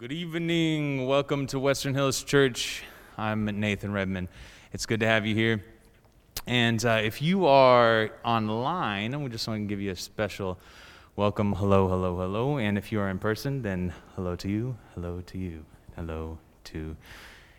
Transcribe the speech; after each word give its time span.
Good 0.00 0.12
evening. 0.12 1.06
Welcome 1.06 1.46
to 1.48 1.60
Western 1.60 1.92
Hills 1.92 2.24
Church. 2.24 2.82
I'm 3.18 3.44
Nathan 3.44 3.92
Redman. 3.92 4.30
It's 4.72 4.86
good 4.86 5.00
to 5.00 5.06
have 5.06 5.26
you 5.26 5.34
here. 5.34 5.62
And 6.46 6.82
uh, 6.82 7.02
if 7.02 7.20
you 7.20 7.44
are 7.44 8.10
online, 8.24 9.22
we 9.22 9.28
just 9.28 9.46
want 9.46 9.60
to 9.60 9.66
give 9.66 9.78
you 9.78 9.90
a 9.90 9.96
special 9.96 10.58
welcome. 11.16 11.52
Hello, 11.52 11.86
hello, 11.86 12.16
hello. 12.16 12.56
And 12.56 12.78
if 12.78 12.90
you 12.90 12.98
are 12.98 13.10
in 13.10 13.18
person, 13.18 13.60
then 13.60 13.92
hello 14.16 14.36
to 14.36 14.48
you, 14.48 14.74
hello 14.94 15.20
to 15.20 15.36
you, 15.36 15.66
hello 15.96 16.38
to 16.64 16.96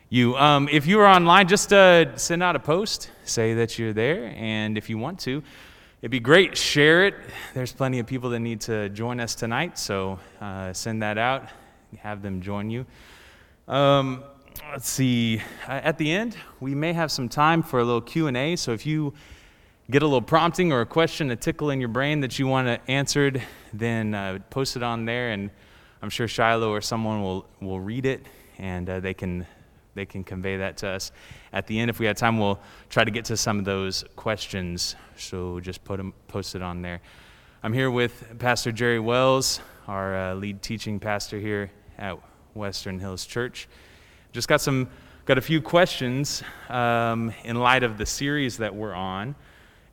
you. 0.10 0.36
Um, 0.36 0.68
if 0.71 0.88
you 0.88 1.00
are 1.00 1.05
online, 1.05 1.48
just 1.48 1.71
uh, 1.71 2.18
send 2.18 2.42
out 2.42 2.55
a 2.55 2.60
post, 2.60 3.12
say 3.23 3.54
that 3.54 3.78
you're 3.78 3.93
there. 3.93 4.34
And 4.36 4.79
if 4.79 4.89
you 4.89 4.98
want 4.98 5.20
to, 5.20 5.43
it'd 6.01 6.10
be 6.10 6.20
great. 6.20 6.57
Share 6.57 7.06
it. 7.06 7.14
There's 7.54 7.71
plenty 7.71 8.00
of 8.00 8.07
people 8.07 8.32
that 8.32 8.39
need 8.39 8.62
to 8.62 8.89
join 8.89 9.20
us 9.20 9.36
tonight, 9.36 9.78
so 9.78 10.18
uh, 10.42 10.73
send 10.73 11.04
that 11.04 11.20
out 11.20 11.48
have 12.00 12.21
them 12.21 12.41
join 12.41 12.69
you. 12.69 12.86
Um, 13.68 14.23
let's 14.71 14.89
see. 14.89 15.41
At 15.68 15.97
the 15.97 16.11
end, 16.11 16.36
we 16.59 16.75
may 16.75 16.93
have 16.93 17.11
some 17.11 17.29
time 17.29 17.64
for 17.64 17.79
a 17.79 17.83
little 17.83 18.01
Q 18.01 18.27
and 18.27 18.37
A. 18.37 18.55
So 18.55 18.71
if 18.71 18.86
you 18.86 19.14
get 19.89 20.01
a 20.04 20.05
little 20.05 20.21
prompting 20.21 20.71
or 20.71 20.81
a 20.81 20.86
question, 20.86 21.31
a 21.31 21.36
tickle 21.36 21.69
in 21.69 21.79
your 21.79 21.89
brain 21.89 22.21
that 22.21 22.39
you 22.39 22.47
want 22.47 22.79
answered, 22.87 23.41
then 23.73 24.14
uh, 24.14 24.39
post 24.50 24.75
it 24.75 24.83
on 24.83 25.05
there, 25.05 25.31
and 25.31 25.50
I'm 26.01 26.09
sure 26.09 26.27
Shiloh 26.27 26.69
or 26.69 26.81
someone 26.81 27.21
will 27.21 27.45
will 27.59 27.79
read 27.79 28.05
it, 28.05 28.25
and 28.57 28.89
uh, 28.89 29.00
they 29.00 29.14
can 29.14 29.45
they 29.93 30.05
can 30.05 30.23
convey 30.23 30.57
that 30.57 30.78
to 30.78 30.87
us. 30.87 31.11
At 31.51 31.67
the 31.67 31.79
end, 31.79 31.89
if 31.89 32.00
we 32.00 32.05
have 32.05 32.16
time, 32.16 32.39
we'll 32.39 32.59
try 32.89 33.03
to 33.03 33.11
get 33.11 33.25
to 33.25 33.38
some 33.38 33.59
of 33.59 33.66
those 33.66 34.05
questions. 34.16 34.95
So 35.17 35.59
just 35.59 35.83
put 35.83 35.98
them, 35.98 36.14
post 36.28 36.55
it 36.55 36.61
on 36.61 36.81
there. 36.81 37.02
I'm 37.61 37.73
here 37.73 37.92
with 37.92 38.39
Pastor 38.39 38.72
Jerry 38.72 39.00
Wells, 39.00 39.59
our 39.88 40.16
uh, 40.16 40.36
lead 40.36 40.61
teaching 40.61 41.00
pastor 41.00 41.39
here 41.39 41.72
at 42.02 42.18
Western 42.56 43.00
Hills 43.00 43.26
Church. 43.26 43.70
Just 44.34 44.48
got 44.48 44.60
some, 44.60 44.90
got 45.26 45.38
a 45.38 45.42
few 45.42 45.62
questions 45.62 46.44
um, 46.68 47.32
in 47.46 47.58
light 47.58 47.84
of 47.84 47.98
the 47.98 48.06
series 48.06 48.58
that 48.58 48.76
we're 48.76 48.94
on, 48.94 49.36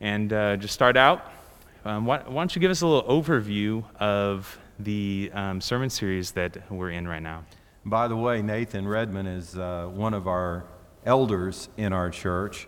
and 0.01 0.33
uh, 0.33 0.57
just 0.57 0.75
start 0.75 0.97
out. 0.97 1.31
Um, 1.85 2.07
why, 2.07 2.23
why, 2.27 2.41
don't 2.41 2.55
you 2.55 2.61
give 2.61 2.71
us 2.71 2.81
a 2.81 2.87
little 2.87 3.09
overview 3.09 3.85
of 4.01 4.59
the 4.81 5.31
um, 5.35 5.61
sermon 5.61 5.91
series 5.91 6.33
that 6.33 6.71
we're 6.71 6.91
in 6.91 7.07
right 7.07 7.23
now? 7.23 7.45
By 7.85 8.09
the 8.09 8.17
way, 8.17 8.43
Nathan 8.43 8.89
Redman 8.89 9.27
is 9.27 9.57
uh, 9.57 9.89
one 9.93 10.15
of 10.15 10.27
our 10.27 10.65
elders 11.05 11.69
in 11.77 11.93
our 11.93 12.11
church. 12.11 12.67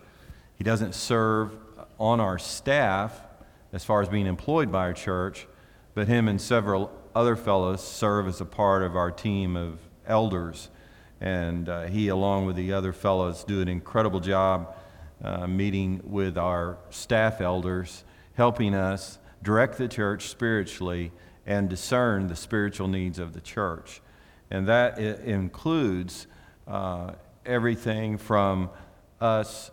He 0.55 0.65
doesn't 0.65 0.95
serve 0.95 1.57
on 1.99 2.21
our 2.21 2.39
staff 2.39 3.21
as 3.73 3.85
far 3.85 4.03
as 4.03 4.09
being 4.09 4.27
employed 4.27 4.71
by 4.71 4.81
our 4.81 4.93
church, 4.93 5.47
but 5.95 6.09
him 6.09 6.29
and 6.29 6.41
several 6.41 6.91
other 7.15 7.37
fellows 7.37 7.83
serve 7.83 8.29
as 8.29 8.41
a 8.41 8.45
part 8.45 8.83
of 8.83 8.97
our 8.97 9.11
team 9.11 9.57
of 9.57 9.81
elders. 10.07 10.69
And 11.21 11.69
uh, 11.69 11.83
he, 11.85 12.09
along 12.09 12.47
with 12.47 12.57
the 12.57 12.73
other 12.73 12.93
fellows, 12.93 13.45
do 13.45 13.61
an 13.61 13.69
incredible 13.69 14.21
job 14.21 14.75
uh, 15.23 15.47
meeting 15.47 16.01
with 16.05 16.39
our 16.39 16.79
staff 16.89 17.41
elders, 17.41 18.05
helping 18.35 18.75
us 18.75 19.19
direct 19.43 19.77
the 19.79 19.89
church 19.89 20.29
spiritually 20.29 21.13
and 21.47 21.69
discern 21.69 22.27
the 22.27 22.37
spiritual 22.37 22.89
needs 22.89 23.19
of 23.19 23.33
the 23.33 23.41
church. 23.41 24.01
And 24.51 24.67
that 24.69 24.99
includes 24.99 26.27
uh, 26.67 27.13
everything 27.45 28.19
from 28.19 28.71
us 29.21 29.71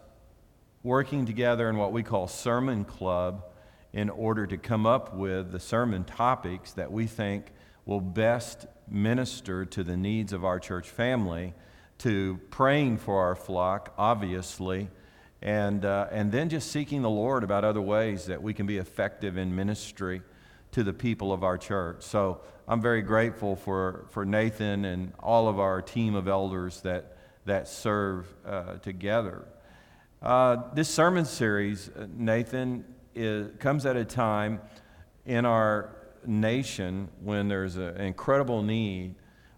working 0.83 1.25
together 1.25 1.69
in 1.69 1.77
what 1.77 1.91
we 1.91 2.03
call 2.03 2.27
Sermon 2.27 2.85
Club 2.85 3.43
in 3.98 4.12
order 4.12 4.45
to 4.45 4.58
come 4.58 4.86
up 4.86 5.16
with 5.16 5.52
the 5.52 5.59
sermon 5.59 6.03
topics 6.03 6.71
that 6.73 6.92
we 6.92 7.08
think 7.08 7.48
will 7.83 7.99
best 7.99 8.67
minister 8.88 9.66
to 9.66 9.83
the 9.83 9.98
needs 9.98 10.33
of 10.33 10.45
our 10.45 10.60
church 10.60 10.88
family, 10.88 11.52
to 11.98 12.39
praying 12.52 12.95
for 12.95 13.20
our 13.23 13.36
flock, 13.36 13.92
obviously, 13.98 14.88
and, 15.42 15.83
uh, 15.83 16.05
and 16.11 16.32
then 16.32 16.48
just 16.48 16.71
seeking 16.71 17.02
the 17.02 17.10
Lord 17.10 17.44
about 17.44 17.64
other 17.64 17.82
ways 17.82 18.27
that 18.27 18.39
we 18.39 18.54
can 18.54 18.67
be 18.67 18.77
effective 18.77 19.36
in 19.36 19.55
ministry 19.55 20.21
to 20.73 20.83
the 20.83 20.94
people 20.94 21.33
of 21.33 21.44
our 21.44 21.58
church. 21.58 22.04
So 22.04 22.42
I'm 22.67 22.82
very 22.82 23.02
grateful 23.02 23.55
for, 23.55 24.05
for 24.11 24.27
Nathan 24.27 24.86
and 24.86 25.11
all 25.17 25.48
of 25.48 25.60
our 25.60 25.82
team 25.82 26.14
of 26.14 26.27
elders 26.27 26.82
that, 26.82 27.17
that 27.45 27.67
serve 27.67 28.32
uh, 28.45 28.73
together. 28.76 29.48
Uh, 30.21 30.58
this 30.76 30.88
sermon 30.88 31.26
series, 31.26 31.89
uh, 31.89 32.05
Nathan, 32.16 32.86
is, 33.17 33.50
comes 33.60 33.86
at 33.86 33.95
a 33.95 34.05
time 34.05 34.61
in 35.26 35.45
our 35.45 35.95
nation 36.26 37.10
when 37.22 37.48
there's 37.48 37.76
an 37.76 37.98
incredible 37.98 38.61
need 38.61 39.16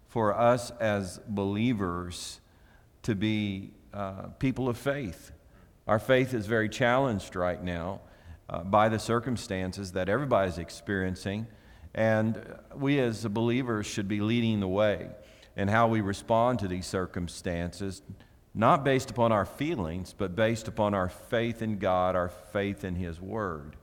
for 0.08 0.36
us 0.36 0.72
as 0.80 1.20
believers 1.28 2.42
to 3.04 3.16
be 3.16 3.72
uh, 3.94 4.28
people 4.40 4.70
of 4.70 4.78
faith. 4.78 5.32
Our 5.88 6.00
faith 6.00 6.34
is 6.34 6.46
very 6.46 6.70
challenged 6.70 7.36
right 7.36 7.64
now 7.64 8.02
uh, 8.50 8.64
by 8.64 8.90
the 8.90 9.00
circumstances 9.00 9.92
that 9.94 10.10
everybody's 10.10 10.58
experiencing, 10.58 11.48
and 11.94 12.42
we 12.76 13.00
as 13.00 13.26
believers 13.26 13.86
should 13.86 14.08
be 14.08 14.22
leading 14.22 14.60
the 14.60 14.68
way 14.68 15.10
in 15.56 15.68
how 15.68 15.88
we 15.88 16.02
respond 16.02 16.60
to 16.60 16.68
these 16.68 16.86
circumstances, 16.86 18.02
not 18.54 18.84
based 18.84 19.12
upon 19.12 19.32
our 19.32 19.46
feelings, 19.46 20.14
but 20.18 20.36
based 20.36 20.68
upon 20.68 20.94
our 20.94 21.10
faith 21.10 21.62
in 21.62 21.78
God, 21.78 22.16
our 22.16 22.30
faith 22.30 22.84
in 22.84 22.96
His 22.96 23.22
Word. 23.22 23.76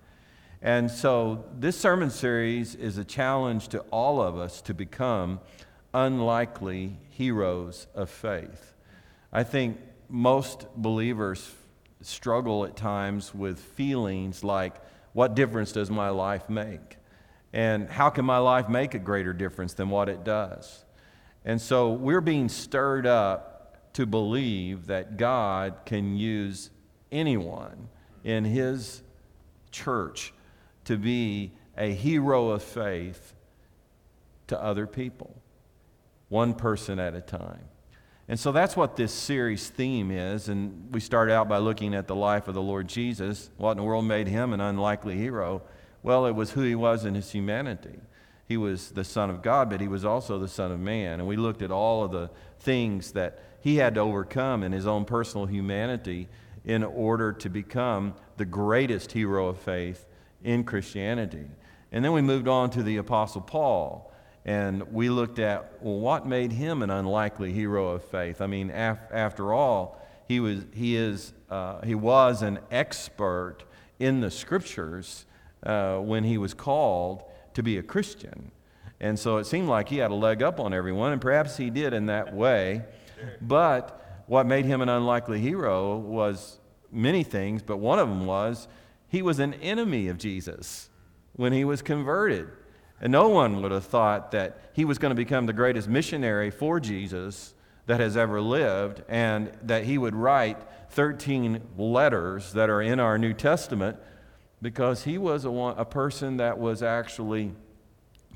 And 0.62 0.90
so, 0.90 1.44
this 1.56 1.78
sermon 1.78 2.10
series 2.10 2.74
is 2.74 2.98
a 2.98 3.04
challenge 3.04 3.68
to 3.68 3.80
all 3.90 4.20
of 4.20 4.36
us 4.36 4.60
to 4.62 4.74
become 4.74 5.40
unlikely 5.94 6.98
heroes 7.10 7.86
of 7.94 8.10
faith. 8.10 8.74
I 9.32 9.44
think 9.44 9.78
most 10.08 10.66
believers 10.74 11.54
struggle 12.00 12.64
at 12.64 12.76
times 12.76 13.34
with 13.34 13.60
feelings 13.60 14.42
like, 14.42 14.74
what 15.12 15.34
difference 15.34 15.72
does 15.72 15.90
my 15.90 16.10
life 16.10 16.48
make? 16.48 16.96
And 17.52 17.88
how 17.88 18.10
can 18.10 18.24
my 18.24 18.38
life 18.38 18.68
make 18.68 18.94
a 18.94 18.98
greater 18.98 19.32
difference 19.32 19.74
than 19.74 19.88
what 19.88 20.08
it 20.08 20.24
does? 20.24 20.84
And 21.44 21.60
so, 21.60 21.92
we're 21.92 22.20
being 22.20 22.48
stirred 22.48 23.06
up 23.06 23.55
to 23.96 24.04
believe 24.04 24.88
that 24.88 25.16
God 25.16 25.74
can 25.86 26.18
use 26.18 26.68
anyone 27.10 27.88
in 28.24 28.44
His 28.44 29.02
church 29.70 30.34
to 30.84 30.98
be 30.98 31.52
a 31.78 31.94
hero 31.94 32.50
of 32.50 32.62
faith 32.62 33.32
to 34.48 34.62
other 34.62 34.86
people, 34.86 35.34
one 36.28 36.52
person 36.52 36.98
at 36.98 37.14
a 37.14 37.22
time. 37.22 37.64
And 38.28 38.38
so 38.38 38.52
that's 38.52 38.76
what 38.76 38.96
this 38.96 39.14
series 39.14 39.70
theme 39.70 40.10
is. 40.10 40.50
And 40.50 40.92
we 40.92 41.00
start 41.00 41.30
out 41.30 41.48
by 41.48 41.56
looking 41.56 41.94
at 41.94 42.06
the 42.06 42.14
life 42.14 42.48
of 42.48 42.54
the 42.54 42.60
Lord 42.60 42.88
Jesus. 42.88 43.48
What 43.56 43.70
in 43.70 43.76
the 43.78 43.82
world 43.82 44.04
made 44.04 44.28
him 44.28 44.52
an 44.52 44.60
unlikely 44.60 45.16
hero? 45.16 45.62
Well, 46.02 46.26
it 46.26 46.34
was 46.34 46.50
who 46.50 46.60
he 46.60 46.74
was 46.74 47.06
in 47.06 47.14
his 47.14 47.32
humanity. 47.32 47.98
He 48.46 48.56
was 48.56 48.90
the 48.90 49.04
Son 49.04 49.28
of 49.28 49.42
God, 49.42 49.68
but 49.70 49.80
he 49.80 49.88
was 49.88 50.04
also 50.04 50.38
the 50.38 50.48
Son 50.48 50.70
of 50.70 50.78
Man. 50.78 51.18
And 51.18 51.28
we 51.28 51.36
looked 51.36 51.62
at 51.62 51.70
all 51.70 52.04
of 52.04 52.12
the 52.12 52.30
things 52.60 53.12
that 53.12 53.40
he 53.60 53.76
had 53.76 53.94
to 53.94 54.00
overcome 54.00 54.62
in 54.62 54.72
his 54.72 54.86
own 54.86 55.04
personal 55.04 55.46
humanity 55.46 56.28
in 56.64 56.84
order 56.84 57.32
to 57.32 57.48
become 57.48 58.14
the 58.36 58.44
greatest 58.44 59.12
hero 59.12 59.48
of 59.48 59.58
faith 59.58 60.06
in 60.44 60.62
Christianity. 60.64 61.46
And 61.90 62.04
then 62.04 62.12
we 62.12 62.22
moved 62.22 62.48
on 62.48 62.70
to 62.70 62.82
the 62.82 62.98
Apostle 62.98 63.40
Paul. 63.40 64.12
And 64.44 64.92
we 64.92 65.10
looked 65.10 65.40
at, 65.40 65.72
well, 65.80 65.98
what 65.98 66.24
made 66.24 66.52
him 66.52 66.82
an 66.82 66.90
unlikely 66.90 67.52
hero 67.52 67.88
of 67.88 68.04
faith? 68.04 68.40
I 68.40 68.46
mean, 68.46 68.70
af- 68.70 69.10
after 69.10 69.52
all, 69.52 70.00
he 70.28 70.38
was, 70.38 70.64
he, 70.72 70.96
is, 70.96 71.32
uh, 71.50 71.84
he 71.84 71.96
was 71.96 72.42
an 72.42 72.60
expert 72.70 73.64
in 73.98 74.20
the 74.20 74.30
scriptures 74.30 75.24
uh, 75.64 75.96
when 75.96 76.22
he 76.22 76.38
was 76.38 76.54
called 76.54 77.24
to 77.56 77.62
be 77.62 77.78
a 77.78 77.82
Christian. 77.82 78.52
And 79.00 79.18
so 79.18 79.38
it 79.38 79.44
seemed 79.44 79.68
like 79.68 79.88
he 79.88 79.96
had 79.96 80.10
a 80.10 80.14
leg 80.14 80.42
up 80.42 80.60
on 80.60 80.72
everyone, 80.72 81.12
and 81.12 81.20
perhaps 81.20 81.56
he 81.56 81.70
did 81.70 81.92
in 81.92 82.06
that 82.06 82.34
way. 82.34 82.82
But 83.40 84.22
what 84.26 84.46
made 84.46 84.66
him 84.66 84.82
an 84.82 84.88
unlikely 84.88 85.40
hero 85.40 85.96
was 85.96 86.58
many 86.92 87.22
things, 87.22 87.62
but 87.62 87.78
one 87.78 87.98
of 87.98 88.08
them 88.08 88.26
was 88.26 88.68
he 89.08 89.22
was 89.22 89.38
an 89.38 89.54
enemy 89.54 90.08
of 90.08 90.18
Jesus 90.18 90.90
when 91.32 91.52
he 91.52 91.64
was 91.64 91.80
converted. 91.80 92.48
And 93.00 93.10
no 93.10 93.28
one 93.28 93.62
would 93.62 93.72
have 93.72 93.84
thought 93.84 94.30
that 94.32 94.70
he 94.74 94.84
was 94.84 94.98
going 94.98 95.10
to 95.10 95.16
become 95.16 95.46
the 95.46 95.52
greatest 95.52 95.88
missionary 95.88 96.50
for 96.50 96.78
Jesus 96.78 97.54
that 97.86 98.00
has 98.00 98.16
ever 98.16 98.40
lived 98.40 99.02
and 99.08 99.50
that 99.62 99.84
he 99.84 99.96
would 99.96 100.14
write 100.14 100.58
13 100.90 101.62
letters 101.78 102.52
that 102.52 102.68
are 102.68 102.82
in 102.82 103.00
our 103.00 103.16
New 103.16 103.32
Testament 103.32 103.98
because 104.62 105.04
he 105.04 105.18
was 105.18 105.44
a, 105.44 105.50
a 105.50 105.84
person 105.84 106.38
that 106.38 106.58
was 106.58 106.82
actually 106.82 107.52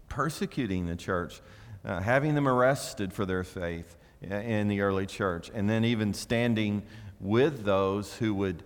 persecuting 0.09 0.87
the 0.87 0.97
church, 0.97 1.41
uh, 1.85 2.01
having 2.01 2.35
them 2.35 2.49
arrested 2.49 3.13
for 3.13 3.25
their 3.25 3.45
faith, 3.45 3.97
in 4.23 4.69
the 4.69 4.83
early 4.83 5.07
church, 5.07 5.51
and 5.55 5.69
then 5.69 5.85
even 5.85 6.13
standing 6.13 6.83
with 7.21 7.65
those 7.65 8.15
who 8.17 8.35
would 8.35 8.63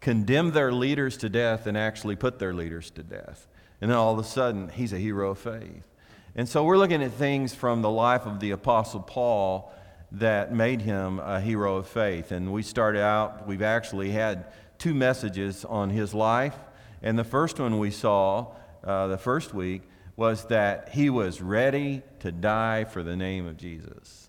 condemn 0.00 0.50
their 0.50 0.72
leaders 0.72 1.16
to 1.18 1.28
death 1.28 1.66
and 1.66 1.76
actually 1.76 2.16
put 2.16 2.38
their 2.38 2.52
leaders 2.52 2.90
to 2.90 3.02
death. 3.02 3.46
And 3.80 3.90
then 3.90 3.98
all 3.98 4.12
of 4.12 4.18
a 4.18 4.28
sudden, 4.28 4.68
he's 4.68 4.92
a 4.92 4.98
hero 4.98 5.30
of 5.30 5.38
faith. 5.38 5.86
And 6.34 6.48
so 6.48 6.64
we're 6.64 6.78
looking 6.78 7.02
at 7.02 7.12
things 7.12 7.54
from 7.54 7.82
the 7.82 7.90
life 7.90 8.26
of 8.26 8.40
the 8.40 8.50
Apostle 8.52 9.00
Paul 9.00 9.72
that 10.12 10.52
made 10.52 10.82
him 10.82 11.18
a 11.18 11.40
hero 11.40 11.76
of 11.76 11.88
faith. 11.88 12.30
And 12.30 12.52
we 12.52 12.62
started 12.62 13.00
out, 13.00 13.46
we've 13.46 13.62
actually 13.62 14.10
had 14.10 14.46
two 14.78 14.94
messages 14.94 15.64
on 15.64 15.90
his 15.90 16.14
life. 16.14 16.56
And 17.02 17.18
the 17.18 17.24
first 17.24 17.58
one 17.58 17.78
we 17.78 17.90
saw 17.90 18.48
uh, 18.84 19.06
the 19.08 19.18
first 19.18 19.54
week 19.54 19.82
was 20.16 20.44
that 20.46 20.90
he 20.90 21.08
was 21.08 21.40
ready 21.40 22.02
to 22.20 22.30
die 22.30 22.84
for 22.84 23.02
the 23.02 23.16
name 23.16 23.46
of 23.46 23.56
Jesus. 23.56 24.28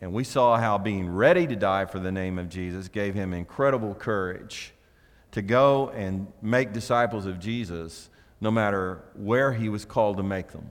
And 0.00 0.12
we 0.12 0.24
saw 0.24 0.58
how 0.58 0.78
being 0.78 1.08
ready 1.08 1.46
to 1.46 1.56
die 1.56 1.84
for 1.86 1.98
the 1.98 2.12
name 2.12 2.38
of 2.38 2.48
Jesus 2.48 2.88
gave 2.88 3.14
him 3.14 3.32
incredible 3.32 3.94
courage 3.94 4.74
to 5.30 5.42
go 5.42 5.90
and 5.90 6.26
make 6.42 6.72
disciples 6.72 7.24
of 7.24 7.38
Jesus 7.38 8.10
no 8.40 8.50
matter 8.50 9.02
where 9.14 9.52
he 9.52 9.68
was 9.68 9.84
called 9.84 10.16
to 10.16 10.22
make 10.22 10.48
them. 10.48 10.68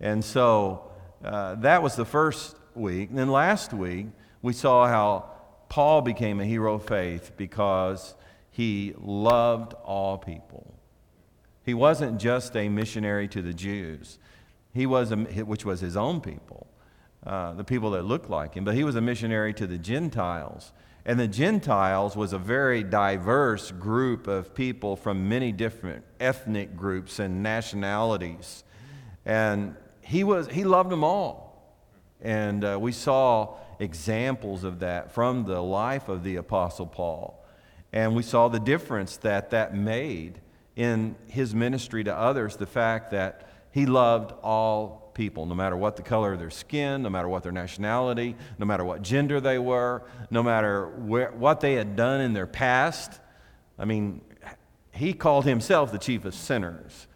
And 0.00 0.24
so 0.24 0.90
uh, 1.24 1.54
that 1.56 1.82
was 1.82 1.94
the 1.94 2.04
first 2.04 2.56
week. 2.74 3.10
And 3.10 3.18
then 3.18 3.30
last 3.30 3.72
week, 3.72 4.08
we 4.42 4.52
saw 4.52 4.86
how 4.86 5.30
Paul 5.68 6.02
became 6.02 6.40
a 6.40 6.44
hero 6.44 6.74
of 6.74 6.84
faith 6.84 7.32
because 7.36 8.14
he 8.50 8.94
loved 8.98 9.74
all 9.84 10.18
people. 10.18 10.74
He 11.64 11.74
wasn't 11.74 12.20
just 12.20 12.56
a 12.56 12.68
missionary 12.68 13.28
to 13.28 13.42
the 13.42 13.54
Jews, 13.54 14.18
he 14.72 14.86
was 14.86 15.12
a, 15.12 15.16
which 15.16 15.64
was 15.64 15.80
his 15.80 15.96
own 15.96 16.20
people, 16.20 16.66
uh, 17.26 17.52
the 17.54 17.64
people 17.64 17.90
that 17.92 18.04
looked 18.04 18.30
like 18.30 18.54
him, 18.54 18.64
but 18.64 18.74
he 18.74 18.84
was 18.84 18.96
a 18.96 19.00
missionary 19.00 19.52
to 19.54 19.66
the 19.66 19.78
Gentiles. 19.78 20.72
And 21.04 21.18
the 21.18 21.28
Gentiles 21.28 22.14
was 22.14 22.32
a 22.32 22.38
very 22.38 22.82
diverse 22.82 23.70
group 23.70 24.26
of 24.26 24.54
people 24.54 24.96
from 24.96 25.28
many 25.28 25.50
different 25.50 26.04
ethnic 26.20 26.76
groups 26.76 27.18
and 27.18 27.42
nationalities. 27.42 28.64
And 29.24 29.76
he, 30.02 30.24
was, 30.24 30.48
he 30.48 30.64
loved 30.64 30.90
them 30.90 31.02
all. 31.02 31.74
And 32.20 32.64
uh, 32.64 32.78
we 32.80 32.92
saw 32.92 33.54
examples 33.78 34.62
of 34.62 34.80
that 34.80 35.12
from 35.12 35.44
the 35.44 35.60
life 35.60 36.08
of 36.08 36.22
the 36.22 36.36
Apostle 36.36 36.86
Paul. 36.86 37.39
And 37.92 38.14
we 38.14 38.22
saw 38.22 38.48
the 38.48 38.60
difference 38.60 39.16
that 39.18 39.50
that 39.50 39.74
made 39.74 40.40
in 40.76 41.16
his 41.26 41.54
ministry 41.54 42.04
to 42.04 42.14
others 42.14 42.56
the 42.56 42.66
fact 42.66 43.10
that 43.10 43.48
he 43.72 43.86
loved 43.86 44.32
all 44.42 45.10
people, 45.14 45.46
no 45.46 45.54
matter 45.54 45.76
what 45.76 45.96
the 45.96 46.02
color 46.02 46.32
of 46.32 46.38
their 46.38 46.50
skin, 46.50 47.02
no 47.02 47.10
matter 47.10 47.28
what 47.28 47.42
their 47.42 47.52
nationality, 47.52 48.36
no 48.58 48.66
matter 48.66 48.84
what 48.84 49.02
gender 49.02 49.40
they 49.40 49.58
were, 49.58 50.02
no 50.30 50.42
matter 50.42 50.88
where, 50.88 51.30
what 51.32 51.60
they 51.60 51.74
had 51.74 51.96
done 51.96 52.20
in 52.20 52.32
their 52.32 52.46
past. 52.46 53.20
I 53.78 53.84
mean, 53.84 54.20
he 54.92 55.12
called 55.12 55.44
himself 55.44 55.92
the 55.92 55.98
chief 55.98 56.24
of 56.24 56.34
sinners. 56.34 57.06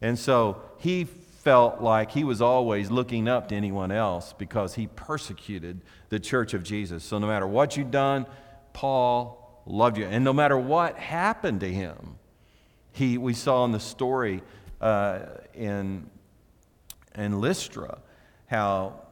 And 0.00 0.18
so 0.18 0.62
he 0.78 1.04
felt 1.04 1.80
like 1.80 2.10
he 2.10 2.24
was 2.24 2.42
always 2.42 2.90
looking 2.90 3.28
up 3.28 3.48
to 3.48 3.54
anyone 3.54 3.90
else 3.90 4.34
because 4.36 4.74
he 4.74 4.86
persecuted 4.88 5.80
the 6.08 6.20
church 6.20 6.54
of 6.54 6.62
Jesus. 6.62 7.04
So 7.04 7.18
no 7.18 7.26
matter 7.26 7.46
what 7.46 7.76
you'd 7.76 7.90
done, 7.90 8.26
Paul 8.72 9.47
loved 9.68 9.98
you. 9.98 10.06
And 10.06 10.24
no 10.24 10.32
matter 10.32 10.58
what 10.58 10.96
happened 10.96 11.60
to 11.60 11.72
him, 11.72 12.18
he, 12.92 13.18
we 13.18 13.34
saw 13.34 13.64
in 13.64 13.72
the 13.72 13.80
story 13.80 14.42
uh, 14.80 15.20
in, 15.54 16.10
in 17.14 17.40
Lystra 17.40 17.98
how 18.46 19.02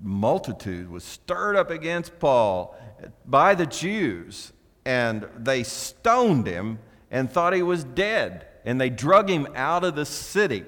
multitude 0.00 0.90
was 0.90 1.04
stirred 1.04 1.56
up 1.56 1.70
against 1.70 2.18
Paul 2.18 2.76
by 3.24 3.54
the 3.54 3.66
Jews, 3.66 4.52
and 4.84 5.28
they 5.38 5.62
stoned 5.62 6.46
him 6.46 6.78
and 7.10 7.30
thought 7.30 7.52
he 7.52 7.62
was 7.62 7.84
dead. 7.84 8.46
And 8.64 8.80
they 8.80 8.90
drug 8.90 9.28
him 9.28 9.48
out 9.54 9.84
of 9.84 9.96
the 9.96 10.06
city 10.06 10.64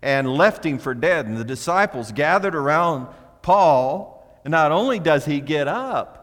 and 0.00 0.32
left 0.32 0.64
him 0.64 0.78
for 0.78 0.94
dead. 0.94 1.26
And 1.26 1.36
the 1.36 1.44
disciples 1.44 2.12
gathered 2.12 2.54
around 2.54 3.08
Paul, 3.42 4.40
and 4.44 4.52
not 4.52 4.72
only 4.72 4.98
does 4.98 5.24
he 5.24 5.40
get 5.40 5.68
up, 5.68 6.19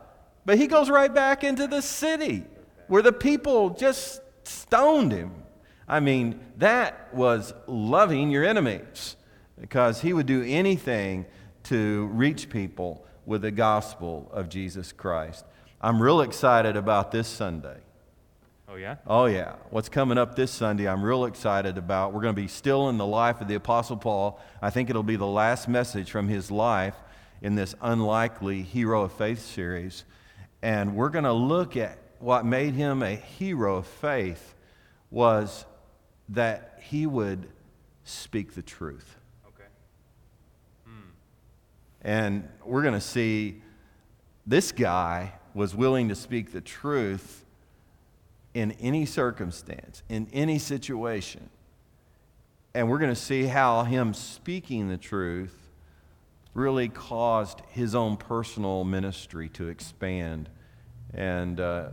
but 0.48 0.58
he 0.58 0.66
goes 0.66 0.90
right 0.90 1.14
back 1.14 1.44
into 1.44 1.68
the 1.68 1.82
city 1.82 2.46
where 2.88 3.02
the 3.02 3.12
people 3.12 3.72
just 3.72 4.22
stoned 4.46 5.12
him. 5.12 5.44
I 5.90 6.00
mean, 6.00 6.40
that 6.56 7.14
was 7.14 7.54
loving 7.68 8.30
your 8.30 8.46
enemies 8.46 9.18
because 9.60 10.00
he 10.00 10.14
would 10.14 10.26
do 10.26 10.44
anything 10.48 11.26
to 11.64 12.06
reach 12.14 12.50
people 12.50 13.06
with 13.26 13.42
the 13.42 13.52
gospel 13.52 14.32
of 14.32 14.48
Jesus 14.48 14.94
Christ. 14.94 15.44
I'm 15.82 16.02
real 16.02 16.22
excited 16.22 16.78
about 16.78 17.12
this 17.12 17.28
Sunday. 17.28 17.80
Oh, 18.70 18.76
yeah? 18.76 18.96
Oh, 19.06 19.26
yeah. 19.26 19.56
What's 19.70 19.90
coming 19.90 20.18
up 20.18 20.38
this 20.38 20.52
Sunday, 20.52 20.88
I'm 20.88 21.04
real 21.04 21.26
excited 21.26 21.78
about. 21.78 22.14
We're 22.14 22.22
going 22.22 22.36
to 22.36 22.42
be 22.42 22.48
still 22.48 22.88
in 22.88 22.98
the 22.98 23.06
life 23.06 23.42
of 23.42 23.50
the 23.50 23.56
Apostle 23.56 23.98
Paul. 23.98 24.40
I 24.62 24.70
think 24.70 24.90
it'll 24.90 25.04
be 25.04 25.18
the 25.18 25.28
last 25.28 25.68
message 25.68 26.10
from 26.10 26.30
his 26.30 26.50
life 26.50 26.96
in 27.42 27.56
this 27.56 27.76
unlikely 27.82 28.62
Hero 28.62 29.02
of 29.02 29.12
Faith 29.12 29.42
series. 29.42 30.06
And 30.62 30.96
we're 30.96 31.10
going 31.10 31.26
to 31.26 31.34
look 31.34 31.78
at 31.78 32.00
what 32.20 32.46
made 32.46 32.74
him 32.74 33.04
a 33.04 33.16
hero 33.16 33.78
of 33.78 33.88
faith 33.88 34.56
was 35.12 35.66
that 36.30 36.80
he 36.82 37.06
would 37.06 37.48
speak 38.04 38.56
the 38.56 38.62
truth. 38.62 39.18
Okay. 39.48 39.68
Hmm. 40.86 41.10
And 42.02 42.50
we're 42.66 42.82
going 42.82 42.94
to 42.94 43.02
see 43.02 43.62
this 44.46 44.72
guy 44.72 45.34
was 45.54 45.76
willing 45.76 46.10
to 46.10 46.16
speak 46.16 46.52
the 46.52 46.62
truth 46.62 47.44
in 48.54 48.72
any 48.74 49.06
circumstance, 49.06 50.04
in 50.10 50.28
any 50.34 50.58
situation. 50.58 51.50
And 52.74 52.90
we're 52.90 53.00
going 53.00 53.14
to 53.14 53.20
see 53.20 53.44
how 53.44 53.84
him 53.84 54.14
speaking 54.14 54.88
the 54.88 54.98
truth 54.98 55.67
really 56.58 56.90
caused 56.90 57.62
his 57.70 57.94
own 57.94 58.18
personal 58.18 58.84
ministry 58.84 59.48
to 59.48 59.68
expand 59.68 60.50
and, 61.14 61.60
uh, 61.60 61.90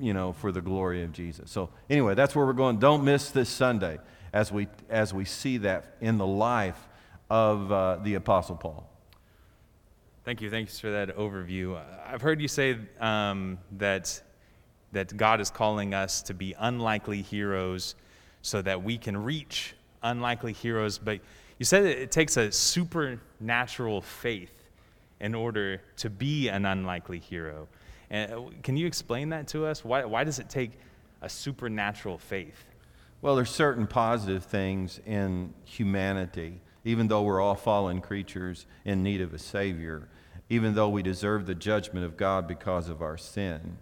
you 0.00 0.14
know, 0.14 0.32
for 0.32 0.50
the 0.50 0.62
glory 0.62 1.04
of 1.04 1.12
Jesus. 1.12 1.50
So, 1.50 1.68
anyway, 1.90 2.14
that's 2.14 2.34
where 2.34 2.46
we're 2.46 2.54
going. 2.54 2.78
Don't 2.78 3.04
miss 3.04 3.30
this 3.30 3.50
Sunday 3.50 3.98
as 4.32 4.50
we, 4.50 4.68
as 4.88 5.12
we 5.12 5.26
see 5.26 5.58
that 5.58 5.96
in 6.00 6.16
the 6.16 6.26
life 6.26 6.88
of 7.28 7.70
uh, 7.70 7.96
the 7.96 8.14
Apostle 8.14 8.56
Paul. 8.56 8.88
Thank 10.24 10.40
you. 10.40 10.50
Thanks 10.50 10.80
for 10.80 10.90
that 10.90 11.14
overview. 11.16 11.78
I've 12.06 12.22
heard 12.22 12.40
you 12.40 12.48
say 12.48 12.78
um, 12.98 13.58
that 13.72 14.22
that 14.92 15.14
God 15.14 15.40
is 15.42 15.50
calling 15.50 15.92
us 15.92 16.22
to 16.22 16.32
be 16.32 16.54
unlikely 16.58 17.20
heroes 17.20 17.96
so 18.40 18.62
that 18.62 18.82
we 18.82 18.96
can 18.96 19.16
reach 19.16 19.74
unlikely 20.02 20.54
heroes. 20.54 20.96
But 20.96 21.20
you 21.58 21.64
said 21.64 21.84
it 21.84 22.10
takes 22.10 22.36
a 22.36 22.52
supernatural 22.52 24.02
faith 24.02 24.52
in 25.20 25.34
order 25.34 25.80
to 25.96 26.10
be 26.10 26.48
an 26.48 26.66
unlikely 26.66 27.18
hero. 27.18 27.68
And 28.10 28.32
uh, 28.32 28.42
can 28.62 28.76
you 28.76 28.86
explain 28.86 29.30
that 29.30 29.48
to 29.48 29.66
us? 29.66 29.84
Why, 29.84 30.04
why 30.04 30.24
does 30.24 30.38
it 30.38 30.48
take 30.50 30.72
a 31.22 31.28
supernatural 31.28 32.18
faith? 32.18 32.64
Well, 33.22 33.36
there's 33.36 33.50
certain 33.50 33.86
positive 33.86 34.44
things 34.44 35.00
in 35.06 35.54
humanity, 35.64 36.60
even 36.84 37.08
though 37.08 37.22
we're 37.22 37.40
all 37.40 37.54
fallen 37.54 38.00
creatures 38.00 38.66
in 38.84 39.02
need 39.02 39.22
of 39.22 39.32
a 39.32 39.38
Savior, 39.38 40.08
even 40.50 40.74
though 40.74 40.90
we 40.90 41.02
deserve 41.02 41.46
the 41.46 41.54
judgment 41.54 42.04
of 42.04 42.16
God 42.16 42.46
because 42.46 42.88
of 42.88 43.00
our 43.00 43.16
sin. 43.16 43.78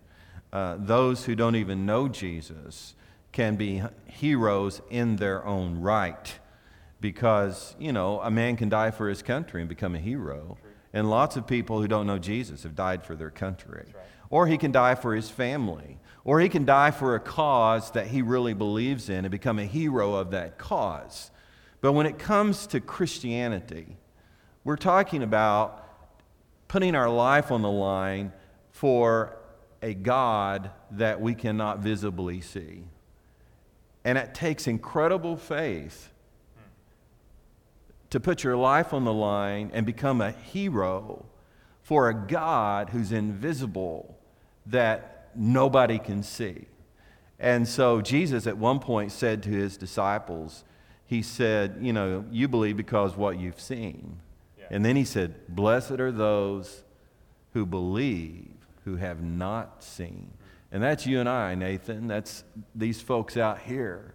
Uh, 0.52 0.76
those 0.78 1.25
who 1.25 1.35
don't 1.35 1.57
even 1.57 1.85
know 1.85 2.07
Jesus 2.07 2.95
can 3.33 3.57
be 3.57 3.83
heroes 4.07 4.81
in 4.88 5.16
their 5.16 5.45
own 5.45 5.81
right 5.81 6.38
because, 7.04 7.76
you 7.78 7.92
know, 7.92 8.18
a 8.23 8.30
man 8.30 8.56
can 8.56 8.70
die 8.70 8.90
for 8.90 9.11
his 9.11 9.20
country 9.20 9.61
and 9.61 9.68
become 9.68 9.94
a 9.94 9.99
hero. 9.99 10.56
And 10.94 11.11
lots 11.11 11.37
of 11.37 11.46
people 11.46 11.78
who 11.78 11.87
don't 11.87 12.06
know 12.06 12.18
Jesus 12.18 12.62
have 12.62 12.75
died 12.75 13.04
for 13.04 13.14
their 13.14 13.28
country. 13.28 13.84
Right. 13.94 14.04
Or 14.30 14.46
he 14.46 14.56
can 14.56 14.73
die 14.73 14.94
for 14.94 15.14
his 15.14 15.28
family. 15.28 15.99
Or 16.25 16.40
he 16.40 16.49
can 16.49 16.64
die 16.64 16.92
for 16.92 17.14
a 17.14 17.20
cause 17.20 17.90
that 17.90 18.06
he 18.06 18.23
really 18.23 18.54
believes 18.54 19.11
in 19.11 19.26
and 19.26 19.30
become 19.30 19.58
a 19.58 19.66
hero 19.66 20.14
of 20.14 20.30
that 20.30 20.56
cause. 20.56 21.30
But 21.82 21.92
when 21.92 22.06
it 22.06 22.18
comes 22.18 22.66
to 22.68 22.80
Christianity, 22.80 23.99
we're 24.64 24.76
talking 24.76 25.23
about 25.23 25.87
putting 26.68 26.94
our 26.94 27.11
life 27.11 27.52
on 27.52 27.61
the 27.61 27.70
line 27.70 28.32
for 28.70 29.37
a 29.82 29.92
God 29.92 30.70
that 30.92 31.20
we 31.20 31.34
cannot 31.34 31.80
visibly 31.80 32.40
see. 32.40 32.84
And 34.06 34.16
it 34.16 34.32
takes 34.32 34.66
incredible 34.66 35.37
faith 35.37 36.08
to 38.14 38.21
put 38.21 38.44
your 38.44 38.56
life 38.56 38.94
on 38.94 39.02
the 39.04 39.12
line 39.12 39.73
and 39.75 39.85
become 39.85 40.21
a 40.21 40.30
hero 40.30 41.26
for 41.83 42.09
a 42.09 42.14
God 42.14 42.90
who's 42.90 43.11
invisible 43.11 44.16
that 44.66 45.30
nobody 45.35 45.99
can 45.99 46.23
see. 46.23 46.66
And 47.40 47.66
so 47.66 48.00
Jesus 48.00 48.47
at 48.47 48.56
one 48.56 48.78
point 48.78 49.11
said 49.11 49.42
to 49.42 49.49
his 49.49 49.76
disciples, 49.76 50.62
He 51.04 51.23
said, 51.23 51.78
You 51.80 51.92
know, 51.92 52.25
you 52.30 52.47
believe 52.47 52.76
because 52.76 53.16
what 53.16 53.37
you've 53.37 53.61
seen. 53.61 54.21
Yeah. 54.56 54.66
And 54.71 54.85
then 54.85 54.94
he 54.94 55.04
said, 55.04 55.35
Blessed 55.49 55.99
are 55.99 56.12
those 56.12 56.85
who 57.52 57.66
believe 57.66 58.54
who 58.85 58.94
have 58.94 59.25
not 59.25 59.83
seen. 59.83 60.30
And 60.71 60.80
that's 60.80 61.04
you 61.04 61.18
and 61.18 61.28
I, 61.28 61.56
Nathan. 61.56 62.06
That's 62.06 62.44
these 62.76 63.00
folks 63.00 63.37
out 63.37 63.62
here. 63.62 64.14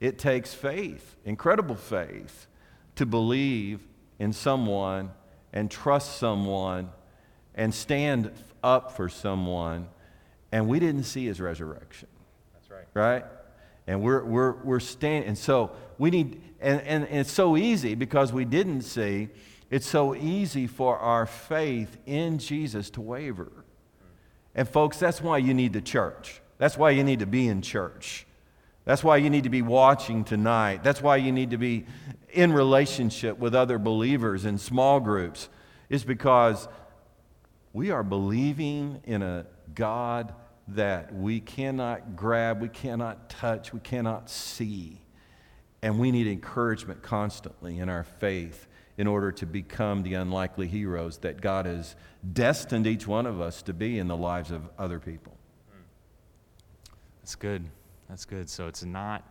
It 0.00 0.18
takes 0.18 0.52
faith, 0.52 1.16
incredible 1.24 1.76
faith, 1.76 2.46
to 2.98 3.06
believe 3.06 3.80
in 4.18 4.32
someone 4.32 5.10
and 5.52 5.70
trust 5.70 6.18
someone 6.18 6.90
and 7.54 7.72
stand 7.72 8.32
up 8.62 8.96
for 8.96 9.08
someone, 9.08 9.88
and 10.50 10.68
we 10.68 10.80
didn't 10.80 11.04
see 11.04 11.26
his 11.26 11.40
resurrection. 11.40 12.08
That's 12.54 12.70
right. 12.70 12.86
Right? 12.94 13.24
And 13.86 14.02
we're, 14.02 14.24
we're, 14.24 14.62
we're 14.64 14.80
standing, 14.80 15.28
and 15.28 15.38
so 15.38 15.70
we 15.96 16.10
need, 16.10 16.42
and, 16.60 16.80
and, 16.82 17.04
and 17.06 17.20
it's 17.20 17.30
so 17.30 17.56
easy 17.56 17.94
because 17.94 18.32
we 18.32 18.44
didn't 18.44 18.82
see, 18.82 19.28
it's 19.70 19.86
so 19.86 20.14
easy 20.14 20.66
for 20.66 20.98
our 20.98 21.24
faith 21.24 21.96
in 22.04 22.38
Jesus 22.38 22.90
to 22.90 23.00
waver. 23.00 23.52
Hmm. 23.52 24.06
And 24.56 24.68
folks, 24.68 24.98
that's 24.98 25.22
why 25.22 25.38
you 25.38 25.54
need 25.54 25.72
the 25.72 25.80
church. 25.80 26.40
That's 26.58 26.76
why 26.76 26.90
you 26.90 27.04
need 27.04 27.20
to 27.20 27.26
be 27.26 27.46
in 27.46 27.62
church. 27.62 28.26
That's 28.88 29.04
why 29.04 29.18
you 29.18 29.28
need 29.28 29.44
to 29.44 29.50
be 29.50 29.60
watching 29.60 30.24
tonight. 30.24 30.82
That's 30.82 31.02
why 31.02 31.16
you 31.16 31.30
need 31.30 31.50
to 31.50 31.58
be 31.58 31.84
in 32.30 32.54
relationship 32.54 33.38
with 33.38 33.54
other 33.54 33.78
believers 33.78 34.46
in 34.46 34.56
small 34.56 34.98
groups, 34.98 35.50
is 35.90 36.04
because 36.04 36.66
we 37.74 37.90
are 37.90 38.02
believing 38.02 39.02
in 39.04 39.20
a 39.20 39.44
God 39.74 40.32
that 40.68 41.14
we 41.14 41.38
cannot 41.38 42.16
grab, 42.16 42.62
we 42.62 42.70
cannot 42.70 43.28
touch, 43.28 43.74
we 43.74 43.80
cannot 43.80 44.30
see. 44.30 45.02
And 45.82 45.98
we 45.98 46.10
need 46.10 46.26
encouragement 46.26 47.02
constantly 47.02 47.78
in 47.80 47.90
our 47.90 48.04
faith 48.04 48.68
in 48.96 49.06
order 49.06 49.30
to 49.32 49.44
become 49.44 50.02
the 50.02 50.14
unlikely 50.14 50.66
heroes 50.66 51.18
that 51.18 51.42
God 51.42 51.66
has 51.66 51.94
destined 52.32 52.86
each 52.86 53.06
one 53.06 53.26
of 53.26 53.38
us 53.38 53.60
to 53.64 53.74
be 53.74 53.98
in 53.98 54.08
the 54.08 54.16
lives 54.16 54.50
of 54.50 54.62
other 54.78 54.98
people. 54.98 55.36
That's 57.20 57.34
good. 57.34 57.66
That's 58.08 58.24
good. 58.24 58.48
So 58.48 58.66
it's 58.66 58.84
not 58.84 59.22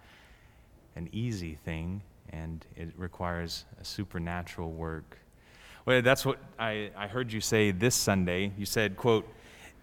an 0.96 1.10
easy 1.12 1.56
thing, 1.56 2.02
and 2.30 2.66
it 2.76 2.90
requires 2.98 3.66
a 3.80 3.86
supernatural 3.86 4.72
work. 4.72 5.18
Well, 5.86 6.02
that's 6.02 6.26
what 6.26 6.40
I, 6.60 6.92
I 6.98 7.08
heard 7.08 7.32
you 7.32 7.40
say 7.40 7.72
this 7.72 7.96
Sunday. 7.96 8.52
You 8.58 8.66
said, 8.66 8.98
quote, 8.98 9.28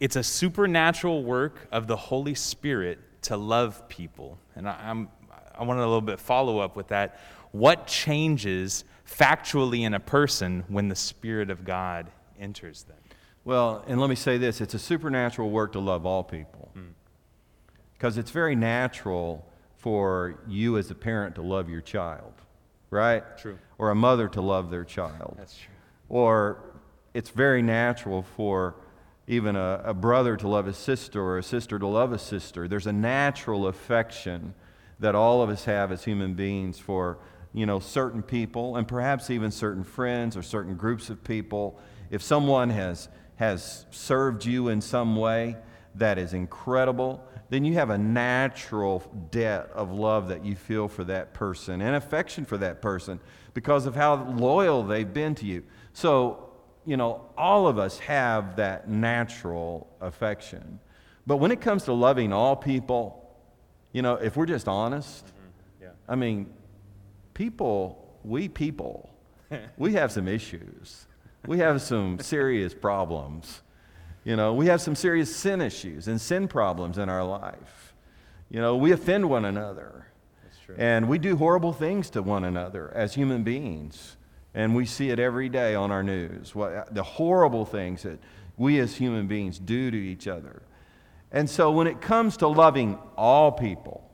it's 0.01 0.17
a 0.17 0.23
supernatural 0.23 1.25
work 1.25 1.67
of 1.73 1.87
the 1.87 1.97
Holy 1.97 2.35
Spirit 2.35 2.99
to 3.23 3.37
love 3.37 3.89
people. 3.89 4.39
And 4.55 4.69
I, 4.69 4.77
I'm, 4.83 5.09
I 5.59 5.65
want 5.65 5.79
a 5.81 5.83
little 5.83 6.01
bit 6.01 6.21
follow 6.21 6.59
up 6.59 6.77
with 6.77 6.89
that. 6.89 7.19
What 7.53 7.87
changes 7.87 8.85
factually 9.09 9.83
in 9.83 9.95
a 9.95 10.01
person 10.01 10.65
when 10.69 10.89
the 10.89 10.97
Spirit 10.97 11.51
of 11.51 11.65
God 11.65 12.11
enters 12.39 12.83
them? 12.83 12.97
Well, 13.45 13.85
and 13.87 14.01
let 14.01 14.11
me 14.11 14.17
say 14.17 14.39
this 14.39 14.61
it's 14.61 14.75
a 14.75 14.79
supernatural 14.79 15.51
work 15.51 15.73
to 15.73 15.81
love 15.81 16.05
all 16.07 16.25
people. 16.25 16.71
Hmm. 16.75 16.89
Because 18.05 18.19
it's 18.19 18.33
very 18.33 18.55
natural 18.55 19.47
for 19.79 20.39
you 20.47 20.77
as 20.77 20.91
a 20.91 20.95
parent 20.95 21.37
to 21.37 21.41
love 21.41 21.71
your 21.71 21.81
child, 21.81 22.35
right? 22.91 23.23
True. 23.39 23.59
Or 23.79 23.89
a 23.89 23.95
mother 23.95 24.29
to 24.29 24.43
love 24.43 24.71
their 24.71 24.85
child. 24.85 25.37
That's 25.39 25.57
true. 25.57 25.73
Or 26.11 26.59
it's 27.15 27.31
very 27.31 27.63
natural 27.63 28.23
for 28.23 28.75
even 29.27 29.57
a, 29.57 29.81
a 29.87 29.95
brother 29.95 30.37
to 30.37 30.47
love 30.47 30.67
his 30.67 30.77
sister 30.77 31.23
or 31.23 31.39
a 31.39 31.43
sister 31.43 31.79
to 31.79 31.87
love 31.87 32.13
a 32.13 32.19
sister. 32.19 32.69
There's 32.69 32.87
a 32.87 32.93
natural 32.93 33.69
affection 33.69 34.53
that 35.01 35.15
all 35.15 35.41
of 35.41 35.49
us 35.49 35.65
have 35.65 35.91
as 35.91 36.05
human 36.05 36.35
beings 36.35 36.79
for 36.79 37.17
you 37.55 37.65
know 37.65 37.81
certain 37.81 38.23
people 38.23 38.77
and 38.77 38.87
perhaps 38.87 39.31
even 39.31 39.51
certain 39.51 39.83
friends 39.83 40.37
or 40.37 40.43
certain 40.43 40.77
groups 40.77 41.09
of 41.09 41.25
people. 41.25 41.81
If 42.11 42.23
someone 42.23 42.69
has 42.69 43.09
has 43.37 43.87
served 43.91 44.45
you 44.45 44.69
in 44.69 44.83
some 44.83 45.17
way 45.17 45.57
that 45.95 46.19
is 46.19 46.35
incredible, 46.35 47.25
then 47.55 47.65
you 47.65 47.75
have 47.75 47.91
a 47.91 47.99
natural 47.99 49.01
debt 49.31 49.71
of 49.75 49.93
love 49.93 50.29
that 50.29 50.45
you 50.45 50.57
feel 50.57 50.89
for 50.89 51.05
that 51.05 51.33
person 51.35 51.81
and 51.81 51.95
affection 51.95 52.45
for 52.45 52.59
that 52.59 52.83
person 52.83 53.21
because 53.55 53.87
of 53.87 53.95
how 53.95 54.25
loyal 54.33 54.83
they've 54.83 55.15
been 55.15 55.37
to 55.37 55.47
you. 55.47 55.63
So, 55.93 56.51
you 56.85 56.97
know, 56.97 57.31
all 57.39 57.69
of 57.69 57.79
us 57.79 58.01
have 58.01 58.57
that 58.57 58.89
natural 58.89 59.87
affection. 60.01 60.81
But 61.29 61.37
when 61.37 61.53
it 61.53 61.61
comes 61.61 61.85
to 61.85 61.93
loving 61.93 62.33
all 62.33 62.57
people, 62.57 63.25
you 63.93 64.03
know, 64.03 64.15
if 64.15 64.37
we're 64.37 64.47
just 64.47 64.67
honest, 64.67 65.25
mm-hmm. 65.25 65.85
Yeah. 65.85 65.89
I 66.09 66.17
mean, 66.17 66.53
people, 67.35 68.19
we 68.25 68.49
people, 68.49 69.15
we 69.77 69.93
have 69.93 70.11
some 70.11 70.27
issues. 70.27 71.07
We 71.47 71.59
have 71.59 71.83
some 71.83 72.19
serious 72.19 72.75
problems. 72.75 73.63
You 74.25 74.37
know, 74.37 74.55
we 74.55 74.67
have 74.67 74.81
some 74.81 74.95
serious 74.95 75.35
sin 75.35 75.61
issues 75.61 76.09
and 76.09 76.21
sin 76.21 76.49
problems 76.49 76.97
in 76.99 77.09
our 77.09 77.25
life. 77.25 77.95
You 78.51 78.61
know, 78.61 78.77
we 78.77 78.93
offend 78.93 79.29
one 79.29 79.45
another. 79.45 80.07
That's 80.43 80.59
true. 80.65 80.77
And 80.79 81.09
we 81.09 81.19
do 81.19 81.37
horrible 81.37 81.73
things 81.73 82.09
to 82.11 82.23
one 82.23 82.45
another 82.45 82.91
as 82.95 83.15
human 83.15 83.43
beings. 83.43 84.17
And 84.55 84.75
we 84.75 84.87
see 84.87 85.11
it 85.11 85.19
every 85.19 85.49
day 85.49 85.75
on 85.75 85.91
our 85.91 86.03
news. 86.03 86.55
What, 86.55 86.95
the 86.95 87.03
horrible 87.03 87.65
things 87.67 88.05
that 88.05 88.19
we 88.57 88.79
as 88.79 88.97
human 88.97 89.27
beings 89.27 89.59
do 89.59 89.91
to 89.91 89.97
each 89.97 90.29
other. 90.29 90.63
And 91.33 91.51
so 91.51 91.71
when 91.73 91.87
it 91.87 92.01
comes 92.01 92.37
to 92.39 92.49
loving 92.49 92.99
all 93.17 93.51
people, 93.53 94.09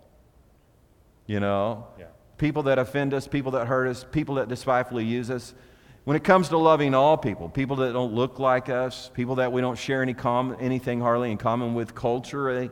you 1.27 1.39
know, 1.39 1.87
Yeah. 1.99 2.07
people 2.39 2.63
that 2.65 2.79
offend 2.79 3.13
us, 3.13 3.29
people 3.29 3.53
that 3.53 3.67
hurt 3.67 3.87
us, 3.87 4.05
people 4.11 4.37
that 4.37 4.49
despitefully 4.49 5.05
use 5.05 5.31
us, 5.31 5.55
when 6.05 6.17
it 6.17 6.25
comes 6.25 6.49
to 6.49 6.57
loving 6.57 6.95
all 6.95 7.17
people, 7.17 7.49
people 7.49 7.77
that 7.77 7.93
don't 7.93 8.15
look 8.15 8.39
like 8.39 8.69
us, 8.69 9.11
people 9.15 9.37
that 9.37 9.53
we 9.53 9.61
don't 9.61 9.79
share 9.79 10.03
any 10.03 10.15
com- 10.15 10.57
anything 10.61 11.01
hardly 11.01 11.31
in 11.31 11.39
common 11.39 11.75
with 11.75 11.95
culturally, 11.95 12.71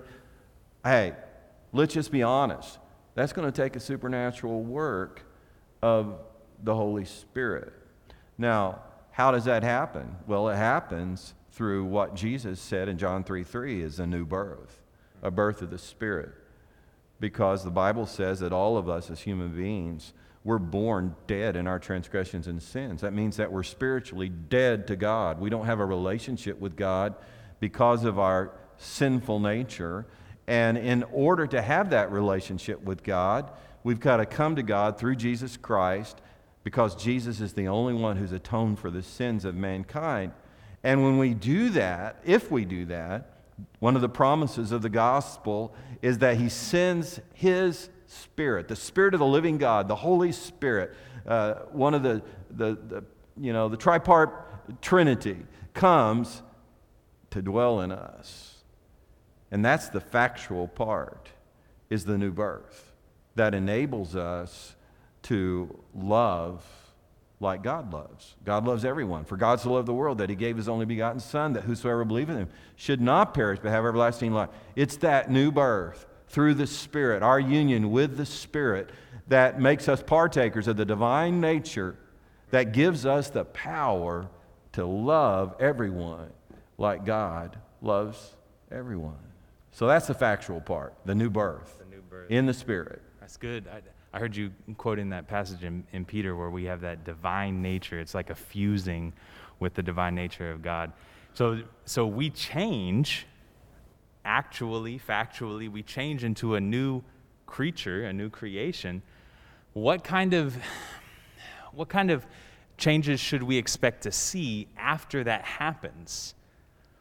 eh, 0.85 0.91
hey, 0.91 1.17
let's 1.73 1.95
just 1.95 2.11
be 2.11 2.23
honest. 2.23 2.79
That's 3.15 3.33
going 3.33 3.51
to 3.51 3.63
take 3.63 3.77
a 3.77 3.81
supernatural 3.81 4.63
work 4.63 5.23
of 5.83 6.19
the 6.63 6.75
Holy 6.75 7.05
Spirit. 7.05 7.73
Now, 8.37 8.81
how 9.11 9.31
does 9.33 9.45
that 9.45 9.63
happen? 9.63 10.17
Well, 10.27 10.49
it 10.49 10.57
happens 10.57 11.35
through 11.51 11.85
what 11.85 12.15
Jesus 12.15 12.61
said 12.61 12.89
in 12.89 12.99
John 12.99 13.25
3 13.25 13.43
3 13.43 13.83
is 13.83 13.99
a 13.99 14.07
new 14.07 14.25
birth, 14.25 14.81
a 15.23 15.31
birth 15.31 15.61
of 15.61 15.71
the 15.71 15.79
Spirit. 15.79 16.31
Because 17.21 17.65
the 17.65 17.71
Bible 17.71 18.07
says 18.07 18.39
that 18.41 18.53
all 18.53 18.79
of 18.79 18.89
us 18.89 19.11
as 19.11 19.23
human 19.23 19.49
beings, 19.49 20.13
we're 20.49 20.57
born 20.57 21.15
dead 21.27 21.57
in 21.57 21.67
our 21.67 21.79
transgressions 21.79 22.47
and 22.47 22.63
sins. 22.63 23.03
That 23.03 23.13
means 23.13 23.37
that 23.37 23.53
we're 23.53 23.63
spiritually 23.63 24.31
dead 24.31 24.87
to 24.87 24.97
God. 24.97 25.39
We 25.39 25.51
don't 25.51 25.67
have 25.67 25.79
a 25.79 25.85
relationship 25.85 26.59
with 26.59 26.75
God 26.75 27.17
because 27.61 28.05
of 28.05 28.19
our 28.19 28.53
sinful 28.79 29.41
nature. 29.41 30.07
And 30.47 30.79
in 30.79 31.03
order 31.13 31.47
to 31.49 31.61
have 31.61 31.91
that 31.91 32.11
relationship 32.11 32.83
with 32.83 33.05
God, 33.05 33.51
we've 33.85 34.01
got 34.01 34.17
to 34.17 34.25
come 34.25 34.57
to 34.57 34.63
God 34.63 34.99
through 34.99 35.17
Jesus 35.17 35.59
Christ 35.59 36.19
because 36.65 36.97
Jesus 36.97 37.43
is 37.43 37.53
the 37.53 37.69
only 37.69 37.93
one 37.93 38.17
who's 38.17 38.33
atoned 38.33 38.79
for 38.79 38.91
the 38.91 39.03
sins 39.03 39.45
of 39.45 39.55
mankind. 39.55 40.33
And 40.83 41.03
when 41.03 41.19
we 41.19 41.35
do 41.35 41.69
that, 41.71 42.23
if 42.25 42.51
we 42.51 42.65
do 42.65 42.87
that, 42.87 43.35
one 43.81 43.97
of 43.97 44.01
the 44.01 44.09
promises 44.09 44.73
of 44.73 44.81
the 44.81 44.89
gospel 44.89 45.75
is 46.01 46.17
that 46.21 46.39
he 46.39 46.49
sends 46.49 47.21
his 47.35 47.91
spirit, 48.09 48.69
the 48.69 48.77
spirit 48.77 49.15
of 49.15 49.21
the 49.21 49.27
living 49.27 49.59
God, 49.59 49.87
the 49.87 49.97
Holy 49.97 50.33
Spirit, 50.33 50.95
uh, 51.27 51.55
one 51.71 51.95
of 51.95 52.03
the, 52.03 52.23
the, 52.51 52.75
the, 52.89 53.05
you 53.41 53.53
know, 53.53 53.69
the 53.69 53.77
tripart 53.77 54.33
trinity 54.81 55.37
comes 55.75 56.43
to 57.31 57.43
dwell 57.43 57.81
in 57.81 57.93
us. 57.93 58.57
And 59.51 59.65
that's 59.65 59.89
the 59.89 60.01
factual 60.01 60.69
part, 60.69 61.31
is 61.89 62.05
the 62.05 62.19
new 62.19 62.33
birth 62.33 62.93
that 63.35 63.55
enables 63.55 64.17
us 64.17 64.75
to 65.23 65.79
love 65.95 66.67
like 67.41 67.63
God 67.63 67.93
loves. 67.93 68.35
God 68.45 68.67
loves 68.67 68.85
everyone. 68.85 69.25
For 69.25 69.37
God 69.37 69.61
so 69.61 69.73
loved 69.73 69.87
the 69.87 69.95
world 69.95 70.19
that 70.19 70.29
he 70.29 70.35
gave 70.35 70.57
his 70.57 70.69
only 70.69 70.87
begotten 70.87 71.21
Son, 71.21 71.53
that 71.53 71.65
whosoever 71.65 72.05
believeth 72.05 72.35
in 72.35 72.43
him 72.43 72.49
should 72.75 73.01
not 73.01 73.33
perish 73.33 73.61
but 73.63 73.71
have 73.71 73.85
everlasting 73.85 74.33
life. 74.33 74.49
It's 74.75 74.97
that 74.99 75.31
new 75.31 75.53
birth 75.53 76.07
through 76.29 76.55
the 76.55 76.67
Spirit, 76.67 77.23
our 77.23 77.41
union 77.41 77.91
with 77.91 78.17
the 78.17 78.27
Spirit, 78.27 78.91
that 79.29 79.61
makes 79.61 79.89
us 79.89 80.03
partakers 80.03 80.69
of 80.69 80.77
the 80.77 80.85
divine 80.85 81.41
nature 81.41 81.97
that 82.51 82.73
gives 82.73 83.05
us 83.05 83.29
the 83.31 83.45
power 83.45 84.29
to 84.73 84.85
love 84.87 85.55
everyone 85.61 86.31
like 86.79 87.05
God 87.05 87.59
loves 87.83 88.35
everyone. 88.71 89.19
So 89.73 89.87
that's 89.87 90.07
the 90.07 90.15
factual 90.15 90.61
part, 90.61 90.95
the 91.05 91.15
new 91.15 91.31
birth 91.31 91.79
The 91.79 91.95
new 91.95 92.03
birth. 92.03 92.31
in 92.31 92.47
the 92.47 92.55
Spirit. 92.55 93.03
That's 93.21 93.37
good. 93.37 93.67
I, 93.69 93.81
I 94.17 94.19
heard 94.19 94.35
you 94.35 94.51
quoting 94.79 95.11
that 95.11 95.29
passage 95.29 95.63
in, 95.63 95.85
in 95.93 96.05
Peter 96.05 96.35
where 96.37 96.51
we 96.51 96.65
have 96.65 96.81
that 96.81 97.05
divine 97.05 97.61
nature. 97.61 98.01
It's 98.01 98.15
like 98.15 98.31
a 98.31 98.35
fusing 98.35 99.13
with 99.61 99.75
the 99.75 99.83
divine 99.83 100.15
nature 100.15 100.51
of 100.51 100.63
God. 100.63 100.93
So, 101.35 101.61
so 101.85 102.07
we 102.07 102.31
change, 102.31 103.27
actually, 104.29 105.01
factually, 105.01 105.71
we 105.71 105.83
change 105.83 106.23
into 106.23 106.55
a 106.55 106.61
new 106.61 107.03
creature, 107.47 108.05
a 108.05 108.13
new 108.13 108.29
creation. 108.29 109.03
What 109.73 110.05
kind 110.05 110.35
of, 110.35 110.55
what 111.73 111.89
kind 111.89 112.11
of 112.11 112.27
changes 112.77 113.21
should 113.21 113.43
we 113.43 113.57
expect 113.57 114.03
to 114.03 114.13
see 114.13 114.69
after 114.77 115.25
that 115.25 115.43
happens? 115.45 116.35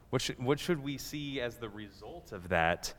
What 0.09 0.21
should, 0.21 0.41
what 0.41 0.57
should 0.57 0.81
we 0.81 0.97
see 0.97 1.41
as 1.41 1.57
the 1.57 1.67
result 1.67 2.31
of 2.31 2.47
that 2.47 2.93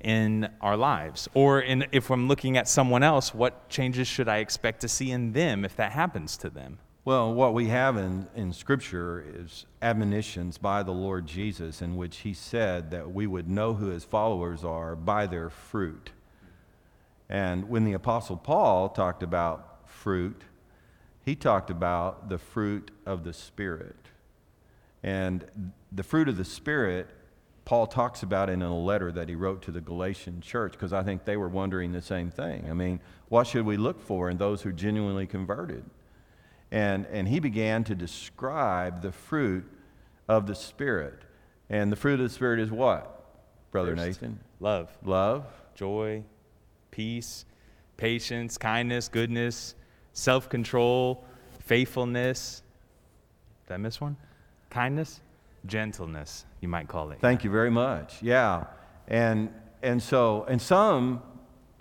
in 0.00 0.48
our 0.60 0.76
lives? 0.76 1.28
Or 1.34 1.60
in, 1.60 1.84
if 1.90 2.08
I'm 2.10 2.28
looking 2.28 2.56
at 2.56 2.68
someone 2.68 3.02
else, 3.02 3.34
what 3.34 3.68
changes 3.68 4.06
should 4.06 4.28
I 4.28 4.38
expect 4.38 4.80
to 4.82 4.88
see 4.88 5.10
in 5.10 5.32
them 5.32 5.64
if 5.64 5.74
that 5.74 5.90
happens 5.90 6.36
to 6.38 6.50
them? 6.50 6.78
Well, 7.04 7.34
what 7.34 7.52
we 7.52 7.66
have 7.66 7.96
in, 7.96 8.28
in 8.36 8.52
Scripture 8.52 9.24
is 9.36 9.66
admonitions 9.82 10.56
by 10.56 10.84
the 10.84 10.92
Lord 10.92 11.26
Jesus 11.26 11.82
in 11.82 11.96
which 11.96 12.18
he 12.18 12.32
said 12.32 12.92
that 12.92 13.10
we 13.10 13.26
would 13.26 13.48
know 13.48 13.74
who 13.74 13.86
his 13.86 14.04
followers 14.04 14.62
are 14.62 14.94
by 14.94 15.26
their 15.26 15.50
fruit. 15.50 16.12
And 17.28 17.68
when 17.68 17.84
the 17.84 17.94
Apostle 17.94 18.36
Paul 18.36 18.88
talked 18.88 19.24
about 19.24 19.88
fruit, 19.88 20.42
he 21.24 21.34
talked 21.34 21.70
about 21.70 22.28
the 22.28 22.38
fruit 22.38 22.92
of 23.04 23.24
the 23.24 23.32
Spirit. 23.32 23.96
And 25.02 25.44
the 25.90 26.04
fruit 26.04 26.28
of 26.28 26.36
the 26.36 26.44
Spirit, 26.44 27.08
Paul 27.64 27.88
talks 27.88 28.22
about 28.22 28.48
in 28.48 28.62
a 28.62 28.78
letter 28.78 29.10
that 29.10 29.28
he 29.28 29.34
wrote 29.34 29.62
to 29.62 29.72
the 29.72 29.80
Galatian 29.80 30.40
church 30.40 30.70
because 30.70 30.92
I 30.92 31.02
think 31.02 31.24
they 31.24 31.36
were 31.36 31.48
wondering 31.48 31.90
the 31.90 32.00
same 32.00 32.30
thing. 32.30 32.70
I 32.70 32.74
mean, 32.74 33.00
what 33.28 33.48
should 33.48 33.66
we 33.66 33.76
look 33.76 34.00
for 34.00 34.30
in 34.30 34.38
those 34.38 34.62
who 34.62 34.70
genuinely 34.70 35.26
converted? 35.26 35.82
And, 36.72 37.06
and 37.12 37.28
he 37.28 37.38
began 37.38 37.84
to 37.84 37.94
describe 37.94 39.02
the 39.02 39.12
fruit 39.12 39.70
of 40.26 40.46
the 40.46 40.54
Spirit. 40.54 41.20
And 41.68 41.92
the 41.92 41.96
fruit 41.96 42.14
of 42.14 42.26
the 42.26 42.34
Spirit 42.34 42.60
is 42.60 42.70
what, 42.70 43.24
Brother 43.70 43.94
First, 43.94 44.22
Nathan? 44.22 44.40
Love, 44.58 44.90
Love, 45.04 45.44
joy, 45.74 46.24
peace, 46.90 47.44
patience, 47.98 48.56
kindness, 48.56 49.08
goodness, 49.08 49.74
self 50.14 50.48
control, 50.48 51.24
faithfulness. 51.60 52.62
Did 53.66 53.74
I 53.74 53.76
miss 53.76 54.00
one? 54.00 54.16
Kindness, 54.70 55.20
gentleness, 55.66 56.46
you 56.62 56.68
might 56.68 56.88
call 56.88 57.10
it. 57.10 57.20
Thank 57.20 57.44
you 57.44 57.50
very 57.50 57.70
much. 57.70 58.22
Yeah. 58.22 58.64
And, 59.08 59.52
and 59.82 60.02
so, 60.02 60.46
and 60.48 60.60
some 60.60 61.22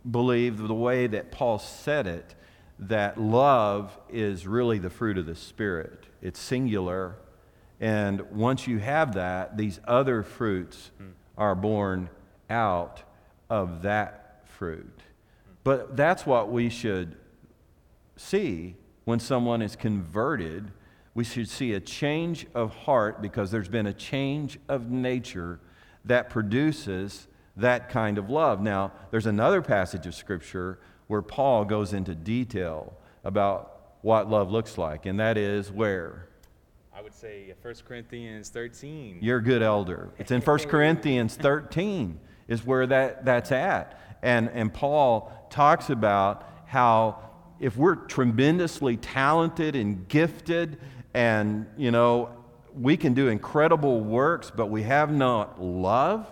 believe 0.10 0.58
the 0.58 0.74
way 0.74 1.08
that 1.08 1.32
Paul 1.32 1.60
said 1.60 2.08
it, 2.08 2.36
that 2.82 3.20
love 3.20 3.96
is 4.10 4.48
really 4.48 4.80
the 4.80 4.90
fruit 4.90 5.18
of 5.18 5.28
the 5.28 5.36
Spirit. 5.36 6.06
It's 6.22 6.40
singular. 6.40 7.16
And 7.80 8.22
once 8.32 8.68
you 8.68 8.80
have 8.80 9.14
that, 9.14 9.56
these 9.56 9.80
other 9.88 10.24
fruits 10.24 10.92
hmm. 10.98 11.10
are 11.38 11.56
born 11.56 12.10
out 12.50 13.04
of 13.50 13.84
that 13.84 14.44
fruit. 14.46 15.02
But 15.64 15.96
that's 15.96 16.26
what 16.26 16.52
we 16.52 16.70
should 16.70 17.16
see 18.18 18.76
when 19.06 19.20
someone 19.20 19.62
is 19.62 19.76
converted. 19.76 20.72
We 21.14 21.24
should 21.24 21.50
see 21.50 21.74
a 21.74 21.80
change 21.80 22.48
of 22.56 22.74
heart 22.74 23.22
because 23.22 23.52
there's 23.52 23.70
been 23.70 23.88
a 23.88 23.94
change 23.94 24.60
of 24.68 24.90
nature 24.90 25.60
that 26.06 26.30
produces 26.30 27.28
that 27.58 27.90
kind 27.90 28.18
of 28.18 28.30
love. 28.30 28.62
Now, 28.62 28.92
there's 29.12 29.28
another 29.28 29.62
passage 29.62 30.08
of 30.08 30.16
Scripture 30.16 30.80
where 31.12 31.22
Paul 31.22 31.66
goes 31.66 31.92
into 31.92 32.16
detail 32.16 32.94
about 33.26 33.98
what 34.02 34.30
love 34.30 34.50
looks 34.50 34.78
like, 34.78 35.06
and 35.06 35.20
that 35.20 35.38
is 35.38 35.70
where? 35.70 36.30
I 36.96 37.02
would 37.02 37.14
say 37.14 37.52
uh, 37.52 37.56
1 37.62 37.76
Corinthians 37.86 38.48
13. 38.48 39.20
You're 39.22 39.40
a 39.40 39.44
good 39.44 39.62
elder. 39.62 40.10
It's 40.18 40.32
in 40.32 40.40
1 40.40 40.60
Corinthians 40.70 41.36
13 41.36 42.18
is 42.48 42.66
where 42.66 42.88
that, 42.88 43.26
that's 43.26 43.52
at. 43.52 44.18
And, 44.22 44.50
and 44.54 44.74
Paul 44.74 45.34
talks 45.50 45.90
about 45.90 46.48
how 46.66 47.20
if 47.60 47.76
we're 47.76 47.96
tremendously 47.96 48.96
talented 48.96 49.76
and 49.76 50.08
gifted 50.08 50.78
and, 51.14 51.66
you 51.76 51.92
know, 51.92 52.30
we 52.74 52.96
can 52.96 53.14
do 53.14 53.28
incredible 53.28 54.00
works, 54.00 54.50
but 54.50 54.68
we 54.68 54.84
have 54.84 55.12
not 55.12 55.62
love, 55.62 56.26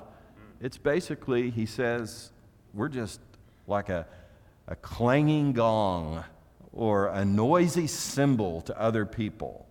it's 0.62 0.78
basically, 0.78 1.50
he 1.50 1.66
says, 1.66 2.32
we're 2.74 2.88
just 2.88 3.20
like 3.68 3.90
a, 3.90 4.08
a 4.70 4.76
clanging 4.76 5.52
gong 5.52 6.24
or 6.72 7.08
a 7.08 7.26
noisy 7.26 7.88
cymbal 7.88 8.62
to 8.62 8.80
other 8.80 9.06
people. 9.06 9.68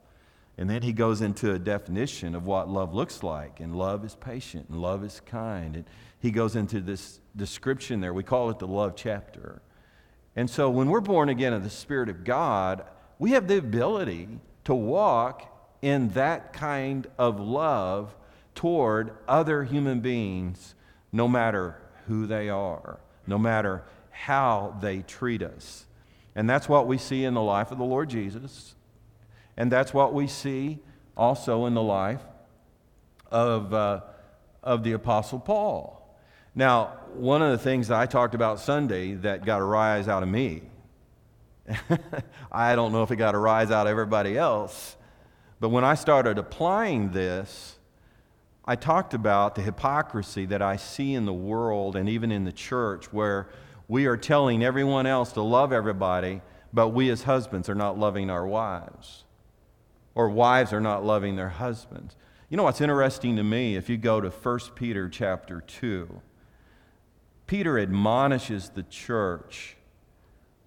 And 0.59 0.69
then 0.69 0.83
he 0.83 0.93
goes 0.93 1.23
into 1.23 1.53
a 1.53 1.59
definition 1.59 2.35
of 2.35 2.45
what 2.45 2.69
love 2.69 2.93
looks 2.93 3.23
like. 3.23 3.61
And 3.61 3.77
love 3.77 4.05
is 4.05 4.17
patient, 4.17 4.69
and 4.69 4.83
love 4.83 5.05
is 5.05 5.21
kind. 5.25 5.77
And 5.77 5.85
he 6.19 6.33
goes 6.33 6.57
into 6.57 6.81
this 6.81 7.21
description 7.37 8.01
there. 8.01 8.13
We 8.13 8.25
call 8.25 8.51
it 8.51 8.59
the 8.59 8.67
love 8.67 8.97
chapter. 8.97 9.63
And 10.35 10.51
so 10.51 10.69
when 10.69 10.89
we're 10.89 11.01
born 11.01 11.29
again 11.29 11.53
of 11.53 11.63
the 11.63 11.71
Spirit 11.71 12.09
of 12.09 12.25
God, 12.25 12.83
we 13.21 13.31
have 13.33 13.47
the 13.47 13.59
ability 13.59 14.29
to 14.65 14.75
walk 14.75 15.45
in 15.81 16.09
that 16.11 16.53
kind 16.53 17.07
of 17.19 17.39
love 17.39 18.17
toward 18.57 19.13
other 19.29 19.63
human 19.63 20.01
beings, 20.01 20.75
no 21.13 21.29
matter 21.29 21.77
who 22.09 22.27
they 22.27 22.49
are, 22.49 22.99
no 23.29 23.39
matter 23.39 23.85
how 24.25 24.77
they 24.81 25.03
treat 25.03 25.43
us. 25.43 25.87
And 26.35 26.51
that's 26.51 26.69
what 26.69 26.87
we 26.87 26.99
see 26.99 27.25
in 27.25 27.35
the 27.35 27.43
life 27.43 27.71
of 27.71 27.79
the 27.79 27.85
Lord 27.85 28.11
Jesus. 28.11 28.75
And 29.57 29.71
that's 29.71 29.95
what 29.95 30.13
we 30.13 30.27
see 30.27 30.81
also 31.17 31.67
in 31.67 31.75
the 31.75 31.83
life 31.83 32.23
of, 33.31 33.73
uh, 33.73 34.01
of 34.63 34.83
the 34.83 34.93
Apostle 34.93 35.39
Paul. 35.39 35.95
Now, 36.55 36.99
one 37.15 37.43
of 37.43 37.53
the 37.53 37.59
things 37.59 37.89
that 37.89 37.99
I 37.99 38.07
talked 38.07 38.35
about 38.35 38.59
Sunday 38.59 39.15
that 39.15 39.45
got 39.45 39.61
a 39.61 39.65
rise 39.65 40.09
out 40.09 40.23
of 40.23 40.29
me, 40.29 40.63
I 42.53 42.75
don't 42.75 42.93
know 42.93 43.03
if 43.03 43.11
it 43.11 43.17
got 43.17 43.35
a 43.35 43.39
rise 43.39 43.71
out 43.71 43.87
of 43.87 43.91
everybody 43.91 44.37
else, 44.37 44.97
but 45.61 45.69
when 45.69 45.85
I 45.85 45.95
started 45.95 46.39
applying 46.39 47.13
this, 47.13 47.79
I 48.65 48.77
talked 48.77 49.15
about 49.15 49.55
the 49.55 49.63
hypocrisy 49.63 50.47
that 50.47 50.61
I 50.61 50.77
see 50.77 51.15
in 51.15 51.25
the 51.25 51.33
world 51.33 51.97
and 51.97 52.09
even 52.09 52.33
in 52.33 52.45
the 52.45 52.53
church 52.53 53.13
where 53.13 53.49
we 53.89 54.05
are 54.05 54.19
telling 54.19 54.63
everyone 54.63 55.07
else 55.07 55.33
to 55.33 55.43
love 55.43 55.73
everybody, 55.73 56.43
but 56.73 56.89
we 56.89 57.09
as 57.09 57.23
husbands 57.23 57.71
are 57.71 57.75
not 57.75 57.99
loving 57.99 58.29
our 58.29 58.47
wives. 58.47 59.25
Or 60.15 60.29
wives 60.29 60.75
are 60.75 60.81
not 60.81 61.05
loving 61.05 61.37
their 61.37 61.49
husbands. 61.49 62.15
You 62.51 62.59
know 62.59 62.65
what's 62.65 62.83
interesting 62.83 63.37
to 63.37 63.43
me 63.43 63.77
if 63.77 63.89
you 63.89 63.97
go 63.97 64.21
to 64.21 64.29
1 64.29 64.59
Peter 64.75 65.09
chapter 65.09 65.63
2. 65.63 66.21
Peter 67.47 67.79
admonishes 67.79 68.69
the 68.71 68.83
church 68.83 69.77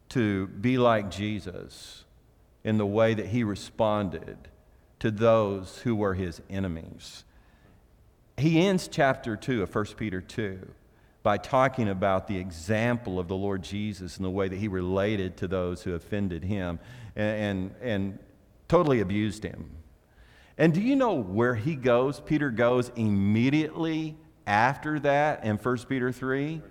to 0.10 0.48
be 0.48 0.80
like 0.80 1.12
Jesus 1.12 2.06
in 2.64 2.78
the 2.78 2.86
way 2.86 3.14
that 3.14 3.28
he 3.28 3.44
responded 3.44 4.38
to 5.00 5.12
those 5.12 5.80
who 5.80 5.96
were 5.96 6.16
his 6.16 6.42
enemies. 6.50 7.24
He 8.38 8.60
ends 8.66 8.88
chapter 8.88 9.36
2 9.36 9.62
of 9.62 9.74
1 9.74 9.86
Peter 9.98 10.22
2 10.22 10.74
by 11.24 11.38
talking 11.38 11.88
about 11.88 12.28
the 12.28 12.38
example 12.38 13.20
of 13.20 13.28
the 13.28 13.36
Lord 13.36 13.62
Jesus 13.62 14.18
and 14.18 14.26
the 14.26 14.30
way 14.30 14.48
that 14.48 14.58
he 14.58 14.68
related 14.68 15.38
to 15.38 15.48
those 15.48 15.84
who 15.84 15.94
offended 15.94 16.44
him 16.44 16.80
and, 17.16 17.40
and, 17.40 17.76
and 17.82 18.20
totally 18.68 19.02
abused 19.02 19.44
him. 19.44 19.70
And 20.58 20.74
do 20.74 20.82
you 20.82 20.96
know 20.96 21.14
where 21.16 21.56
he 21.56 21.76
goes? 21.76 22.20
Peter 22.20 22.50
goes 22.50 22.92
immediately 22.96 24.18
after 24.48 25.00
that 25.00 25.44
in 25.44 25.58
1 25.58 25.78
Peter 25.90 26.12
3? 26.12 26.62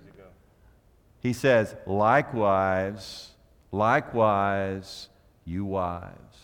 He 1.19 1.33
says, 1.33 1.75
likewise, 1.85 3.31
likewise, 3.71 5.09
you 5.45 5.65
wives. 5.65 6.37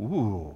Ooh. 0.00 0.54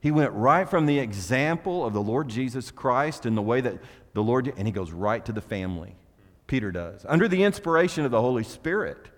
He 0.00 0.10
went 0.10 0.32
right 0.32 0.68
from 0.68 0.84
the 0.84 0.98
example 0.98 1.84
of 1.84 1.94
the 1.94 2.02
Lord 2.02 2.28
Jesus 2.28 2.70
Christ 2.70 3.24
and 3.24 3.36
the 3.36 3.42
way 3.42 3.62
that 3.62 3.78
the 4.14 4.22
Lord, 4.22 4.52
and 4.56 4.66
he 4.66 4.72
goes 4.72 4.90
right 4.90 5.24
to 5.24 5.32
the 5.32 5.40
family. 5.40 5.94
Peter 6.46 6.70
does. 6.70 7.04
Under 7.08 7.28
the 7.28 7.42
inspiration 7.42 8.04
of 8.04 8.10
the 8.10 8.20
Holy 8.20 8.44
Spirit, 8.44 9.08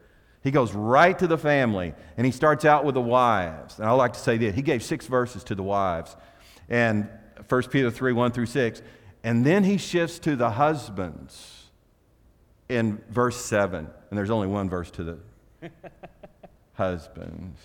he 0.42 0.50
goes 0.50 0.72
right 0.72 1.18
to 1.18 1.26
the 1.26 1.38
family 1.38 1.92
and 2.16 2.24
he 2.24 2.30
starts 2.30 2.64
out 2.64 2.84
with 2.84 2.94
the 2.94 3.00
wives. 3.00 3.78
And 3.78 3.88
I 3.88 3.92
like 3.92 4.12
to 4.12 4.18
say 4.18 4.36
this 4.36 4.54
he 4.54 4.62
gave 4.62 4.82
six 4.82 5.06
verses 5.06 5.42
to 5.44 5.54
the 5.54 5.62
wives. 5.62 6.16
And 6.68 7.08
1 7.48 7.62
Peter 7.64 7.90
3 7.90 8.12
1 8.12 8.32
through 8.32 8.46
6. 8.46 8.82
And 9.24 9.44
then 9.44 9.64
he 9.64 9.76
shifts 9.76 10.20
to 10.20 10.36
the 10.36 10.50
husbands 10.50 11.64
in 12.68 13.02
verse 13.10 13.44
7. 13.44 13.88
And 14.10 14.18
there's 14.18 14.30
only 14.30 14.46
one 14.46 14.70
verse 14.70 14.90
to 14.92 15.04
the 15.04 15.18
husbands. 16.74 17.60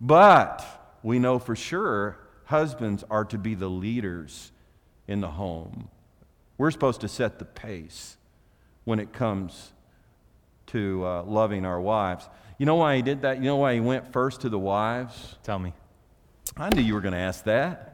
But 0.00 0.64
we 1.02 1.18
know 1.18 1.38
for 1.38 1.54
sure 1.54 2.18
husbands 2.46 3.04
are 3.10 3.26
to 3.26 3.38
be 3.38 3.54
the 3.54 3.68
leaders 3.68 4.50
in 5.06 5.20
the 5.20 5.30
home. 5.30 5.90
We're 6.58 6.70
supposed 6.70 7.00
to 7.00 7.08
set 7.08 7.38
the 7.38 7.44
pace 7.44 8.16
when 8.84 8.98
it 8.98 9.12
comes 9.12 9.72
to 10.66 11.04
uh, 11.04 11.22
loving 11.24 11.64
our 11.64 11.80
wives. 11.80 12.28
You 12.58 12.66
know 12.66 12.76
why 12.76 12.96
he 12.96 13.02
did 13.02 13.22
that? 13.22 13.38
You 13.38 13.44
know 13.44 13.56
why 13.56 13.74
he 13.74 13.80
went 13.80 14.12
first 14.12 14.42
to 14.42 14.48
the 14.48 14.58
wives? 14.58 15.36
Tell 15.42 15.58
me. 15.58 15.72
I 16.56 16.68
knew 16.70 16.82
you 16.82 16.94
were 16.94 17.00
going 17.00 17.14
to 17.14 17.18
ask 17.18 17.44
that. 17.44 17.88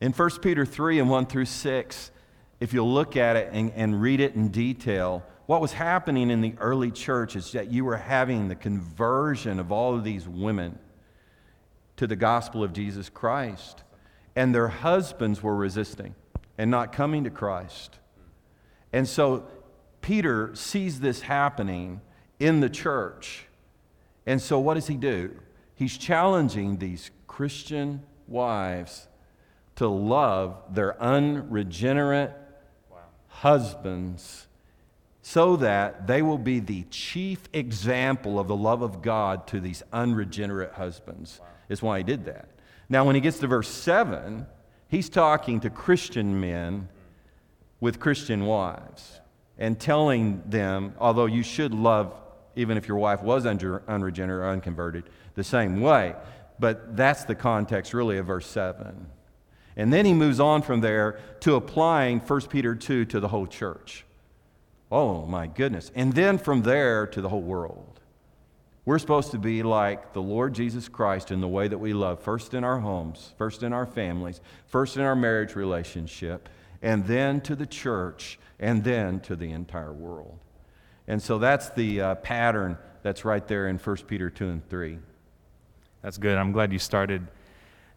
In 0.00 0.12
1 0.12 0.30
Peter 0.42 0.66
3 0.66 0.98
and 0.98 1.08
1 1.08 1.26
through 1.26 1.46
6, 1.46 2.10
if 2.60 2.72
you'll 2.72 2.92
look 2.92 3.16
at 3.16 3.36
it 3.36 3.50
and, 3.52 3.72
and 3.74 4.00
read 4.00 4.20
it 4.20 4.34
in 4.34 4.48
detail, 4.48 5.22
what 5.46 5.60
was 5.60 5.72
happening 5.72 6.30
in 6.30 6.40
the 6.40 6.54
early 6.58 6.90
church 6.90 7.36
is 7.36 7.52
that 7.52 7.70
you 7.70 7.84
were 7.84 7.96
having 7.96 8.48
the 8.48 8.54
conversion 8.54 9.60
of 9.60 9.70
all 9.70 9.94
of 9.94 10.04
these 10.04 10.26
women 10.26 10.78
to 11.96 12.06
the 12.06 12.16
gospel 12.16 12.64
of 12.64 12.72
Jesus 12.72 13.08
Christ, 13.08 13.84
and 14.34 14.54
their 14.54 14.68
husbands 14.68 15.42
were 15.42 15.54
resisting 15.54 16.14
and 16.58 16.70
not 16.70 16.92
coming 16.92 17.24
to 17.24 17.30
Christ. 17.30 17.98
And 18.92 19.08
so 19.08 19.46
Peter 20.00 20.54
sees 20.54 21.00
this 21.00 21.22
happening 21.22 22.00
in 22.38 22.60
the 22.60 22.68
church. 22.68 23.46
And 24.26 24.40
so 24.40 24.58
what 24.58 24.74
does 24.74 24.86
he 24.86 24.96
do? 24.96 25.34
He's 25.74 25.98
challenging 25.98 26.78
these 26.78 27.10
Christian 27.26 28.02
wives 28.28 29.08
to 29.76 29.88
love 29.88 30.62
their 30.70 31.00
unregenerate 31.02 32.32
wow. 32.90 32.98
husbands 33.28 34.46
so 35.22 35.56
that 35.56 36.06
they 36.06 36.22
will 36.22 36.38
be 36.38 36.60
the 36.60 36.84
chief 36.90 37.48
example 37.52 38.38
of 38.38 38.46
the 38.46 38.56
love 38.56 38.82
of 38.82 39.02
God 39.02 39.46
to 39.48 39.58
these 39.58 39.82
unregenerate 39.92 40.72
husbands. 40.72 41.40
Wow. 41.40 41.48
Is 41.70 41.82
why 41.82 41.98
he 41.98 42.04
did 42.04 42.26
that. 42.26 42.50
Now, 42.90 43.06
when 43.06 43.14
he 43.14 43.22
gets 43.22 43.38
to 43.38 43.46
verse 43.46 43.68
7, 43.68 44.46
he's 44.94 45.08
talking 45.08 45.60
to 45.60 45.70
Christian 45.70 46.40
men 46.40 46.88
with 47.80 47.98
Christian 47.98 48.46
wives 48.46 49.20
and 49.58 49.78
telling 49.78 50.42
them, 50.46 50.94
although 50.98 51.26
you 51.26 51.42
should 51.42 51.74
love, 51.74 52.14
even 52.54 52.76
if 52.76 52.86
your 52.86 52.98
wife 52.98 53.22
was 53.22 53.44
unregenerate 53.44 54.40
or 54.40 54.48
unconverted, 54.48 55.04
the 55.34 55.44
same 55.44 55.80
way. 55.80 56.14
But 56.58 56.96
that's 56.96 57.24
the 57.24 57.34
context, 57.34 57.92
really, 57.92 58.18
of 58.18 58.26
verse 58.26 58.46
7. 58.46 59.06
And 59.76 59.92
then 59.92 60.06
he 60.06 60.14
moves 60.14 60.38
on 60.38 60.62
from 60.62 60.80
there 60.80 61.18
to 61.40 61.56
applying 61.56 62.20
1 62.20 62.40
Peter 62.42 62.76
2 62.76 63.06
to 63.06 63.20
the 63.20 63.28
whole 63.28 63.48
church. 63.48 64.04
Oh, 64.92 65.26
my 65.26 65.48
goodness. 65.48 65.90
And 65.96 66.12
then 66.12 66.38
from 66.38 66.62
there 66.62 67.08
to 67.08 67.20
the 67.20 67.28
whole 67.28 67.42
world. 67.42 67.93
We're 68.86 68.98
supposed 68.98 69.30
to 69.30 69.38
be 69.38 69.62
like 69.62 70.12
the 70.12 70.20
Lord 70.20 70.54
Jesus 70.54 70.88
Christ 70.88 71.30
in 71.30 71.40
the 71.40 71.48
way 71.48 71.68
that 71.68 71.78
we 71.78 71.94
love, 71.94 72.20
first 72.20 72.52
in 72.52 72.64
our 72.64 72.80
homes, 72.80 73.32
first 73.38 73.62
in 73.62 73.72
our 73.72 73.86
families, 73.86 74.42
first 74.66 74.96
in 74.96 75.02
our 75.02 75.16
marriage 75.16 75.56
relationship, 75.56 76.50
and 76.82 77.06
then 77.06 77.40
to 77.42 77.56
the 77.56 77.64
church, 77.64 78.38
and 78.60 78.84
then 78.84 79.20
to 79.20 79.36
the 79.36 79.50
entire 79.52 79.92
world. 79.92 80.38
And 81.08 81.22
so 81.22 81.38
that's 81.38 81.70
the 81.70 82.00
uh, 82.00 82.14
pattern 82.16 82.76
that's 83.02 83.24
right 83.24 83.46
there 83.48 83.68
in 83.68 83.78
1 83.78 83.96
Peter 84.06 84.28
2 84.28 84.48
and 84.48 84.68
3. 84.68 84.98
That's 86.02 86.18
good. 86.18 86.36
I'm 86.36 86.52
glad 86.52 86.70
you 86.70 86.78
started 86.78 87.26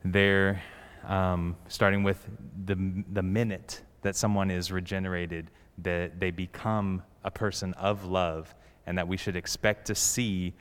there, 0.06 0.62
um, 1.06 1.58
starting 1.68 2.04
with 2.04 2.26
the, 2.66 3.04
the 3.12 3.24
minute 3.24 3.82
that 4.04 4.16
someone 4.16 4.50
is 4.50 4.72
regenerated, 4.72 5.52
that 5.80 6.18
they 6.18 6.32
become 6.32 7.04
a 7.26 7.32
person 7.32 7.74
of 7.74 8.06
love, 8.06 8.56
and 8.86 8.98
that 8.98 9.10
we 9.10 9.18
should 9.18 9.36
expect 9.36 9.88
to 9.88 9.96
see 9.96 10.54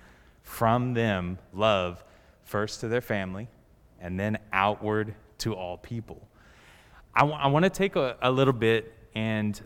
from 0.46 0.94
them 0.94 1.38
love 1.52 2.02
first 2.44 2.80
to 2.80 2.88
their 2.88 3.00
family 3.00 3.48
and 4.00 4.18
then 4.18 4.38
outward 4.52 5.14
to 5.38 5.52
all 5.54 5.76
people. 5.76 6.26
I, 7.14 7.20
w- 7.20 7.37
I 7.37 7.48
want 7.48 7.64
to 7.64 7.70
take 7.70 7.96
a, 7.96 8.16
a, 8.22 8.30
little 8.30 8.52
bit 8.52 8.94
and 9.14 9.61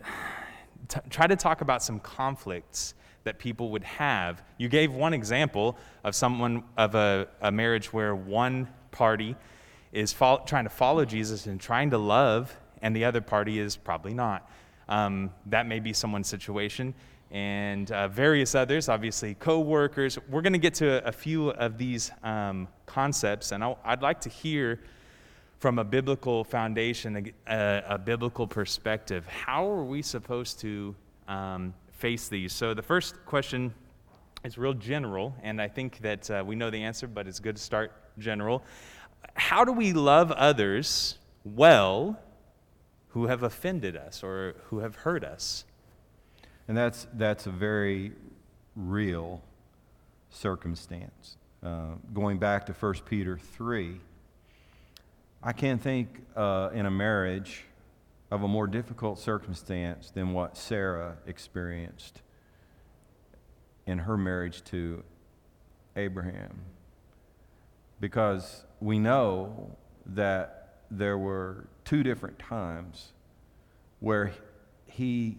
t- 0.87 0.99
try 1.11 1.27
to 1.27 1.35
talk 1.35 1.61
about 1.61 1.83
some 1.83 1.99
conflicts 1.99 2.95
that 3.23 3.37
people 3.37 3.69
would 3.69 3.83
have. 3.83 4.41
You 4.57 4.69
gave 4.69 4.91
one 4.91 5.13
example 5.13 5.77
of 6.03 6.15
someone 6.15 6.63
of 6.75 6.95
a, 6.95 7.27
a 7.41 7.51
marriage 7.51 7.93
where 7.93 8.15
one 8.15 8.67
party 8.89 9.35
is 9.91 10.11
fo- 10.11 10.41
trying 10.45 10.63
to 10.63 10.71
follow 10.71 11.05
Jesus 11.05 11.45
and 11.45 11.61
trying 11.61 11.91
to 11.91 11.99
love, 11.99 12.57
and 12.81 12.95
the 12.95 13.05
other 13.05 13.21
party 13.21 13.59
is 13.59 13.77
probably 13.77 14.15
not. 14.15 14.49
Um, 14.89 15.29
that 15.45 15.67
may 15.67 15.79
be 15.79 15.93
someone's 15.93 16.27
situation 16.27 16.95
and 17.31 17.91
uh, 17.91 18.09
various 18.09 18.55
others, 18.55 18.89
obviously, 18.89 19.35
co 19.35 19.59
workers. 19.59 20.19
We're 20.29 20.41
going 20.41 20.53
to 20.53 20.59
get 20.59 20.73
to 20.75 21.05
a, 21.07 21.11
few 21.11 21.51
of 21.51 21.77
these 21.77 22.11
um, 22.23 22.67
concepts, 22.85 23.51
and 23.51 23.63
i 23.63 23.75
would 23.89 24.01
like 24.01 24.21
to 24.21 24.29
hear 24.29 24.81
from 25.59 25.79
a 25.79 25.83
biblical 25.83 26.43
foundation, 26.43 27.31
a, 27.47 27.83
a, 27.87 27.97
biblical 27.97 28.47
perspective, 28.47 29.27
how 29.27 29.69
are 29.69 29.83
we 29.83 30.01
supposed 30.01 30.59
to 30.59 30.95
um, 31.27 31.73
face 31.91 32.27
these? 32.27 32.51
So, 32.51 32.73
the 32.73 32.81
first 32.81 33.23
question 33.25 33.73
is 34.43 34.57
real 34.57 34.73
general, 34.73 35.35
and 35.43 35.61
I 35.61 35.67
think 35.67 35.99
that 35.99 36.29
uh, 36.31 36.43
we 36.45 36.55
know 36.55 36.69
the 36.69 36.81
answer, 36.81 37.07
but 37.07 37.27
it's 37.27 37.39
good 37.39 37.55
to 37.57 37.61
start 37.61 37.93
general. 38.17 38.63
How 39.35 39.63
do 39.63 39.71
we 39.71 39.93
love 39.93 40.31
others 40.31 41.19
well 41.45 42.19
who 43.09 43.27
have 43.27 43.43
offended 43.43 43.95
us 43.95 44.23
or 44.23 44.55
who 44.65 44.79
have 44.79 44.95
hurt 44.95 45.23
us? 45.23 45.63
And 46.67 46.77
that's, 46.77 47.07
that's 47.13 47.47
a 47.47 47.51
very 47.51 48.13
real 48.75 49.41
circumstance. 50.29 51.37
Uh, 51.63 51.95
going 52.13 52.39
back 52.39 52.65
to 52.67 52.73
1 52.73 52.93
Peter 53.05 53.37
3, 53.37 53.99
I 55.43 55.53
can't 55.53 55.81
think 55.81 56.21
uh, 56.35 56.69
in 56.73 56.85
a 56.85 56.91
marriage 56.91 57.65
of 58.31 58.43
a 58.43 58.47
more 58.47 58.67
difficult 58.67 59.19
circumstance 59.19 60.09
than 60.11 60.33
what 60.33 60.55
Sarah 60.55 61.17
experienced 61.27 62.21
in 63.85 63.99
her 63.99 64.17
marriage 64.17 64.63
to 64.65 65.03
Abraham. 65.95 66.61
Because 67.99 68.63
we 68.79 68.97
know 68.97 69.75
that 70.05 70.79
there 70.89 71.17
were 71.17 71.67
two 71.83 72.03
different 72.03 72.39
times 72.39 73.11
where 73.99 74.31
he 74.85 75.37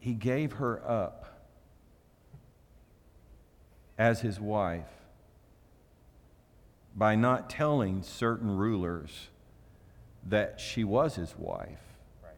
he 0.00 0.14
gave 0.14 0.54
her 0.54 0.82
up 0.88 1.46
as 3.98 4.22
his 4.22 4.40
wife 4.40 4.88
by 6.96 7.14
not 7.14 7.50
telling 7.50 8.02
certain 8.02 8.56
rulers 8.56 9.28
that 10.26 10.58
she 10.58 10.84
was 10.84 11.16
his 11.16 11.34
wife. 11.36 11.78
Right. 12.22 12.32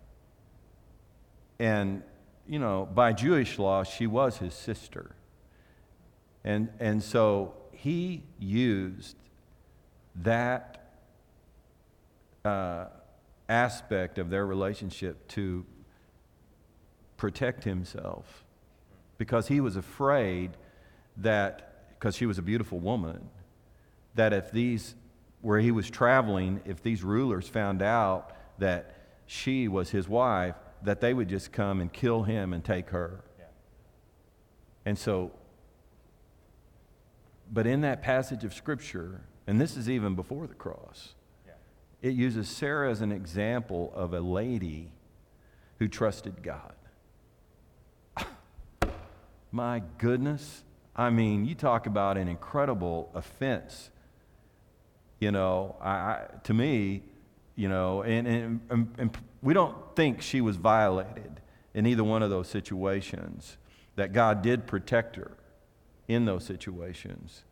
And, 1.60 2.02
you 2.48 2.58
know, 2.58 2.88
by 2.92 3.12
Jewish 3.12 3.58
law, 3.58 3.84
she 3.84 4.06
was 4.08 4.38
his 4.38 4.54
sister. 4.54 5.14
And, 6.44 6.68
and 6.80 7.00
so 7.00 7.54
he 7.70 8.24
used 8.40 9.16
that 10.16 10.92
uh, 12.44 12.86
aspect 13.48 14.18
of 14.18 14.30
their 14.30 14.44
relationship 14.44 15.28
to 15.28 15.64
protect 17.22 17.62
himself 17.62 18.42
because 19.16 19.46
he 19.46 19.60
was 19.60 19.76
afraid 19.76 20.56
that, 21.18 21.94
because 21.94 22.16
she 22.16 22.26
was 22.26 22.36
a 22.36 22.42
beautiful 22.42 22.80
woman, 22.80 23.28
that 24.16 24.32
if 24.32 24.50
these, 24.50 24.96
where 25.40 25.60
he 25.60 25.70
was 25.70 25.88
traveling, 25.88 26.60
if 26.64 26.82
these 26.82 27.04
rulers 27.04 27.46
found 27.46 27.80
out 27.80 28.32
that 28.58 28.96
she 29.26 29.68
was 29.68 29.90
his 29.90 30.08
wife, 30.08 30.56
that 30.82 31.00
they 31.00 31.14
would 31.14 31.28
just 31.28 31.52
come 31.52 31.80
and 31.80 31.92
kill 31.92 32.24
him 32.24 32.52
and 32.52 32.64
take 32.64 32.90
her. 32.90 33.20
Yeah. 33.38 33.44
And 34.84 34.98
so, 34.98 35.30
but 37.52 37.68
in 37.68 37.82
that 37.82 38.02
passage 38.02 38.42
of 38.42 38.52
Scripture, 38.52 39.20
and 39.46 39.60
this 39.60 39.76
is 39.76 39.88
even 39.88 40.16
before 40.16 40.48
the 40.48 40.54
cross, 40.54 41.14
yeah. 41.46 41.52
it 42.02 42.14
uses 42.14 42.48
Sarah 42.48 42.90
as 42.90 43.00
an 43.00 43.12
example 43.12 43.92
of 43.94 44.12
a 44.12 44.20
lady 44.20 44.90
who 45.78 45.86
trusted 45.86 46.42
God. 46.42 46.74
My 49.52 49.82
goodness. 49.98 50.64
I 50.96 51.10
mean, 51.10 51.44
you 51.44 51.54
talk 51.54 51.86
about 51.86 52.16
an 52.16 52.26
incredible 52.26 53.10
offense. 53.14 53.90
You 55.20 55.30
know, 55.30 55.76
I, 55.80 55.90
I, 55.90 56.26
to 56.44 56.54
me, 56.54 57.02
you 57.54 57.68
know, 57.68 58.02
and, 58.02 58.26
and, 58.26 58.60
and, 58.70 58.94
and 58.98 59.18
we 59.42 59.52
don't 59.52 59.76
think 59.94 60.22
she 60.22 60.40
was 60.40 60.56
violated 60.56 61.40
in 61.74 61.86
either 61.86 62.02
one 62.02 62.22
of 62.22 62.30
those 62.30 62.48
situations, 62.48 63.56
that 63.96 64.12
God 64.12 64.42
did 64.42 64.66
protect 64.66 65.16
her 65.16 65.32
in 66.08 66.24
those 66.24 66.44
situations. 66.44 67.44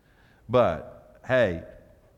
But 0.49 1.19
hey, 1.27 1.63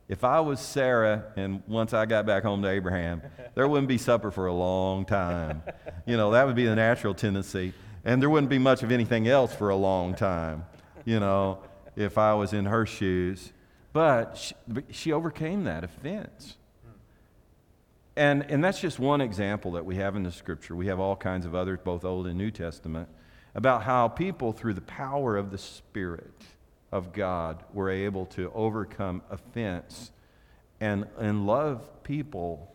if 0.09 0.23
I 0.23 0.39
was 0.41 0.59
Sarah 0.59 1.25
and 1.35 1.61
once 1.67 1.93
I 1.93 2.05
got 2.05 2.25
back 2.25 2.43
home 2.43 2.61
to 2.61 2.69
Abraham, 2.69 3.21
there 3.55 3.67
wouldn't 3.67 3.87
be 3.87 3.97
supper 3.97 4.31
for 4.31 4.47
a 4.47 4.53
long 4.53 5.05
time. 5.05 5.63
You 6.05 6.17
know, 6.17 6.31
that 6.31 6.45
would 6.45 6.55
be 6.55 6.65
the 6.65 6.75
natural 6.75 7.13
tendency 7.13 7.73
and 8.03 8.21
there 8.21 8.29
wouldn't 8.29 8.49
be 8.49 8.59
much 8.59 8.83
of 8.83 8.91
anything 8.91 9.27
else 9.27 9.53
for 9.53 9.69
a 9.69 9.75
long 9.75 10.13
time, 10.15 10.65
you 11.05 11.19
know, 11.19 11.59
if 11.95 12.17
I 12.17 12.33
was 12.33 12.53
in 12.53 12.65
her 12.65 12.85
shoes. 12.85 13.53
But 13.93 14.37
she, 14.37 14.55
she 14.89 15.11
overcame 15.11 15.65
that 15.65 15.83
offense. 15.83 16.57
And, 18.15 18.45
and 18.49 18.63
that's 18.63 18.79
just 18.79 18.99
one 18.99 19.21
example 19.21 19.71
that 19.73 19.85
we 19.85 19.95
have 19.95 20.15
in 20.15 20.23
the 20.23 20.31
scripture. 20.31 20.75
We 20.75 20.87
have 20.87 20.99
all 20.99 21.15
kinds 21.15 21.45
of 21.45 21.55
others, 21.55 21.79
both 21.83 22.03
Old 22.05 22.27
and 22.27 22.37
New 22.37 22.51
Testament, 22.51 23.09
about 23.55 23.83
how 23.83 24.07
people, 24.07 24.51
through 24.51 24.73
the 24.73 24.81
power 24.81 25.35
of 25.37 25.51
the 25.51 25.57
Spirit 25.57 26.41
of 26.91 27.13
God, 27.13 27.63
were 27.73 27.89
able 27.89 28.25
to 28.27 28.51
overcome 28.53 29.23
offense 29.31 30.11
and, 30.79 31.05
and 31.17 31.47
love 31.47 32.03
people 32.03 32.71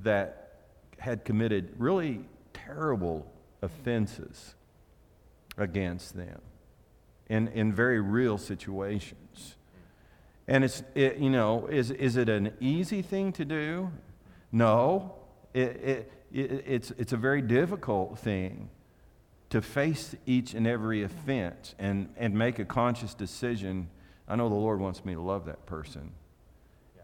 that 0.00 0.60
had 0.98 1.24
committed 1.24 1.74
really 1.76 2.20
terrible 2.52 3.26
offenses 3.62 4.54
against 5.56 6.16
them 6.16 6.40
in, 7.28 7.48
in 7.48 7.72
very 7.72 8.00
real 8.00 8.36
situations. 8.36 9.56
And 10.48 10.64
it's, 10.64 10.82
it, 10.94 11.18
you 11.18 11.30
know, 11.30 11.66
is, 11.66 11.90
is 11.90 12.16
it 12.16 12.28
an 12.28 12.52
easy 12.60 13.00
thing 13.00 13.32
to 13.32 13.44
do? 13.44 13.90
No. 14.50 15.14
It, 15.54 15.60
it, 15.60 16.12
it, 16.32 16.64
it's, 16.66 16.90
it's 16.92 17.12
a 17.12 17.16
very 17.16 17.40
difficult 17.40 18.18
thing 18.18 18.68
to 19.50 19.62
face 19.62 20.14
each 20.26 20.54
and 20.54 20.66
every 20.66 21.02
offense 21.02 21.74
and, 21.78 22.08
and 22.16 22.34
make 22.34 22.58
a 22.58 22.64
conscious 22.64 23.14
decision. 23.14 23.88
I 24.26 24.36
know 24.36 24.48
the 24.48 24.54
Lord 24.54 24.80
wants 24.80 25.04
me 25.04 25.14
to 25.14 25.20
love 25.20 25.46
that 25.46 25.66
person. 25.66 26.12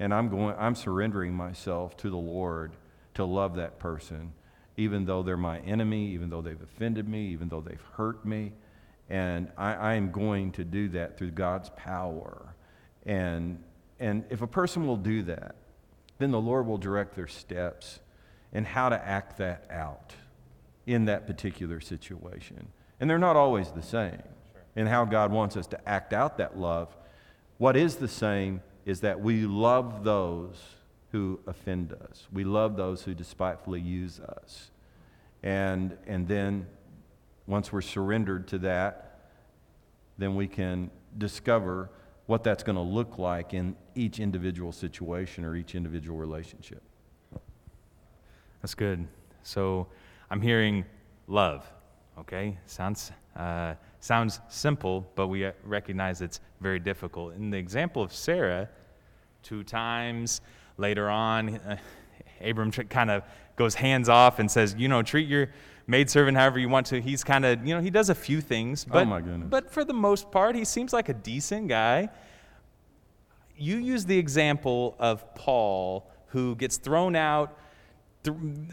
And 0.00 0.14
I'm, 0.14 0.28
going, 0.28 0.54
I'm 0.58 0.74
surrendering 0.74 1.34
myself 1.34 1.96
to 1.98 2.10
the 2.10 2.16
Lord 2.16 2.72
to 3.14 3.24
love 3.24 3.56
that 3.56 3.78
person, 3.78 4.32
even 4.78 5.04
though 5.04 5.24
they're 5.24 5.36
my 5.36 5.58
enemy, 5.60 6.06
even 6.12 6.30
though 6.30 6.40
they've 6.40 6.62
offended 6.62 7.08
me, 7.08 7.26
even 7.26 7.48
though 7.48 7.60
they've 7.60 7.82
hurt 7.94 8.24
me. 8.24 8.52
And 9.10 9.50
I, 9.58 9.74
I 9.74 9.94
am 9.94 10.12
going 10.12 10.52
to 10.52 10.64
do 10.64 10.88
that 10.90 11.18
through 11.18 11.32
God's 11.32 11.70
power. 11.70 12.54
And, 13.04 13.62
and 13.98 14.24
if 14.30 14.40
a 14.40 14.46
person 14.46 14.86
will 14.86 14.96
do 14.96 15.24
that, 15.24 15.56
then 16.18 16.30
the 16.30 16.40
Lord 16.40 16.66
will 16.66 16.78
direct 16.78 17.16
their 17.16 17.26
steps 17.26 17.98
and 18.52 18.64
how 18.64 18.88
to 18.88 19.04
act 19.04 19.38
that 19.38 19.66
out 19.68 20.14
in 20.86 21.06
that 21.06 21.26
particular 21.26 21.80
situation. 21.80 22.68
And 23.00 23.10
they're 23.10 23.18
not 23.18 23.34
always 23.34 23.72
the 23.72 23.82
same 23.82 24.22
in 24.76 24.86
how 24.86 25.04
God 25.04 25.32
wants 25.32 25.56
us 25.56 25.66
to 25.68 25.88
act 25.88 26.12
out 26.12 26.38
that 26.38 26.56
love. 26.56 26.96
What 27.58 27.76
is 27.76 27.96
the 27.96 28.08
same 28.08 28.62
is 28.86 29.00
that 29.00 29.20
we 29.20 29.44
love 29.44 30.04
those 30.04 30.56
who 31.12 31.40
offend 31.46 31.92
us. 31.92 32.28
We 32.32 32.44
love 32.44 32.76
those 32.76 33.02
who 33.02 33.14
despitefully 33.14 33.80
use 33.80 34.20
us. 34.20 34.70
And, 35.42 35.96
and 36.06 36.28
then 36.28 36.66
once 37.46 37.72
we're 37.72 37.80
surrendered 37.80 38.48
to 38.48 38.58
that, 38.58 39.20
then 40.18 40.34
we 40.34 40.46
can 40.46 40.90
discover 41.16 41.90
what 42.26 42.44
that's 42.44 42.62
going 42.62 42.76
to 42.76 42.82
look 42.82 43.18
like 43.18 43.54
in 43.54 43.74
each 43.94 44.20
individual 44.20 44.70
situation 44.70 45.44
or 45.44 45.56
each 45.56 45.74
individual 45.74 46.18
relationship. 46.18 46.82
That's 48.60 48.74
good. 48.74 49.06
So 49.42 49.86
I'm 50.30 50.42
hearing 50.42 50.84
love. 51.26 51.64
Okay, 52.18 52.58
sounds 52.66 53.12
uh, 53.36 53.74
sounds 54.00 54.40
simple, 54.48 55.08
but 55.14 55.28
we 55.28 55.48
recognize 55.62 56.20
it's 56.20 56.40
very 56.60 56.80
difficult. 56.80 57.34
In 57.34 57.50
the 57.50 57.56
example 57.56 58.02
of 58.02 58.12
Sarah, 58.12 58.68
two 59.42 59.62
times 59.62 60.40
later 60.78 61.10
on, 61.10 61.56
uh, 61.56 61.76
Abram 62.40 62.70
kind 62.72 63.10
of 63.10 63.22
goes 63.56 63.74
hands 63.74 64.08
off 64.08 64.38
and 64.38 64.50
says, 64.50 64.74
you 64.78 64.88
know, 64.88 65.02
treat 65.02 65.28
your 65.28 65.50
maidservant 65.86 66.36
however 66.36 66.58
you 66.58 66.68
want 66.68 66.86
to. 66.86 67.00
He's 67.00 67.22
kind 67.22 67.44
of, 67.44 67.66
you 67.66 67.74
know, 67.74 67.82
he 67.82 67.90
does 67.90 68.08
a 68.08 68.14
few 68.14 68.40
things, 68.40 68.86
oh, 68.88 68.92
but, 68.94 69.02
oh 69.02 69.04
my 69.06 69.20
goodness. 69.20 69.48
but 69.50 69.70
for 69.70 69.84
the 69.84 69.92
most 69.92 70.30
part, 70.30 70.54
he 70.54 70.64
seems 70.64 70.92
like 70.92 71.10
a 71.10 71.14
decent 71.14 71.68
guy. 71.68 72.08
You 73.56 73.76
use 73.76 74.06
the 74.06 74.16
example 74.16 74.94
of 74.98 75.34
Paul, 75.34 76.10
who 76.28 76.54
gets 76.54 76.76
thrown 76.76 77.16
out 77.16 77.58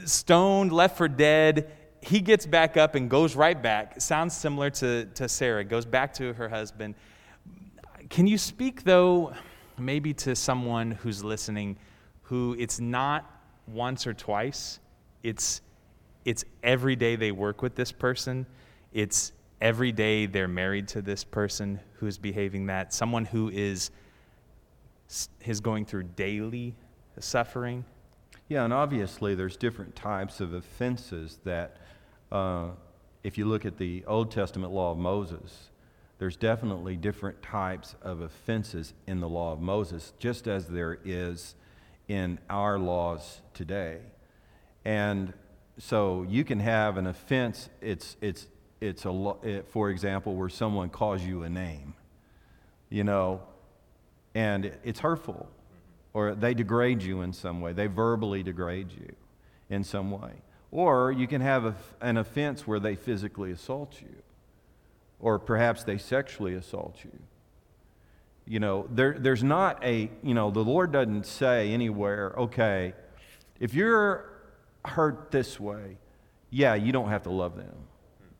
stoned, 0.06 0.72
left 0.72 0.98
for 0.98 1.08
dead. 1.08 1.72
He 2.02 2.20
gets 2.20 2.46
back 2.46 2.78
up 2.78 2.96
and 2.96 3.10
goes 3.10 3.36
right 3.36 3.60
back. 3.62 4.00
Sounds 4.00 4.36
similar 4.36 4.70
to, 4.72 5.06
to 5.06 5.28
Sarah, 5.28 5.64
goes 5.64 5.86
back 5.86 6.14
to 6.16 6.34
her 6.34 6.50
husband. 6.50 6.96
Can 8.10 8.28
you 8.28 8.38
speak, 8.38 8.84
though, 8.84 9.34
maybe 9.78 10.14
to 10.14 10.36
someone 10.36 10.92
who's 10.92 11.24
listening 11.24 11.78
who 12.26 12.56
it's 12.60 12.80
not 12.80 13.30
once 13.68 14.06
or 14.06 14.14
twice, 14.14 14.80
it's, 15.24 15.62
it's 16.24 16.44
every 16.64 16.96
day 16.96 17.16
they 17.16 17.32
work 17.32 17.62
with 17.62 17.76
this 17.76 17.92
person, 17.92 18.46
it's 18.94 19.32
every 19.62 19.92
day 19.92 20.26
they're 20.26 20.48
married 20.48 20.88
to 20.90 21.02
this 21.02 21.24
person 21.24 21.80
who's 21.94 22.18
behaving 22.18 22.68
that, 22.68 22.94
someone 22.94 23.26
who 23.26 23.50
is, 23.50 23.92
is 25.46 25.60
going 25.60 25.86
through 25.86 26.04
daily 26.04 26.76
suffering? 27.20 27.86
Yeah, 28.48 28.64
and 28.64 28.74
obviously 28.74 29.36
there's 29.36 29.58
different 29.58 29.96
types 29.96 30.40
of 30.40 30.54
offenses 30.54 31.40
that, 31.44 31.78
uh, 32.32 32.70
if 33.24 33.38
you 33.38 33.46
look 33.46 33.66
at 33.66 33.78
the 33.78 34.04
Old 34.06 34.30
Testament 34.30 34.72
law 34.72 34.92
of 34.92 34.98
Moses, 34.98 35.70
there's 36.20 36.38
definitely 36.38 36.96
different 36.96 37.42
types 37.42 37.96
of 38.02 38.22
offenses 38.22 38.94
in 39.08 39.20
the 39.20 39.28
law 39.28 39.52
of 39.52 39.62
Moses, 39.62 40.14
just 40.20 40.48
as 40.48 40.68
there 40.68 41.00
is 41.04 41.56
in 42.08 42.40
our 42.50 42.78
laws 42.78 43.42
today. 43.54 44.00
And 44.84 45.34
so 45.78 46.26
you 46.30 46.44
can 46.44 46.60
have 46.60 46.98
an 46.98 47.08
offense, 47.08 47.70
it's, 47.82 48.18
it's, 48.22 48.48
it's 48.80 49.06
a, 49.06 49.34
it, 49.44 49.68
for 49.68 49.90
example, 49.90 50.36
where 50.36 50.50
someone 50.50 50.90
calls 50.90 51.22
you 51.24 51.44
a 51.44 51.50
name, 51.50 51.96
you 52.90 53.04
know, 53.04 53.42
and 54.34 54.72
it's 54.84 55.00
hurtful 55.00 55.50
or 56.16 56.34
they 56.34 56.54
degrade 56.54 57.04
you 57.04 57.22
in 57.22 57.34
some 57.34 57.60
way. 57.60 57.74
They 57.74 57.88
verbally 57.88 58.42
degrade 58.42 58.90
you 58.90 59.14
in 59.70 59.84
some 59.84 60.12
way. 60.12 60.32
Or 60.72 61.12
you 61.12 61.28
can 61.28 61.42
have 61.42 61.66
a, 61.66 61.76
an 62.00 62.16
offense 62.16 62.66
where 62.66 62.80
they 62.80 62.96
physically 62.96 63.52
assault 63.52 64.02
you, 64.02 64.16
or 65.20 65.38
perhaps 65.38 65.84
they 65.84 65.98
sexually 65.98 66.54
assault 66.54 67.04
you. 67.04 67.12
You 68.48 68.60
know, 68.60 68.88
there, 68.92 69.16
there's 69.18 69.44
not 69.44 69.84
a, 69.84 70.10
you 70.22 70.34
know, 70.34 70.52
the 70.52 70.64
Lord 70.64 70.92
doesn't 70.92 71.26
say 71.26 71.72
anywhere, 71.72 72.34
okay, 72.38 72.94
if 73.60 73.74
you're 73.74 74.30
hurt 74.86 75.32
this 75.32 75.60
way, 75.60 75.98
yeah, 76.52 76.76
you 76.76 76.92
don't 76.92 77.10
have 77.10 77.24
to 77.24 77.32
love 77.32 77.58
them. 77.58 77.76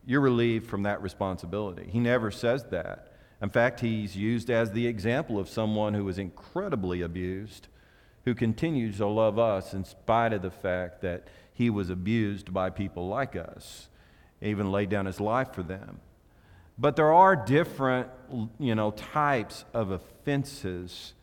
You're 0.06 0.20
relieved 0.20 0.68
from 0.68 0.84
that 0.84 1.02
responsibility. 1.02 1.88
He 1.90 1.98
never 1.98 2.30
says 2.30 2.64
that. 2.70 3.12
In 3.42 3.50
fact, 3.50 3.80
he's 3.80 4.16
used 4.16 4.48
as 4.48 4.70
the 4.70 4.86
example 4.86 5.38
of 5.38 5.48
someone 5.48 5.94
who 5.94 6.04
was 6.04 6.18
incredibly 6.18 7.02
abused, 7.02 7.68
who 8.24 8.34
continues 8.34 8.98
to 8.98 9.06
love 9.06 9.38
us 9.38 9.74
in 9.74 9.84
spite 9.84 10.32
of 10.32 10.42
the 10.42 10.50
fact 10.50 11.02
that 11.02 11.26
he 11.52 11.68
was 11.68 11.90
abused 11.90 12.52
by 12.52 12.70
people 12.70 13.08
like 13.08 13.34
us, 13.34 13.88
even 14.40 14.70
laid 14.70 14.88
down 14.88 15.06
his 15.06 15.20
life 15.20 15.52
for 15.52 15.62
them. 15.62 16.00
But 16.78 16.96
there 16.96 17.12
are 17.12 17.34
different, 17.34 18.08
you 18.58 18.74
know, 18.74 18.90
types 18.90 19.64
of 19.72 19.90
offenses, 19.90 21.14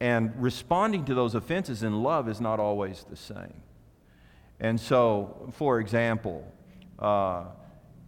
and 0.00 0.32
responding 0.36 1.04
to 1.04 1.14
those 1.14 1.34
offenses 1.34 1.82
in 1.82 2.02
love 2.02 2.28
is 2.28 2.40
not 2.40 2.58
always 2.58 3.04
the 3.08 3.16
same. 3.16 3.62
And 4.58 4.80
so, 4.80 5.50
for 5.52 5.80
example, 5.80 6.50
uh, 6.98 7.44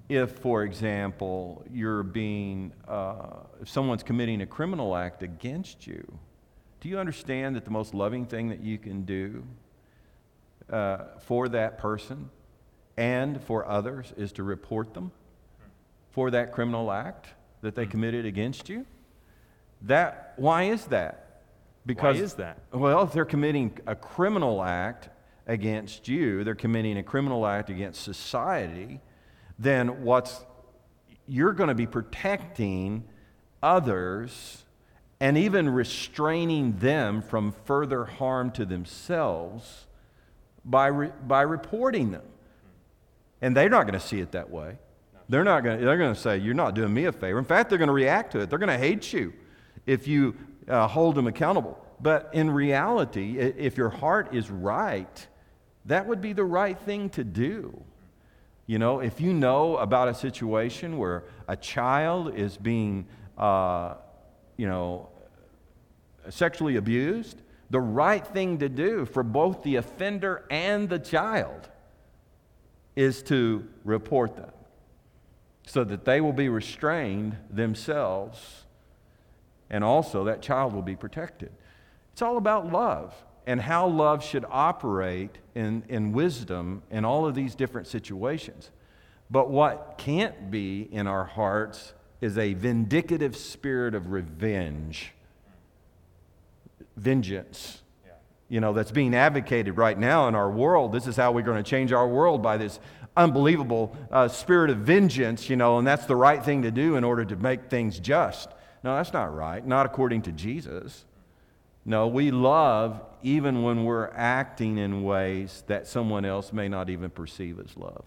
if, 0.08 0.30
for 0.38 0.64
example, 0.64 1.64
you're 1.70 2.02
being, 2.02 2.72
uh, 2.88 3.40
if 3.61 3.68
someone's 3.68 4.02
committing 4.02 4.40
a 4.40 4.46
criminal 4.46 4.96
act 4.96 5.22
against 5.22 5.87
you, 5.87 6.18
do 6.80 6.88
you 6.88 6.98
understand 6.98 7.54
that 7.56 7.64
the 7.64 7.70
most 7.70 7.94
loving 7.94 8.24
thing 8.24 8.48
that 8.48 8.61
you 8.61 8.78
can 8.78 9.02
do 9.02 9.44
uh, 10.70 10.98
for 11.20 11.48
that 11.48 11.78
person 11.78 12.30
and 12.96 13.42
for 13.42 13.66
others 13.68 14.12
is 14.16 14.32
to 14.32 14.42
report 14.42 14.94
them 14.94 15.12
for 16.11 16.31
that 16.31 16.53
criminal 16.53 16.90
act 16.90 17.29
that 17.62 17.75
they 17.75 17.85
hmm. 17.85 17.90
committed 17.90 18.27
against 18.27 18.68
you? 18.68 18.87
That, 19.83 20.35
why 20.37 20.64
is 20.64 20.87
that? 20.87 21.42
Because, 21.87 22.16
why 22.16 22.23
is 22.23 22.35
that? 22.35 22.59
Well, 22.73 23.03
if 23.03 23.12
they're 23.12 23.25
committing 23.25 23.79
a 23.87 23.94
criminal 23.94 24.62
act 24.62 25.09
against 25.47 26.09
you, 26.09 26.44
they're 26.44 26.55
committing 26.55 26.99
a 26.99 27.03
criminal 27.03 27.47
act 27.47 27.71
against 27.71 28.03
society 28.03 29.01
then 29.59 30.03
what's 30.05 30.44
you're 31.27 31.53
going 31.53 31.68
to 31.68 31.75
be 31.75 31.87
protecting 31.87 33.05
others 33.62 34.64
and 35.21 35.37
even 35.37 35.68
restraining 35.68 36.79
them 36.79 37.21
from 37.21 37.53
further 37.64 38.05
harm 38.05 38.51
to 38.53 38.64
themselves 38.64 39.87
by, 40.64 40.87
re, 40.87 41.11
by 41.27 41.42
reporting 41.42 42.12
them. 42.12 42.23
Hmm. 42.23 42.68
And 43.42 43.57
they're 43.57 43.68
not 43.68 43.83
going 43.83 43.99
to 43.99 44.07
see 44.07 44.21
it 44.21 44.33
that 44.33 44.49
way. 44.49 44.79
They're 45.29 45.45
not 45.45 45.62
going 45.62 45.79
to, 45.79 45.85
they're 45.85 45.99
going 45.99 46.14
to 46.14 46.21
say, 46.21 46.38
You're 46.38 46.55
not 46.55 46.75
doing 46.75 46.93
me 46.93 47.05
a 47.05 47.12
favor. 47.12 47.38
In 47.38 47.45
fact, 47.45 47.69
they're 47.69 47.79
going 47.79 47.88
to 47.88 47.95
react 47.95 48.33
to 48.33 48.41
it. 48.41 48.51
They're 48.51 48.59
going 48.59 48.69
to 48.69 48.79
hate 48.79 49.12
you 49.12 49.33
if 49.87 50.09
you 50.09 50.37
uh, 50.69 50.87
hold 50.87 51.14
them 51.14 51.27
accountable. 51.27 51.85
But 52.01 52.31
in 52.33 52.51
reality, 52.51 53.38
if 53.38 53.77
your 53.77 53.88
heart 53.88 54.35
is 54.35 54.51
right, 54.51 55.27
that 55.87 56.07
would 56.07 56.21
be 56.21 56.33
the 56.33 56.45
right 56.45 56.79
thing 56.79 57.11
to 57.11 57.25
do. 57.25 57.83
You 58.67 58.79
know, 58.79 59.01
if 59.01 59.21
you 59.21 59.33
know 59.33 59.79
about 59.79 60.09
a 60.09 60.14
situation 60.14 60.99
where 60.99 61.25
a 61.49 61.57
child 61.57 62.35
is 62.35 62.57
being, 62.57 63.07
uh, 63.37 63.95
you 64.57 64.69
know, 64.69 65.09
sexually 66.29 66.77
abused, 66.77 67.43
the 67.71 67.81
right 67.81 68.27
thing 68.27 68.59
to 68.59 68.69
do 68.69 69.05
for 69.07 69.23
both 69.23 69.62
the 69.62 69.77
offender 69.77 70.45
and 70.51 70.88
the 70.88 70.99
child 70.99 71.69
is 72.95 73.23
to 73.25 73.67
report 73.85 74.37
them 74.37 74.51
so 75.68 75.85
that 75.85 76.07
they 76.07 76.18
will 76.20 76.33
be 76.33 76.48
restrained 76.48 77.37
themselves 77.50 78.64
and 79.68 79.85
also 79.85 80.24
that 80.24 80.40
child 80.40 80.72
will 80.72 80.83
be 80.83 80.96
protected. 80.96 81.50
It's 82.12 82.22
all 82.22 82.38
about 82.38 82.72
love 82.72 83.14
and 83.46 83.61
how 83.61 83.87
love 83.87 84.24
should 84.24 84.46
operate 84.48 85.37
in, 85.54 85.85
in 85.88 86.12
wisdom 86.12 86.83
in 86.90 87.04
all 87.04 87.26
of 87.26 87.35
these 87.35 87.54
different 87.54 87.87
situations. 87.87 88.70
But 89.31 89.50
what 89.50 89.96
can't 89.98 90.50
be 90.50 90.88
in 90.90 91.07
our 91.07 91.26
hearts 91.26 91.92
is 92.22 92.38
a 92.38 92.54
vindicative 92.54 93.37
spirit 93.37 93.94
of 93.94 94.11
revenge, 94.11 95.12
vengeance. 96.96 97.83
you 98.48 98.61
know, 98.61 98.72
that's 98.72 98.90
being 98.90 99.14
advocated 99.14 99.76
right 99.76 99.98
now 99.98 100.28
in 100.28 100.35
our 100.35 100.50
world. 100.50 100.92
This 100.92 101.07
is 101.07 101.14
how 101.14 101.33
we're 101.33 101.42
going 101.42 101.62
to 101.62 101.70
change 101.70 101.92
our 101.92 102.09
world 102.09 102.42
by 102.42 102.57
this 102.57 102.81
unbelievable 103.18 103.94
uh, 104.11 104.28
spirit 104.28 104.70
of 104.70 104.78
vengeance, 104.78 105.50
you 105.50 105.57
know, 105.57 105.78
and 105.78 105.87
that's 105.87 106.07
the 106.07 106.16
right 106.16 106.42
thing 106.42 106.62
to 106.62 106.70
do 106.70 106.96
in 106.96 107.04
order 107.04 107.24
to 107.24 107.37
make 107.37 107.68
things 107.68 107.98
just. 107.98 108.48
No, 108.85 108.96
that's 108.96 109.12
not 109.12 109.35
right. 109.35 109.66
Not 109.66 109.85
according 109.85 110.22
to 110.22 110.33
Jesus. 110.33 111.04
No, 111.85 112.07
we 112.07 112.31
love 112.31 113.02
even 113.22 113.62
when 113.62 113.85
we're 113.85 114.11
acting 114.14 114.78
in 114.78 115.02
ways 115.02 115.64
that 115.66 115.87
someone 115.87 116.24
else 116.24 116.52
may 116.52 116.68
not 116.68 116.88
even 116.88 117.11
perceive 117.11 117.59
as 117.59 117.76
love. 117.76 118.04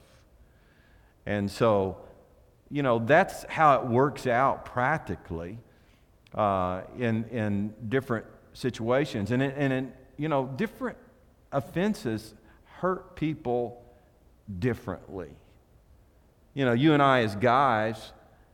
And 1.26 1.52
so, 1.52 1.98
you 2.70 2.82
know, 2.82 3.00
that's 3.00 3.44
how 3.50 3.82
it 3.82 3.88
works 3.88 4.28
out 4.28 4.66
practically 4.66 5.58
uh, 6.34 6.82
in, 6.98 7.26
in 7.26 7.74
different 7.90 8.26
situations. 8.54 9.32
And, 9.32 9.44
and 9.44 9.74
in, 9.74 9.94
you 10.18 10.30
know, 10.30 10.46
different 10.46 10.98
offenses 11.52 12.34
hurt 12.80 13.16
people 13.16 13.81
differently. 14.60 15.30
You 16.54 16.66
know, 16.66 16.74
you 16.74 16.94
and 16.94 17.02
I, 17.02 17.22
as 17.22 17.36
guys, 17.36 18.12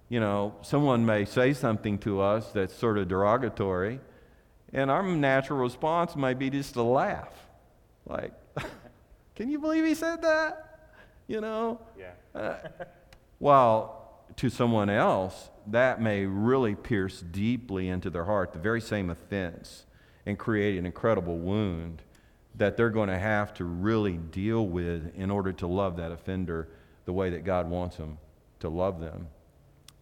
you 0.09 0.19
know, 0.19 0.55
someone 0.61 1.05
may 1.05 1.25
say 1.25 1.53
something 1.53 1.97
to 1.99 2.21
us 2.21 2.51
that's 2.51 2.73
sort 2.73 2.97
of 2.97 3.07
derogatory, 3.07 3.99
and 4.73 4.91
our 4.91 5.03
natural 5.03 5.59
response 5.59 6.15
might 6.15 6.39
be 6.39 6.49
just 6.49 6.73
to 6.73 6.83
laugh. 6.83 7.33
Like, 8.05 8.33
can 9.35 9.49
you 9.49 9.59
believe 9.59 9.85
he 9.85 9.95
said 9.95 10.21
that? 10.21 10.91
You 11.27 11.41
know? 11.41 11.81
Yeah. 11.97 12.39
uh, 12.39 12.55
while 13.39 14.23
to 14.37 14.49
someone 14.49 14.89
else, 14.89 15.49
that 15.67 16.01
may 16.01 16.25
really 16.25 16.75
pierce 16.75 17.21
deeply 17.21 17.89
into 17.89 18.09
their 18.09 18.25
heart 18.25 18.53
the 18.53 18.59
very 18.59 18.81
same 18.81 19.09
offense 19.09 19.85
and 20.25 20.37
create 20.37 20.77
an 20.77 20.85
incredible 20.85 21.37
wound 21.37 22.01
that 22.57 22.75
they're 22.75 22.89
going 22.89 23.09
to 23.09 23.17
have 23.17 23.53
to 23.55 23.65
really 23.65 24.17
deal 24.17 24.65
with 24.65 25.13
in 25.15 25.29
order 25.31 25.53
to 25.53 25.67
love 25.67 25.97
that 25.97 26.11
offender 26.11 26.67
the 27.05 27.13
way 27.13 27.29
that 27.29 27.45
God 27.45 27.69
wants 27.69 27.97
them 27.97 28.17
to 28.59 28.69
love 28.69 28.99
them. 28.99 29.27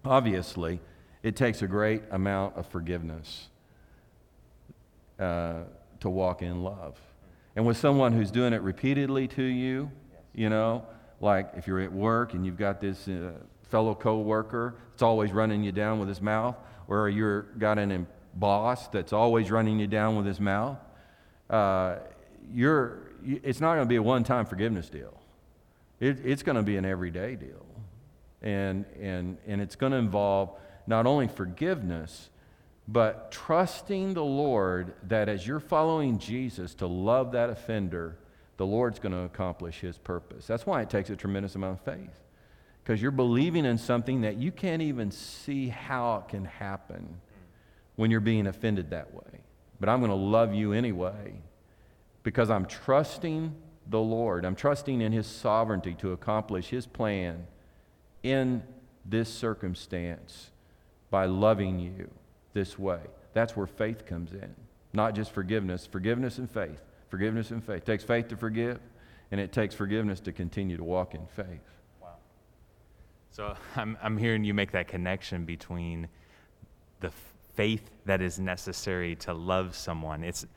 Obviously, 0.03 0.79
it 1.23 1.35
takes 1.35 1.61
a 1.61 1.67
great 1.67 2.03
amount 2.11 2.55
of 2.55 2.67
forgiveness 2.67 3.49
uh, 5.19 5.63
to 5.99 6.09
walk 6.09 6.41
in 6.41 6.63
love. 6.63 6.99
And 7.55 7.65
with 7.65 7.77
someone 7.77 8.13
who's 8.13 8.31
doing 8.31 8.53
it 8.53 8.61
repeatedly 8.61 9.27
to 9.29 9.43
you, 9.43 9.91
you 10.33 10.49
know, 10.49 10.85
like 11.21 11.51
if 11.55 11.67
you're 11.67 11.79
at 11.79 11.91
work 11.91 12.33
and 12.33 12.45
you've 12.45 12.57
got 12.57 12.81
this 12.81 13.07
uh, 13.07 13.31
fellow 13.63 13.95
coworker 13.95 14.75
that's 14.91 15.01
always 15.01 15.31
running 15.31 15.63
you 15.63 15.71
down 15.71 15.99
with 15.99 16.09
his 16.09 16.21
mouth, 16.21 16.55
or 16.87 17.09
you've 17.09 17.57
got 17.57 17.79
an 17.79 18.05
boss 18.35 18.87
that's 18.89 19.13
always 19.13 19.49
running 19.49 19.79
you 19.79 19.87
down 19.87 20.15
with 20.15 20.25
his 20.25 20.39
mouth, 20.39 20.77
uh, 21.49 21.95
you're, 22.53 22.99
it's 23.23 23.61
not 23.61 23.75
going 23.75 23.85
to 23.85 23.89
be 23.89 23.95
a 23.95 24.03
one-time 24.03 24.45
forgiveness 24.45 24.89
deal. 24.89 25.19
It, 25.99 26.25
it's 26.25 26.43
going 26.43 26.57
to 26.57 26.63
be 26.63 26.77
an 26.77 26.85
everyday 26.85 27.35
deal. 27.35 27.65
And, 28.41 28.85
and, 29.01 29.37
and 29.47 29.61
it's 29.61 29.75
going 29.75 29.91
to 29.91 29.97
involve 29.97 30.51
not 30.87 31.05
only 31.05 31.27
forgiveness, 31.27 32.29
but 32.87 33.31
trusting 33.31 34.13
the 34.13 34.23
Lord 34.23 34.93
that 35.07 35.29
as 35.29 35.47
you're 35.47 35.59
following 35.59 36.19
Jesus 36.19 36.75
to 36.75 36.87
love 36.87 37.31
that 37.31 37.49
offender, 37.49 38.17
the 38.57 38.65
Lord's 38.65 38.99
going 38.99 39.13
to 39.13 39.21
accomplish 39.21 39.79
his 39.79 39.97
purpose. 39.97 40.45
That's 40.45 40.65
why 40.65 40.81
it 40.81 40.89
takes 40.89 41.09
a 41.09 41.15
tremendous 41.15 41.55
amount 41.55 41.79
of 41.79 41.85
faith. 41.85 42.21
Because 42.83 43.01
you're 43.01 43.11
believing 43.11 43.65
in 43.65 43.79
something 43.79 44.21
that 44.21 44.35
you 44.37 44.51
can't 44.51 44.83
even 44.83 45.09
see 45.09 45.69
how 45.69 46.17
it 46.17 46.29
can 46.29 46.45
happen 46.45 47.17
when 47.95 48.11
you're 48.11 48.19
being 48.19 48.45
offended 48.45 48.91
that 48.91 49.13
way. 49.13 49.41
But 49.79 49.89
I'm 49.89 49.99
going 49.99 50.11
to 50.11 50.15
love 50.15 50.53
you 50.53 50.71
anyway 50.71 51.33
because 52.25 52.49
I'm 52.49 52.65
trusting 52.65 53.53
the 53.87 53.99
Lord. 53.99 54.45
I'm 54.45 54.55
trusting 54.55 54.99
in 54.99 55.11
his 55.11 55.27
sovereignty 55.27 55.93
to 55.99 56.11
accomplish 56.11 56.69
his 56.69 56.87
plan 56.87 57.45
in 58.23 58.63
this 59.05 59.31
circumstance 59.31 60.49
by 61.11 61.25
loving 61.27 61.79
you 61.79 62.09
this 62.53 62.79
way. 62.79 62.99
That's 63.33 63.55
where 63.55 63.67
faith 63.67 64.07
comes 64.07 64.33
in. 64.33 64.55
Not 64.91 65.13
just 65.13 65.31
forgiveness, 65.33 65.85
forgiveness 65.85 66.39
and 66.39 66.49
faith. 66.49 66.81
Forgiveness 67.09 67.51
and 67.51 67.63
faith. 67.63 67.83
It 67.83 67.85
takes 67.85 68.03
faith 68.03 68.27
to 68.29 68.35
forgive, 68.35 68.79
and 69.29 69.39
it 69.39 69.51
takes 69.51 69.75
forgiveness 69.75 70.19
to 70.21 70.31
continue 70.31 70.77
to 70.77 70.83
walk 70.83 71.13
in 71.13 71.27
faith. 71.27 71.61
Wow. 72.01 72.15
So 73.29 73.55
I'm, 73.75 73.99
I'm 74.01 74.17
hearing 74.17 74.43
you 74.43 74.55
make 74.55 74.71
that 74.71 74.87
connection 74.87 75.45
between 75.45 76.07
the 77.01 77.11
faith 77.53 77.91
that 78.05 78.19
is 78.19 78.39
necessary 78.39 79.15
to 79.17 79.33
love 79.35 79.75
someone. 79.75 80.23
It's, 80.23 80.47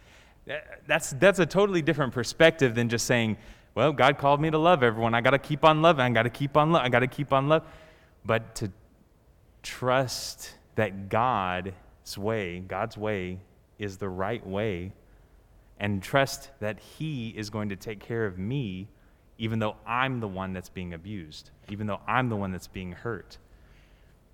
that's, 0.86 1.10
that's 1.12 1.38
a 1.38 1.46
totally 1.46 1.82
different 1.82 2.12
perspective 2.12 2.74
than 2.74 2.88
just 2.88 3.06
saying, 3.06 3.36
well, 3.74 3.92
God 3.92 4.18
called 4.18 4.40
me 4.40 4.50
to 4.50 4.58
love 4.58 4.82
everyone. 4.82 5.14
I 5.14 5.20
got 5.20 5.30
to 5.30 5.38
keep 5.38 5.64
on 5.64 5.82
loving. 5.82 6.04
I 6.04 6.10
got 6.10 6.24
to 6.24 6.30
keep 6.30 6.56
on 6.56 6.72
love. 6.72 6.82
I 6.82 6.88
got 6.88 7.00
to 7.00 7.06
keep 7.06 7.32
on 7.32 7.48
love. 7.48 7.62
But 8.24 8.54
to 8.56 8.72
trust 9.62 10.54
that 10.74 11.08
God's 11.08 12.18
way, 12.18 12.60
God's 12.60 12.96
way, 12.96 13.38
is 13.78 13.98
the 13.98 14.08
right 14.08 14.44
way, 14.46 14.92
and 15.78 16.02
trust 16.02 16.50
that 16.60 16.80
He 16.80 17.28
is 17.30 17.50
going 17.50 17.68
to 17.68 17.76
take 17.76 18.00
care 18.00 18.26
of 18.26 18.38
me, 18.38 18.88
even 19.38 19.60
though 19.60 19.76
I'm 19.86 20.20
the 20.20 20.28
one 20.28 20.52
that's 20.52 20.68
being 20.68 20.94
abused, 20.94 21.50
even 21.68 21.86
though 21.86 22.00
I'm 22.06 22.28
the 22.28 22.36
one 22.36 22.50
that's 22.50 22.66
being 22.66 22.92
hurt. 22.92 23.38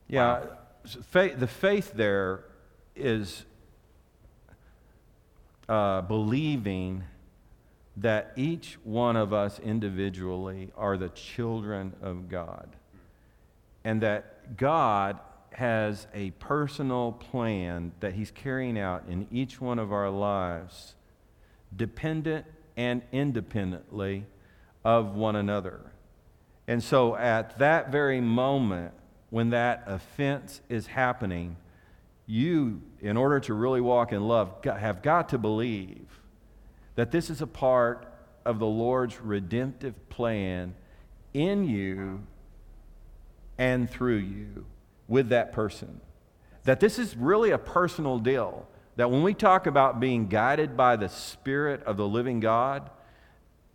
Yeah, 0.09 0.41
wow. 0.41 0.49
faith, 1.03 1.39
the 1.39 1.47
faith 1.47 1.93
there 1.95 2.45
is 2.97 3.45
uh, 5.69 6.03
believing 6.03 7.05
that 7.97 8.33
each 8.37 8.77
one 8.83 9.17
of 9.17 9.33
us 9.33 9.59
individually 9.61 10.71
are 10.77 10.97
the 10.97 11.11
children 11.11 11.95
of 12.03 12.29
God. 12.29 12.69
And 13.85 14.01
that 14.03 14.57
God 14.57 15.19
has 15.53 16.07
a 16.13 16.31
personal 16.33 17.13
plan 17.13 17.93
that 18.01 18.15
He's 18.15 18.31
carrying 18.31 18.79
out 18.79 19.05
in 19.09 19.29
each 19.31 19.61
one 19.61 19.79
of 19.79 19.93
our 19.93 20.11
lives, 20.11 20.95
dependent 21.77 22.47
and 22.77 23.03
independently 23.13 24.27
of 24.85 25.15
one 25.15 25.37
another. 25.37 25.81
And 26.67 26.83
so 26.83 27.15
at 27.15 27.59
that 27.59 27.93
very 27.93 28.21
moment, 28.21 28.93
when 29.31 29.51
that 29.51 29.85
offense 29.87 30.61
is 30.69 30.87
happening, 30.87 31.57
you, 32.27 32.81
in 33.01 33.17
order 33.17 33.41
to 33.41 33.55
really 33.55 33.81
walk 33.81 34.13
in 34.13 34.27
love, 34.27 34.65
have 34.65 35.03
got 35.03 35.29
to 35.31 35.39
believe 35.39 36.21
that 36.95 37.11
this 37.11 37.29
is 37.29 37.43
a 37.43 37.47
part 37.47 38.07
of 38.45 38.59
the 38.59 38.67
Lord's 38.67 39.21
redemptive 39.21 40.09
plan 40.09 40.75
in 41.33 41.65
you 41.65 42.27
and 43.59 43.91
through 43.91 44.17
you 44.17 44.65
with 45.09 45.29
that 45.31 45.53
person. 45.53 46.01
That 46.65 46.81
this 46.81 46.99
is 46.99 47.17
really 47.17 47.51
a 47.51 47.59
personal 47.59 48.19
deal. 48.19 48.67
That 48.97 49.11
when 49.11 49.23
we 49.23 49.35
talk 49.35 49.67
about 49.67 50.01
being 50.01 50.29
guided 50.29 50.77
by 50.77 50.97
the 50.97 51.09
Spirit 51.09 51.83
of 51.85 51.97
the 51.97 52.07
living 52.07 52.41
God, 52.41 52.91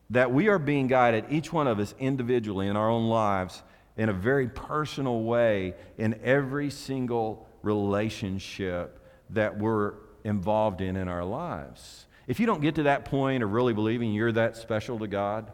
that 0.10 0.32
we 0.32 0.48
are 0.48 0.58
being 0.58 0.88
guided, 0.88 1.26
each 1.30 1.54
one 1.54 1.68
of 1.68 1.78
us 1.80 1.94
individually 2.00 2.68
in 2.68 2.76
our 2.76 2.90
own 2.90 3.10
lives, 3.10 3.62
in 3.98 4.10
a 4.10 4.14
very 4.14 4.48
personal 4.48 5.24
way 5.24 5.76
in 5.98 6.20
every 6.24 6.70
single 6.70 7.49
relationship 7.62 9.00
that 9.32 9.58
we're 9.58 9.94
involved 10.24 10.82
in 10.82 10.96
in 10.96 11.08
our 11.08 11.24
lives. 11.24 12.06
If 12.28 12.40
you 12.40 12.46
don't 12.46 12.62
get 12.62 12.76
to 12.76 12.84
that 12.84 13.06
point 13.06 13.44
of 13.44 13.52
really 13.52 13.74
believing 13.74 14.14
you're 14.14 14.32
that 14.34 14.56
special 14.56 15.00
to 15.00 15.08
God, 15.08 15.52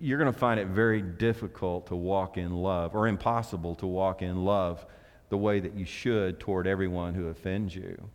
you're 0.00 0.18
going 0.18 0.32
to 0.32 0.38
find 0.38 0.58
it 0.58 0.66
very 0.66 1.00
difficult 1.00 1.86
to 1.88 1.96
walk 1.96 2.36
in 2.36 2.52
love 2.52 2.94
or 2.94 3.06
impossible 3.06 3.74
to 3.76 3.86
walk 3.86 4.22
in 4.22 4.44
love 4.44 4.84
the 5.28 5.36
way 5.36 5.60
that 5.60 5.74
you 5.74 5.84
should 5.84 6.38
toward 6.38 6.66
everyone 6.66 7.14
who 7.14 7.28
offends 7.28 7.74
you. 7.74 8.10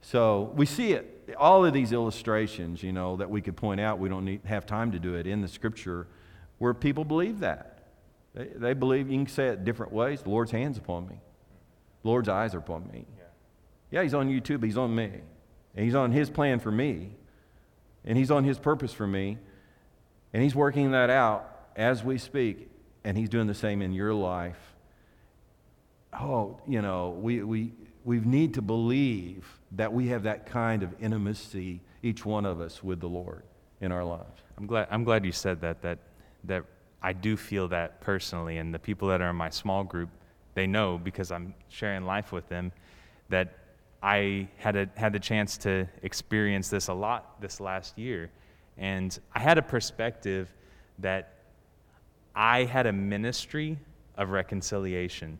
So 0.00 0.52
we 0.56 0.66
see 0.66 0.92
it, 0.92 1.34
all 1.38 1.64
of 1.64 1.72
these 1.72 1.92
illustrations, 1.92 2.82
you 2.82 2.92
know, 2.92 3.16
that 3.16 3.30
we 3.30 3.40
could 3.40 3.56
point 3.56 3.80
out. 3.80 3.98
We 3.98 4.08
don't 4.08 4.24
need, 4.24 4.40
have 4.44 4.66
time 4.66 4.92
to 4.92 4.98
do 4.98 5.14
it 5.14 5.26
in 5.26 5.40
the 5.40 5.48
scripture 5.48 6.08
where 6.58 6.74
people 6.74 7.04
believe 7.04 7.40
that. 7.40 7.84
They, 8.34 8.48
they 8.54 8.72
believe, 8.74 9.10
you 9.10 9.18
can 9.18 9.26
say 9.26 9.48
it 9.48 9.64
different 9.64 9.92
ways. 9.92 10.22
The 10.22 10.30
Lord's 10.30 10.50
hands 10.50 10.78
upon 10.78 11.08
me. 11.08 11.20
Lord's 12.04 12.28
eyes 12.28 12.54
are 12.54 12.58
upon 12.58 12.88
me. 12.92 13.06
Yeah. 13.90 14.02
he's 14.02 14.14
on 14.14 14.28
you 14.28 14.40
too, 14.40 14.58
he's 14.58 14.78
on 14.78 14.94
me. 14.94 15.10
And 15.74 15.84
he's 15.84 15.94
on 15.94 16.12
his 16.12 16.30
plan 16.30 16.60
for 16.60 16.70
me. 16.70 17.10
And 18.04 18.18
he's 18.18 18.30
on 18.30 18.44
his 18.44 18.58
purpose 18.58 18.92
for 18.92 19.06
me. 19.06 19.38
And 20.32 20.42
he's 20.42 20.54
working 20.54 20.92
that 20.92 21.10
out 21.10 21.68
as 21.76 22.02
we 22.02 22.18
speak. 22.18 22.68
And 23.04 23.16
he's 23.16 23.28
doing 23.28 23.46
the 23.46 23.54
same 23.54 23.82
in 23.82 23.92
your 23.92 24.14
life. 24.14 24.58
Oh, 26.12 26.60
you 26.68 26.82
know, 26.82 27.10
we, 27.20 27.42
we, 27.42 27.72
we 28.04 28.20
need 28.20 28.54
to 28.54 28.62
believe 28.62 29.46
that 29.72 29.92
we 29.92 30.08
have 30.08 30.24
that 30.24 30.46
kind 30.46 30.82
of 30.82 30.94
intimacy, 31.00 31.80
each 32.02 32.24
one 32.24 32.44
of 32.44 32.60
us, 32.60 32.82
with 32.82 33.00
the 33.00 33.08
Lord 33.08 33.42
in 33.80 33.92
our 33.92 34.04
lives. 34.04 34.42
I'm 34.58 34.66
glad, 34.66 34.88
I'm 34.90 35.04
glad 35.04 35.24
you 35.24 35.32
said 35.32 35.60
that, 35.62 35.80
that, 35.82 35.98
that 36.44 36.64
I 37.02 37.14
do 37.14 37.36
feel 37.36 37.68
that 37.68 38.00
personally. 38.00 38.58
And 38.58 38.74
the 38.74 38.78
people 38.78 39.08
that 39.08 39.22
are 39.22 39.30
in 39.30 39.36
my 39.36 39.50
small 39.50 39.84
group, 39.84 40.10
they 40.54 40.66
know 40.66 40.98
because 41.02 41.30
I'm 41.30 41.54
sharing 41.68 42.04
life 42.04 42.32
with 42.32 42.48
them 42.48 42.72
that 43.28 43.58
I 44.02 44.48
had, 44.58 44.76
a, 44.76 44.88
had 44.96 45.12
the 45.12 45.20
chance 45.20 45.56
to 45.58 45.88
experience 46.02 46.68
this 46.68 46.88
a 46.88 46.94
lot 46.94 47.40
this 47.40 47.60
last 47.60 47.96
year. 47.98 48.30
And 48.76 49.16
I 49.34 49.38
had 49.40 49.58
a 49.58 49.62
perspective 49.62 50.52
that 50.98 51.34
I 52.34 52.64
had 52.64 52.86
a 52.86 52.92
ministry 52.92 53.78
of 54.16 54.30
reconciliation 54.30 55.38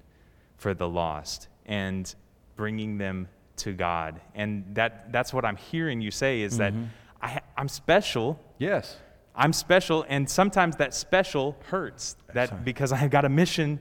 for 0.56 0.74
the 0.74 0.88
lost 0.88 1.48
and 1.66 2.14
bringing 2.56 2.98
them 2.98 3.28
to 3.56 3.72
God. 3.72 4.20
And 4.34 4.64
that, 4.74 5.12
that's 5.12 5.32
what 5.32 5.44
I'm 5.44 5.56
hearing 5.56 6.00
you 6.00 6.10
say 6.10 6.42
is 6.42 6.58
Mm-hmm. 6.58 6.82
that 6.82 6.88
I, 7.22 7.40
I'm 7.56 7.68
special. 7.68 8.40
Yes. 8.58 8.96
I'm 9.34 9.52
special, 9.52 10.04
and 10.08 10.28
sometimes 10.28 10.76
that 10.76 10.92
special 10.92 11.56
hurts. 11.66 12.16
That 12.34 12.64
because 12.64 12.92
I 12.96 12.96
have 12.96 13.10
got 13.10 13.24
a 13.24 13.28
mission. 13.28 13.78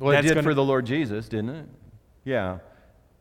Well, 0.00 0.18
it 0.18 0.22
did 0.22 0.34
gonna- 0.34 0.42
for 0.42 0.54
the 0.54 0.64
Lord 0.64 0.86
Jesus, 0.86 1.28
didn't 1.28 1.50
it? 1.50 1.68
Yeah. 2.24 2.58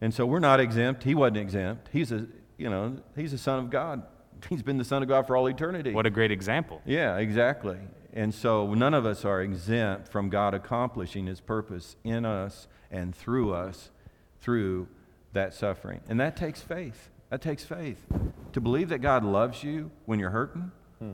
And 0.01 0.13
so 0.13 0.25
we're 0.25 0.39
not 0.39 0.59
exempt. 0.59 1.03
He 1.03 1.13
wasn't 1.13 1.37
exempt. 1.37 1.89
He's 1.91 2.11
a, 2.11 2.25
you 2.57 2.69
know, 2.69 2.97
he's 3.15 3.33
a 3.33 3.37
son 3.37 3.59
of 3.59 3.69
God. 3.69 4.03
He's 4.49 4.63
been 4.63 4.77
the 4.77 4.85
son 4.85 5.03
of 5.03 5.09
God 5.09 5.27
for 5.27 5.35
all 5.35 5.47
eternity. 5.47 5.91
What 5.91 6.05
a 6.05 6.09
great 6.09 6.31
example. 6.31 6.81
Yeah, 6.85 7.17
exactly. 7.17 7.77
And 8.13 8.33
so 8.33 8.73
none 8.73 8.93
of 8.93 9.05
us 9.05 9.25
are 9.25 9.41
exempt 9.41 10.07
from 10.07 10.29
God 10.29 10.53
accomplishing 10.53 11.27
his 11.27 11.41
purpose 11.41 11.97
in 12.05 12.25
us 12.25 12.69
and 12.89 13.13
through 13.13 13.53
us 13.53 13.91
through 14.39 14.87
that 15.33 15.53
suffering. 15.53 15.99
And 16.07 16.21
that 16.21 16.37
takes 16.37 16.61
faith. 16.61 17.09
That 17.29 17.41
takes 17.41 17.65
faith. 17.65 18.05
To 18.53 18.61
believe 18.61 18.87
that 18.89 18.99
God 18.99 19.25
loves 19.25 19.61
you 19.61 19.91
when 20.05 20.19
you're 20.19 20.29
hurting, 20.29 20.71
hmm. 20.99 21.13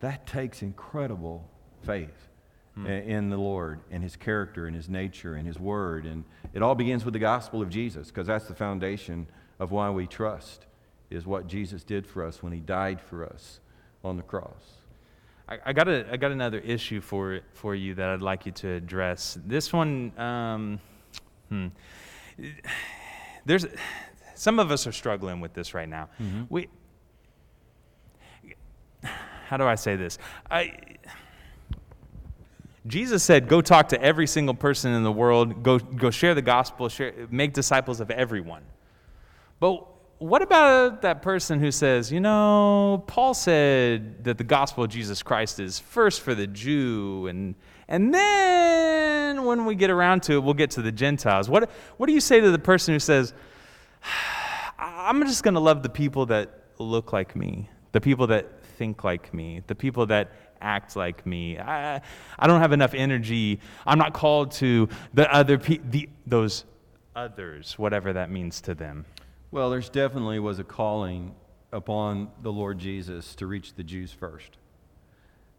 that 0.00 0.26
takes 0.26 0.62
incredible 0.62 1.46
faith 1.82 2.30
i- 2.76 2.88
in 2.88 3.28
the 3.30 3.36
Lord 3.36 3.80
and 3.90 4.02
his 4.02 4.16
character 4.16 4.66
and 4.66 4.74
his 4.74 4.88
nature 4.88 5.34
and 5.34 5.46
his 5.46 5.58
word. 5.58 6.06
And 6.06 6.24
it 6.54 6.62
all 6.62 6.74
begins 6.74 7.04
with 7.04 7.12
the 7.14 7.20
gospel 7.20 7.60
of 7.62 7.68
Jesus 7.68 8.08
because 8.08 8.26
that's 8.26 8.46
the 8.46 8.54
foundation 8.54 9.26
of 9.58 9.70
why 9.70 9.90
we 9.90 10.06
trust 10.06 10.66
is 11.10 11.26
what 11.26 11.46
Jesus 11.46 11.84
did 11.84 12.06
for 12.06 12.24
us 12.24 12.42
when 12.42 12.52
he 12.52 12.60
died 12.60 13.00
for 13.00 13.24
us 13.26 13.60
on 14.02 14.16
the 14.16 14.22
cross. 14.22 14.78
I, 15.48 15.58
I 15.66 15.72
got 15.72 15.88
a, 15.88 16.06
I 16.10 16.16
got 16.16 16.30
another 16.32 16.58
issue 16.60 17.00
for 17.00 17.40
for 17.52 17.74
you 17.74 17.94
that 17.94 18.08
I'd 18.08 18.22
like 18.22 18.46
you 18.46 18.52
to 18.52 18.68
address. 18.70 19.36
This 19.44 19.72
one, 19.72 20.12
um, 20.18 20.80
hmm. 21.50 21.66
there's 23.44 23.66
some 24.34 24.58
of 24.58 24.70
us 24.70 24.86
are 24.86 24.92
struggling 24.92 25.40
with 25.40 25.52
this 25.52 25.74
right 25.74 25.88
now. 25.88 26.08
We, 26.48 26.68
how 29.02 29.56
do 29.58 29.64
I 29.64 29.74
say 29.74 29.96
this? 29.96 30.18
I. 30.50 30.91
Jesus 32.86 33.22
said, 33.22 33.48
"Go 33.48 33.60
talk 33.60 33.88
to 33.90 34.02
every 34.02 34.26
single 34.26 34.54
person 34.54 34.92
in 34.92 35.02
the 35.02 35.12
world. 35.12 35.62
Go, 35.62 35.78
go 35.78 36.10
share 36.10 36.34
the 36.34 36.42
gospel. 36.42 36.88
Share, 36.88 37.12
make 37.30 37.52
disciples 37.52 38.00
of 38.00 38.10
everyone." 38.10 38.62
But 39.60 39.86
what 40.22 40.40
about 40.40 41.02
that 41.02 41.20
person 41.20 41.58
who 41.58 41.72
says, 41.72 42.12
you 42.12 42.20
know, 42.20 43.02
Paul 43.08 43.34
said 43.34 44.22
that 44.24 44.38
the 44.38 44.44
gospel 44.44 44.84
of 44.84 44.90
Jesus 44.90 45.20
Christ 45.20 45.58
is 45.58 45.80
first 45.80 46.20
for 46.20 46.32
the 46.32 46.46
Jew, 46.46 47.26
and, 47.26 47.56
and 47.88 48.14
then 48.14 49.44
when 49.44 49.64
we 49.64 49.74
get 49.74 49.90
around 49.90 50.22
to 50.24 50.34
it, 50.34 50.42
we'll 50.44 50.54
get 50.54 50.70
to 50.72 50.82
the 50.82 50.92
Gentiles. 50.92 51.48
What, 51.48 51.68
what 51.96 52.06
do 52.06 52.12
you 52.12 52.20
say 52.20 52.40
to 52.40 52.52
the 52.52 52.58
person 52.58 52.94
who 52.94 53.00
says, 53.00 53.34
I'm 54.78 55.20
just 55.26 55.42
going 55.42 55.54
to 55.54 55.60
love 55.60 55.82
the 55.82 55.88
people 55.88 56.26
that 56.26 56.66
look 56.78 57.12
like 57.12 57.34
me, 57.34 57.68
the 57.90 58.00
people 58.00 58.28
that 58.28 58.64
think 58.64 59.02
like 59.02 59.34
me, 59.34 59.62
the 59.66 59.74
people 59.74 60.06
that 60.06 60.30
act 60.62 60.96
like 60.96 61.26
me. 61.26 61.58
I, 61.58 62.00
I 62.38 62.46
don't 62.46 62.60
have 62.60 62.72
enough 62.72 62.94
energy. 62.94 63.60
I'm 63.86 63.98
not 63.98 64.12
called 64.12 64.52
to 64.52 64.88
the 65.12 65.32
other 65.32 65.58
pe- 65.58 65.78
the, 65.78 66.08
those 66.26 66.64
others, 67.14 67.78
whatever 67.78 68.12
that 68.12 68.30
means 68.30 68.60
to 68.62 68.74
them. 68.74 69.04
Well, 69.50 69.68
there's 69.70 69.90
definitely 69.90 70.38
was 70.38 70.58
a 70.58 70.64
calling 70.64 71.34
upon 71.72 72.30
the 72.42 72.52
Lord 72.52 72.78
Jesus 72.78 73.34
to 73.36 73.46
reach 73.46 73.74
the 73.74 73.82
Jews 73.82 74.12
first. 74.12 74.56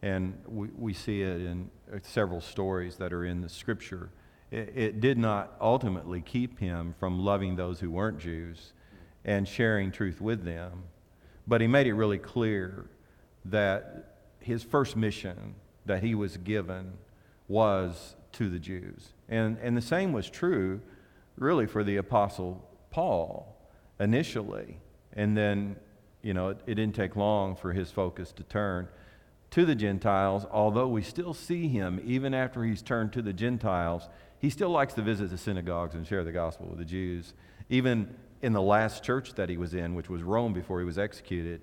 And 0.02 0.38
we, 0.48 0.68
we 0.78 0.94
see 0.94 1.22
it 1.22 1.42
in 1.42 1.70
uh, 1.92 2.00
several 2.04 2.42
stories 2.42 2.98
that 2.98 3.14
are 3.14 3.26
in 3.26 3.42
the 3.42 3.50
scripture. 3.50 4.10
It, 4.52 4.74
it 4.76 5.02
did 5.02 5.18
not 5.18 5.56
ultimately 5.62 6.22
keep 6.22 6.60
him 6.60 6.94
from 7.00 7.24
loving 7.24 7.56
those 7.56 7.80
who 7.80 7.90
weren't 7.90 8.20
Jews 8.20 8.74
and 9.26 9.48
sharing 9.48 9.92
truth 9.92 10.20
with 10.20 10.44
them, 10.44 10.84
but 11.48 11.62
he 11.62 11.68
made 11.68 11.88
it 11.88 11.94
really 11.94 12.18
clear 12.18 12.86
that 13.46 14.13
his 14.44 14.64
first 14.64 14.96
mission 14.96 15.56
that 15.86 16.04
he 16.04 16.16
was 16.16 16.38
given 16.38 16.94
was 17.48 18.16
to 18.34 18.50
the 18.50 18.60
Jews. 18.60 19.10
And, 19.30 19.58
and 19.62 19.76
the 19.76 19.82
same 19.82 20.14
was 20.14 20.30
true, 20.30 20.82
really, 21.38 21.66
for 21.66 21.84
the 21.84 21.98
Apostle 21.98 22.68
Paul 22.90 23.56
initially. 24.00 24.78
And 25.14 25.38
then, 25.38 25.76
you 26.22 26.34
know, 26.34 26.50
it, 26.50 26.60
it 26.66 26.76
didn't 26.76 26.96
take 26.96 27.16
long 27.16 27.56
for 27.56 27.74
his 27.74 27.92
focus 27.92 28.32
to 28.34 28.44
turn 28.44 28.88
to 29.54 29.66
the 29.66 29.76
Gentiles, 29.76 30.48
although 30.52 30.88
we 30.88 31.04
still 31.04 31.36
see 31.36 31.68
him, 31.68 32.02
even 32.04 32.34
after 32.34 32.64
he's 32.64 32.82
turned 32.82 33.14
to 33.14 33.22
the 33.22 33.34
Gentiles, 33.34 34.10
he 34.40 34.50
still 34.50 34.72
likes 34.72 34.96
to 34.96 35.04
visit 35.04 35.30
the 35.30 35.38
synagogues 35.38 35.94
and 35.94 36.08
share 36.08 36.24
the 36.24 36.32
gospel 36.32 36.66
with 36.66 36.80
the 36.80 36.86
Jews. 36.86 37.36
Even 37.70 38.16
in 38.42 38.54
the 38.54 38.62
last 38.64 39.04
church 39.04 39.36
that 39.36 39.50
he 39.50 39.58
was 39.58 39.76
in, 39.76 39.94
which 39.94 40.10
was 40.10 40.24
Rome 40.24 40.54
before 40.54 40.80
he 40.80 40.86
was 40.86 40.98
executed, 40.98 41.62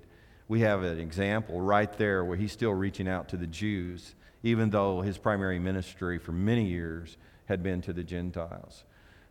we 0.51 0.59
have 0.59 0.83
an 0.83 0.99
example 0.99 1.61
right 1.61 1.97
there 1.97 2.25
where 2.25 2.35
he's 2.35 2.51
still 2.51 2.73
reaching 2.73 3.07
out 3.07 3.29
to 3.29 3.37
the 3.37 3.47
Jews, 3.47 4.15
even 4.43 4.69
though 4.69 4.99
his 4.99 5.17
primary 5.17 5.59
ministry 5.59 6.19
for 6.19 6.33
many 6.33 6.65
years 6.65 7.15
had 7.45 7.63
been 7.63 7.81
to 7.83 7.93
the 7.93 8.03
Gentiles. 8.03 8.83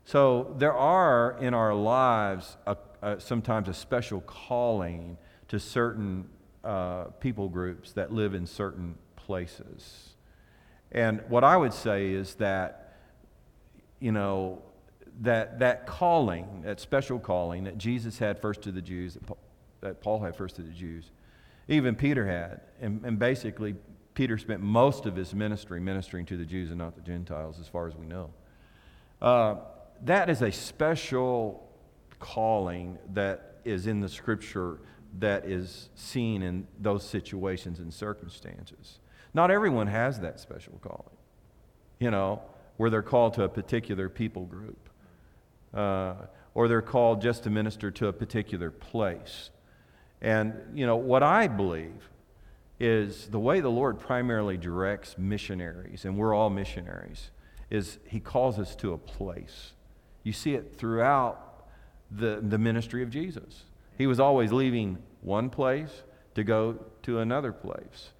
So 0.06 0.54
there 0.56 0.72
are 0.72 1.36
in 1.38 1.52
our 1.52 1.74
lives 1.74 2.56
a, 2.66 2.74
a, 3.02 3.20
sometimes 3.20 3.68
a 3.68 3.74
special 3.74 4.22
calling 4.22 5.18
to 5.48 5.60
certain 5.60 6.26
uh, 6.64 7.04
people 7.20 7.50
groups 7.50 7.92
that 7.92 8.10
live 8.10 8.32
in 8.32 8.46
certain 8.46 8.94
places. 9.16 10.14
And 10.90 11.20
what 11.28 11.44
I 11.44 11.54
would 11.54 11.74
say 11.74 12.12
is 12.12 12.36
that, 12.36 12.94
you 13.98 14.12
know, 14.12 14.62
that, 15.20 15.58
that 15.58 15.86
calling, 15.86 16.62
that 16.62 16.80
special 16.80 17.18
calling 17.18 17.64
that 17.64 17.76
Jesus 17.76 18.18
had 18.18 18.40
first 18.40 18.62
to 18.62 18.72
the 18.72 18.80
Jews, 18.80 19.18
that 19.80 20.00
Paul, 20.00 20.20
had 20.20 20.36
first 20.36 20.56
to 20.56 20.62
the 20.62 20.72
Jews, 20.72 21.10
even 21.68 21.94
Peter 21.94 22.26
had. 22.26 22.60
And, 22.80 23.04
and 23.04 23.18
basically, 23.18 23.74
Peter 24.14 24.36
spent 24.38 24.60
most 24.60 25.06
of 25.06 25.16
his 25.16 25.34
ministry 25.34 25.80
ministering 25.80 26.26
to 26.26 26.36
the 26.36 26.44
Jews 26.44 26.70
and 26.70 26.78
not 26.78 26.94
the 26.94 27.02
Gentiles, 27.02 27.58
as 27.60 27.68
far 27.68 27.86
as 27.86 27.96
we 27.96 28.06
know. 28.06 28.30
Uh, 29.22 29.56
that 30.02 30.30
is 30.30 30.42
a 30.42 30.50
special 30.50 31.68
calling 32.18 32.98
that 33.12 33.60
is 33.64 33.86
in 33.86 34.00
the 34.00 34.08
scripture 34.08 34.78
that 35.18 35.44
is 35.44 35.90
seen 35.94 36.42
in 36.42 36.66
those 36.78 37.04
situations 37.04 37.78
and 37.78 37.92
circumstances. 37.92 38.98
Not 39.34 39.50
everyone 39.50 39.86
has 39.86 40.20
that 40.20 40.40
special 40.40 40.78
calling, 40.82 41.16
you 41.98 42.10
know, 42.10 42.42
where 42.76 42.90
they're 42.90 43.02
called 43.02 43.34
to 43.34 43.44
a 43.44 43.48
particular 43.48 44.08
people 44.08 44.44
group, 44.44 44.88
uh, 45.74 46.14
or 46.54 46.68
they're 46.68 46.82
called 46.82 47.20
just 47.20 47.44
to 47.44 47.50
minister 47.50 47.90
to 47.90 48.08
a 48.08 48.12
particular 48.12 48.70
place. 48.70 49.50
And, 50.22 50.54
you 50.74 50.86
know, 50.86 50.96
what 50.96 51.22
I 51.22 51.48
believe 51.48 52.08
is 52.78 53.26
the 53.28 53.38
way 53.38 53.60
the 53.60 53.70
Lord 53.70 53.98
primarily 53.98 54.56
directs 54.56 55.16
missionaries, 55.18 56.04
and 56.04 56.16
we're 56.16 56.34
all 56.34 56.50
missionaries, 56.50 57.30
is 57.70 57.98
He 58.06 58.20
calls 58.20 58.58
us 58.58 58.74
to 58.76 58.92
a 58.92 58.98
place. 58.98 59.72
You 60.22 60.32
see 60.32 60.54
it 60.54 60.76
throughout 60.76 61.66
the, 62.10 62.40
the 62.42 62.58
ministry 62.58 63.02
of 63.02 63.10
Jesus. 63.10 63.64
He 63.96 64.06
was 64.06 64.18
always 64.18 64.52
leaving 64.52 64.98
one 65.20 65.50
place 65.50 66.02
to 66.34 66.44
go 66.44 66.78
to 67.02 67.18
another 67.18 67.52
place. 67.52 68.10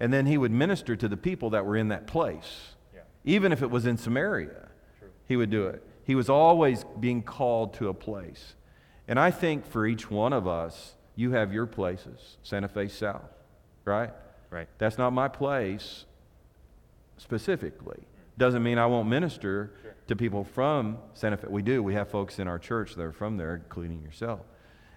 And 0.00 0.12
then 0.12 0.26
he 0.26 0.36
would 0.36 0.50
minister 0.50 0.96
to 0.96 1.08
the 1.08 1.16
people 1.16 1.50
that 1.50 1.64
were 1.64 1.76
in 1.76 1.88
that 1.88 2.06
place. 2.06 2.74
Yeah. 2.94 3.02
Even 3.24 3.52
if 3.52 3.62
it 3.62 3.70
was 3.70 3.86
in 3.86 3.96
Samaria, 3.96 4.68
he 5.26 5.36
would 5.36 5.50
do 5.50 5.66
it. 5.68 5.82
He 6.04 6.14
was 6.14 6.28
always 6.28 6.84
being 6.98 7.22
called 7.22 7.74
to 7.74 7.88
a 7.88 7.94
place. 7.94 8.54
And 9.06 9.18
I 9.18 9.30
think 9.30 9.64
for 9.64 9.86
each 9.86 10.10
one 10.10 10.32
of 10.32 10.46
us, 10.46 10.94
you 11.14 11.32
have 11.32 11.52
your 11.52 11.66
places, 11.66 12.36
Santa 12.42 12.68
Fe 12.68 12.88
South, 12.88 13.30
right? 13.84 14.10
Right. 14.50 14.68
That's 14.78 14.98
not 14.98 15.12
my 15.12 15.28
place 15.28 16.04
specifically. 17.16 18.00
Doesn't 18.38 18.62
mean 18.62 18.78
I 18.78 18.86
won't 18.86 19.08
minister 19.08 19.72
to 20.08 20.16
people 20.16 20.44
from 20.44 20.98
Santa 21.14 21.36
Fe. 21.36 21.48
We 21.48 21.62
do. 21.62 21.82
We 21.82 21.94
have 21.94 22.10
folks 22.10 22.38
in 22.38 22.48
our 22.48 22.58
church 22.58 22.94
that 22.94 23.02
are 23.02 23.12
from 23.12 23.36
there, 23.36 23.56
including 23.56 24.02
yourself. 24.02 24.40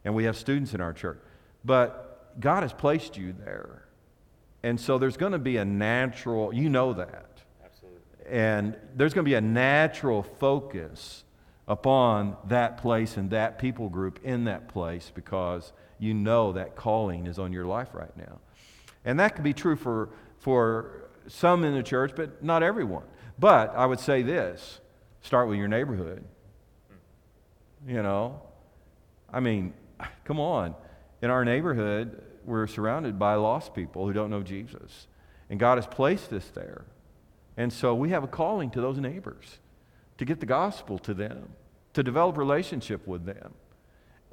And 0.03 0.13
we 0.15 0.25
have 0.25 0.37
students 0.37 0.73
in 0.73 0.81
our 0.81 0.93
church. 0.93 1.19
But 1.63 2.39
God 2.39 2.63
has 2.63 2.73
placed 2.73 3.17
you 3.17 3.33
there. 3.33 3.85
And 4.63 4.79
so 4.79 4.97
there's 4.97 5.17
going 5.17 5.33
to 5.33 5.39
be 5.39 5.57
a 5.57 5.65
natural, 5.65 6.53
you 6.53 6.69
know 6.69 6.93
that. 6.93 7.41
Absolutely. 7.63 7.99
And 8.29 8.75
there's 8.95 9.13
going 9.13 9.25
to 9.25 9.29
be 9.29 9.35
a 9.35 9.41
natural 9.41 10.23
focus 10.23 11.23
upon 11.67 12.37
that 12.47 12.77
place 12.77 13.17
and 13.17 13.29
that 13.31 13.59
people 13.59 13.89
group 13.89 14.19
in 14.23 14.45
that 14.45 14.67
place 14.67 15.11
because 15.13 15.71
you 15.99 16.13
know 16.13 16.53
that 16.53 16.75
calling 16.75 17.27
is 17.27 17.39
on 17.39 17.53
your 17.53 17.65
life 17.65 17.89
right 17.93 18.15
now. 18.17 18.39
And 19.03 19.19
that 19.19 19.35
could 19.35 19.43
be 19.43 19.53
true 19.53 19.75
for, 19.75 20.09
for 20.39 21.09
some 21.27 21.63
in 21.63 21.73
the 21.73 21.83
church, 21.83 22.13
but 22.15 22.43
not 22.43 22.63
everyone. 22.63 23.03
But 23.37 23.75
I 23.75 23.85
would 23.85 23.99
say 23.99 24.21
this 24.21 24.79
start 25.21 25.47
with 25.47 25.57
your 25.57 25.67
neighborhood. 25.67 26.23
you 27.87 28.01
know? 28.01 28.41
I 29.31 29.39
mean, 29.39 29.73
come 30.23 30.39
on. 30.39 30.75
In 31.21 31.29
our 31.29 31.43
neighborhood, 31.43 32.21
we're 32.45 32.67
surrounded 32.67 33.17
by 33.17 33.35
lost 33.35 33.73
people 33.73 34.05
who 34.05 34.13
don't 34.13 34.29
know 34.29 34.43
Jesus. 34.43 35.07
And 35.49 35.59
God 35.59 35.77
has 35.77 35.87
placed 35.87 36.31
us 36.33 36.49
there. 36.53 36.85
And 37.57 37.71
so 37.71 37.95
we 37.95 38.09
have 38.09 38.23
a 38.23 38.27
calling 38.27 38.69
to 38.71 38.81
those 38.81 38.97
neighbors 38.97 39.59
to 40.17 40.25
get 40.25 40.39
the 40.39 40.45
gospel 40.45 40.99
to 40.99 41.13
them, 41.13 41.49
to 41.93 42.03
develop 42.03 42.37
relationship 42.37 43.07
with 43.07 43.25
them. 43.25 43.53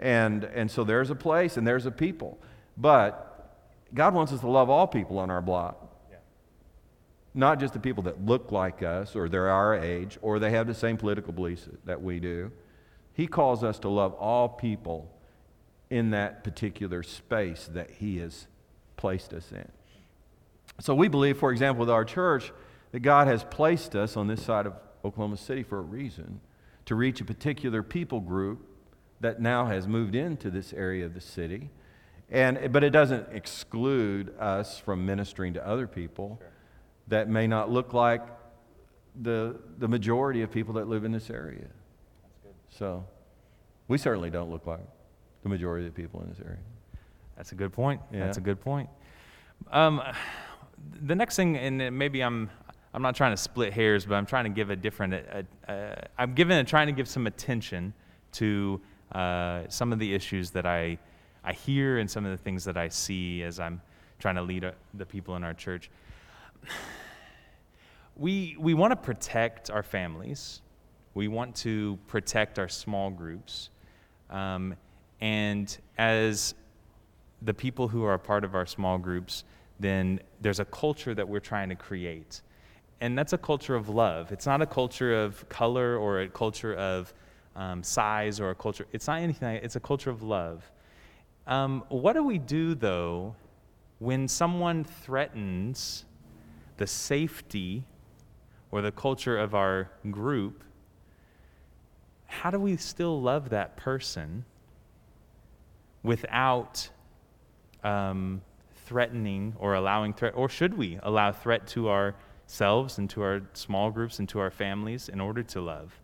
And, 0.03 0.43
and 0.43 0.69
so 0.69 0.83
there's 0.83 1.11
a 1.11 1.15
place 1.15 1.57
and 1.57 1.65
there's 1.65 1.87
a 1.87 1.91
people. 1.93 2.37
But 2.77 3.57
God 3.95 4.15
wants 4.15 4.33
us 4.33 4.41
to 4.41 4.49
love 4.49 4.69
all 4.69 4.89
people 4.89 5.19
on 5.19 5.31
our 5.31 5.41
block. 5.41 5.79
Yeah. 6.11 6.17
Not 7.35 7.61
just 7.61 7.73
the 7.73 7.79
people 7.79 8.03
that 8.03 8.27
look 8.27 8.51
like 8.51 8.83
us 8.83 9.15
or 9.15 9.29
they're 9.29 9.49
our 9.49 9.77
age 9.77 10.19
or 10.21 10.41
they 10.41 10.51
have 10.51 10.67
the 10.67 10.75
same 10.75 10.97
political 10.97 11.33
beliefs 11.33 11.69
that 11.85 12.03
we 12.03 12.19
do. 12.19 12.51
He 13.15 13.29
calls 13.29 13.63
us 13.63 13.79
to 13.81 13.89
love 13.89 14.13
all 14.15 14.49
people 14.49 15.09
in 15.89 16.11
that 16.11 16.43
particular 16.43 17.05
space 17.05 17.71
that 17.73 17.91
He 17.91 18.19
has 18.19 18.49
placed 18.97 19.33
us 19.33 19.53
in. 19.53 19.69
So 20.81 20.97
we 20.97 21.07
believe, 21.07 21.39
for 21.39 21.53
example, 21.53 21.81
with 21.81 21.91
our 21.91 22.05
church, 22.05 22.51
that 22.91 23.01
God 23.01 23.29
has 23.29 23.45
placed 23.45 23.95
us 23.95 24.17
on 24.17 24.27
this 24.27 24.43
side 24.43 24.67
of 24.67 24.75
Oklahoma 25.05 25.37
City 25.37 25.63
for 25.63 25.79
a 25.79 25.83
reason 25.83 26.41
to 26.87 26.97
reach 26.97 27.21
a 27.21 27.25
particular 27.25 27.85
people 27.85 28.19
group 28.19 28.67
that 29.23 29.41
now 29.41 29.67
has 29.67 29.89
moved 29.89 30.15
into 30.15 30.51
this 30.51 30.73
area 30.73 31.07
of 31.07 31.15
the 31.15 31.21
city. 31.21 31.71
And, 32.31 32.73
but 32.73 32.83
it 32.83 32.91
doesn't 32.91 33.29
exclude 33.33 34.35
us 34.39 34.79
from 34.79 35.07
ministering 35.07 35.55
to 35.55 35.67
other 35.67 35.87
people 35.87 36.39
sure. 36.41 36.51
that 37.09 37.29
may 37.29 37.47
not 37.47 37.71
look 37.71 37.93
like 37.93 38.23
the, 39.21 39.57
the 39.79 39.89
majority 39.89 40.43
of 40.43 40.51
people 40.51 40.75
that 40.75 40.89
live 40.89 41.05
in 41.05 41.13
this 41.13 41.31
area. 41.31 41.67
That's 42.23 42.37
good. 42.43 42.55
So 42.71 43.05
we 43.89 43.99
certainly 43.99 44.31
don't 44.31 44.51
look 44.51 44.67
like 44.67 44.87
the 45.43 45.49
majority 45.49 45.87
of 45.87 45.95
the 45.95 46.03
people 46.03 46.21
in 46.23 46.29
this 46.29 46.41
area. 46.41 46.59
That's 47.37 47.53
a 47.53 47.55
good 47.55 47.73
point. 47.73 48.01
Yeah. 48.13 48.21
That's 48.21 48.39
a 48.39 48.43
good 48.43 48.61
point. 48.61 48.89
Um, 49.71 50.03
the 51.03 51.15
next 51.15 51.37
thing, 51.37 51.57
and 51.57 51.97
maybe 51.97 52.23
I'm 52.23 52.51
I'm 52.95 53.03
not 53.03 53.15
trying 53.15 53.33
to 53.33 53.37
split 53.37 53.73
hairs, 53.73 54.05
but 54.05 54.17
I'm 54.17 54.27
trying 54.27 54.45
to 54.45 54.51
give 54.51 54.71
a 54.71 54.77
different. 54.77 55.15
A, 55.15 55.47
a, 55.69 56.09
I'm 56.19 56.35
giving 56.35 56.65
trying 56.67 56.89
to 56.89 56.93
give 56.93 57.09
some 57.09 57.27
attention 57.27 57.95
to 58.33 58.81
uh, 59.15 59.69
some 59.69 59.93
of 59.93 59.99
the 59.99 60.15
issues 60.15 60.51
that 60.51 60.67
I 60.67 60.99
I 61.45 61.53
hear 61.53 61.99
and 61.99 62.09
some 62.11 62.25
of 62.25 62.31
the 62.31 62.37
things 62.37 62.65
that 62.65 62.77
I 62.77 62.89
see 62.89 63.43
as 63.43 63.59
I'm 63.59 63.81
trying 64.19 64.37
to 64.37 64.43
lead 64.43 64.65
a, 64.65 64.69
uh, 64.69 64.73
the 64.95 65.07
people 65.07 65.37
in 65.37 65.45
our 65.45 65.55
church. 65.55 65.91
We 68.15 68.57
we 68.59 68.75
want 68.75 68.91
to 68.91 68.97
protect 68.97 69.71
our 69.71 69.83
families. 69.83 70.61
We 71.15 71.29
want 71.29 71.57
to 71.57 71.99
protect 72.09 72.59
our 72.59 72.69
small 72.69 73.09
groups. 73.09 73.71
Um, 74.29 74.77
and 75.23 75.75
as 75.97 76.55
the 77.41 77.55
people 77.55 77.89
who 77.89 78.05
are 78.05 78.13
a 78.13 78.19
part 78.19 78.45
of 78.45 78.55
our 78.55 78.67
small 78.67 78.99
groups, 78.99 79.45
then 79.81 80.21
there's 80.43 80.61
a 80.61 80.65
culture 80.67 81.15
that 81.15 81.27
we're 81.27 81.41
trying 81.41 81.71
to 81.71 81.75
create. 81.75 82.43
And 83.01 83.19
that's 83.19 83.33
a 83.33 83.39
culture 83.39 83.75
of 83.75 83.89
love. 83.89 84.31
It's 84.31 84.47
not 84.47 84.61
a 84.61 84.67
culture 84.67 85.15
of 85.25 85.49
color 85.49 85.97
or 85.97 86.21
a 86.21 86.29
culture 86.29 86.75
of 86.75 87.15
um, 87.57 87.83
size 87.83 88.41
or 88.41 88.51
a 88.51 88.55
culture. 88.55 88.87
It's 88.93 89.07
not 89.07 89.21
anything, 89.21 89.57
it's 89.63 89.77
a 89.77 89.81
culture 89.81 90.11
of 90.11 90.23
love. 90.23 90.71
Um, 91.47 91.85
what 91.89 92.15
do 92.15 92.23
we 92.23 92.39
do, 92.39 92.75
though, 92.75 93.35
when 93.99 94.29
someone 94.29 94.85
threatens 94.85 96.05
the 96.77 96.87
safety 96.87 97.85
or 98.71 98.81
the 98.81 98.93
culture 98.93 99.39
of 99.39 99.55
our 99.55 99.91
group? 100.11 100.65
How 102.27 102.51
do 102.51 102.59
we 102.59 102.77
still 102.77 103.21
love 103.21 103.51
that 103.51 103.77
person? 103.77 104.45
without 106.03 106.89
um, 107.85 108.43
threatening 108.87 109.55
or 109.59 109.75
allowing 109.75 110.13
threat, 110.13 110.35
or 110.37 110.49
should 110.49 110.77
we 110.77 110.99
allow 111.03 111.33
threat 111.33 111.67
to 111.69 111.89
ourselves 111.89 112.99
and 112.99 113.09
to 113.11 113.23
our 113.23 113.43
small 113.53 113.91
groups 113.91 114.19
and 114.19 114.29
to 114.29 114.39
our 114.39 114.51
families 114.51 115.09
in 115.09 115.21
order 115.21 115.43
to 115.43 115.61
love? 115.61 115.95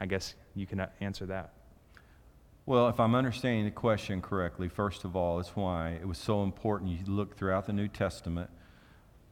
I 0.00 0.06
guess 0.06 0.34
you 0.54 0.66
can 0.66 0.86
answer 1.00 1.26
that. 1.26 1.52
Well, 2.66 2.88
if 2.88 2.98
I'm 2.98 3.14
understanding 3.14 3.66
the 3.66 3.70
question 3.70 4.22
correctly, 4.22 4.68
first 4.68 5.04
of 5.04 5.14
all, 5.14 5.38
it's 5.38 5.54
why 5.54 5.98
it 6.00 6.08
was 6.08 6.16
so 6.16 6.42
important 6.42 6.90
you 6.90 6.98
look 7.06 7.36
throughout 7.36 7.66
the 7.66 7.74
New 7.74 7.88
Testament 7.88 8.48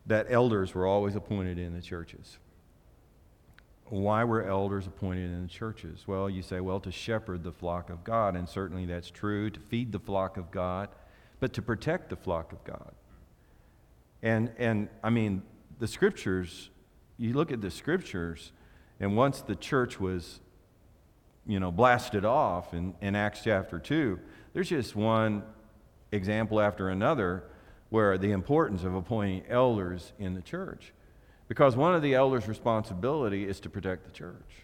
that 0.05 0.27
elders 0.29 0.75
were 0.75 0.87
always 0.87 1.17
appointed 1.17 1.59
in 1.59 1.73
the 1.73 1.81
churches. 1.81 2.39
Why 3.87 4.25
were 4.25 4.45
elders 4.45 4.87
appointed 4.87 5.31
in 5.31 5.43
the 5.43 5.49
churches? 5.49 6.07
Well, 6.07 6.29
you 6.29 6.43
say, 6.43 6.61
well, 6.61 6.81
to 6.81 6.93
shepherd 6.93 7.43
the 7.43 7.53
flock 7.53 7.89
of 7.89 8.05
God, 8.05 8.37
and 8.37 8.47
certainly 8.49 8.85
that's 8.85 9.11
true, 9.11 9.49
to 9.51 9.61
feed 9.61 9.93
the 9.93 9.99
flock 9.99 10.37
of 10.37 10.51
God, 10.51 10.89
but 11.41 11.55
to 11.55 11.63
protect 11.63 12.11
the 12.11 12.17
flock 12.17 12.53
of 12.53 12.63
God. 12.65 12.93
And, 14.23 14.53
and 14.59 14.89
I 15.03 15.09
mean, 15.11 15.43
the 15.79 15.89
scriptures, 15.89 16.71
you 17.17 17.33
look 17.33 17.51
at 17.51 17.61
the 17.61 17.71
scriptures, 17.71 18.53
and 19.01 19.17
once 19.17 19.41
the 19.41 19.57
church 19.57 19.99
was, 19.99 20.41
you 21.47 21.59
know, 21.61 21.73
blasted 21.73 22.25
off 22.25 22.75
in, 22.75 22.95
in 23.01 23.17
Acts 23.17 23.41
chapter 23.43 23.79
2, 23.79 24.19
there's 24.53 24.69
just 24.69 24.95
one 24.95 25.43
example 26.13 26.61
after 26.61 26.89
another 26.89 27.45
where 27.91 28.17
the 28.17 28.31
importance 28.31 28.85
of 28.85 28.95
appointing 28.95 29.45
elders 29.49 30.13
in 30.19 30.35
the 30.35 30.43
church. 30.43 30.93
Because 31.49 31.77
one 31.77 31.95
of 31.95 32.03
the 32.03 32.15
elders' 32.15 32.49
responsibility 32.49 33.47
is 33.47 33.61
to 33.61 33.69
protect 33.69 34.05
the 34.05 34.11
church. 34.11 34.63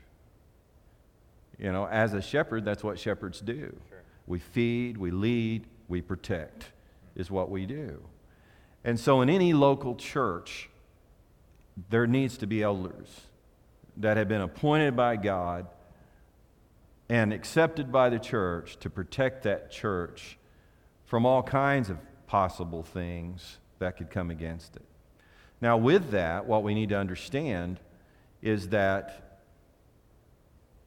You 1.59 1.73
know, 1.73 1.87
as 1.87 2.15
a 2.15 2.23
shepherd, 2.23 2.65
that's 2.65 2.85
what 2.85 2.99
shepherds 2.99 3.41
do. 3.41 3.77
Sure. 3.89 4.03
We 4.27 4.39
feed, 4.39 4.97
we 4.97 5.11
lead, 5.11 5.67
we 5.89 6.01
protect, 6.01 6.67
is 7.17 7.31
what 7.31 7.51
we 7.51 7.67
do. 7.67 8.03
And 8.85 8.99
so, 8.99 9.21
in 9.21 9.29
any 9.29 9.53
local 9.53 9.97
church, 9.97 10.71
there 11.91 12.07
needs 12.07 12.39
to 12.39 12.47
be 12.47 12.63
elders 12.63 13.23
that 13.97 14.17
have 14.17 14.29
been 14.29 14.41
appointed 14.41 14.97
by 14.97 15.17
God 15.17 15.67
and 17.09 17.33
accepted 17.33 17.91
by 17.91 18.11
the 18.11 18.19
church 18.19 18.79
to 18.81 18.91
protect 18.91 19.43
that 19.45 19.71
church 19.71 20.39
from 21.07 21.25
all 21.25 21.43
kinds 21.43 21.89
of 21.89 21.99
possible 22.27 22.83
things 22.83 23.59
that 23.79 23.97
could 23.97 24.11
come 24.11 24.31
against 24.31 24.77
it. 24.77 24.85
Now, 25.61 25.77
with 25.77 26.11
that, 26.11 26.47
what 26.47 26.63
we 26.63 26.75
need 26.75 26.91
to 26.91 26.99
understand 26.99 27.81
is 28.43 28.69
that 28.69 29.41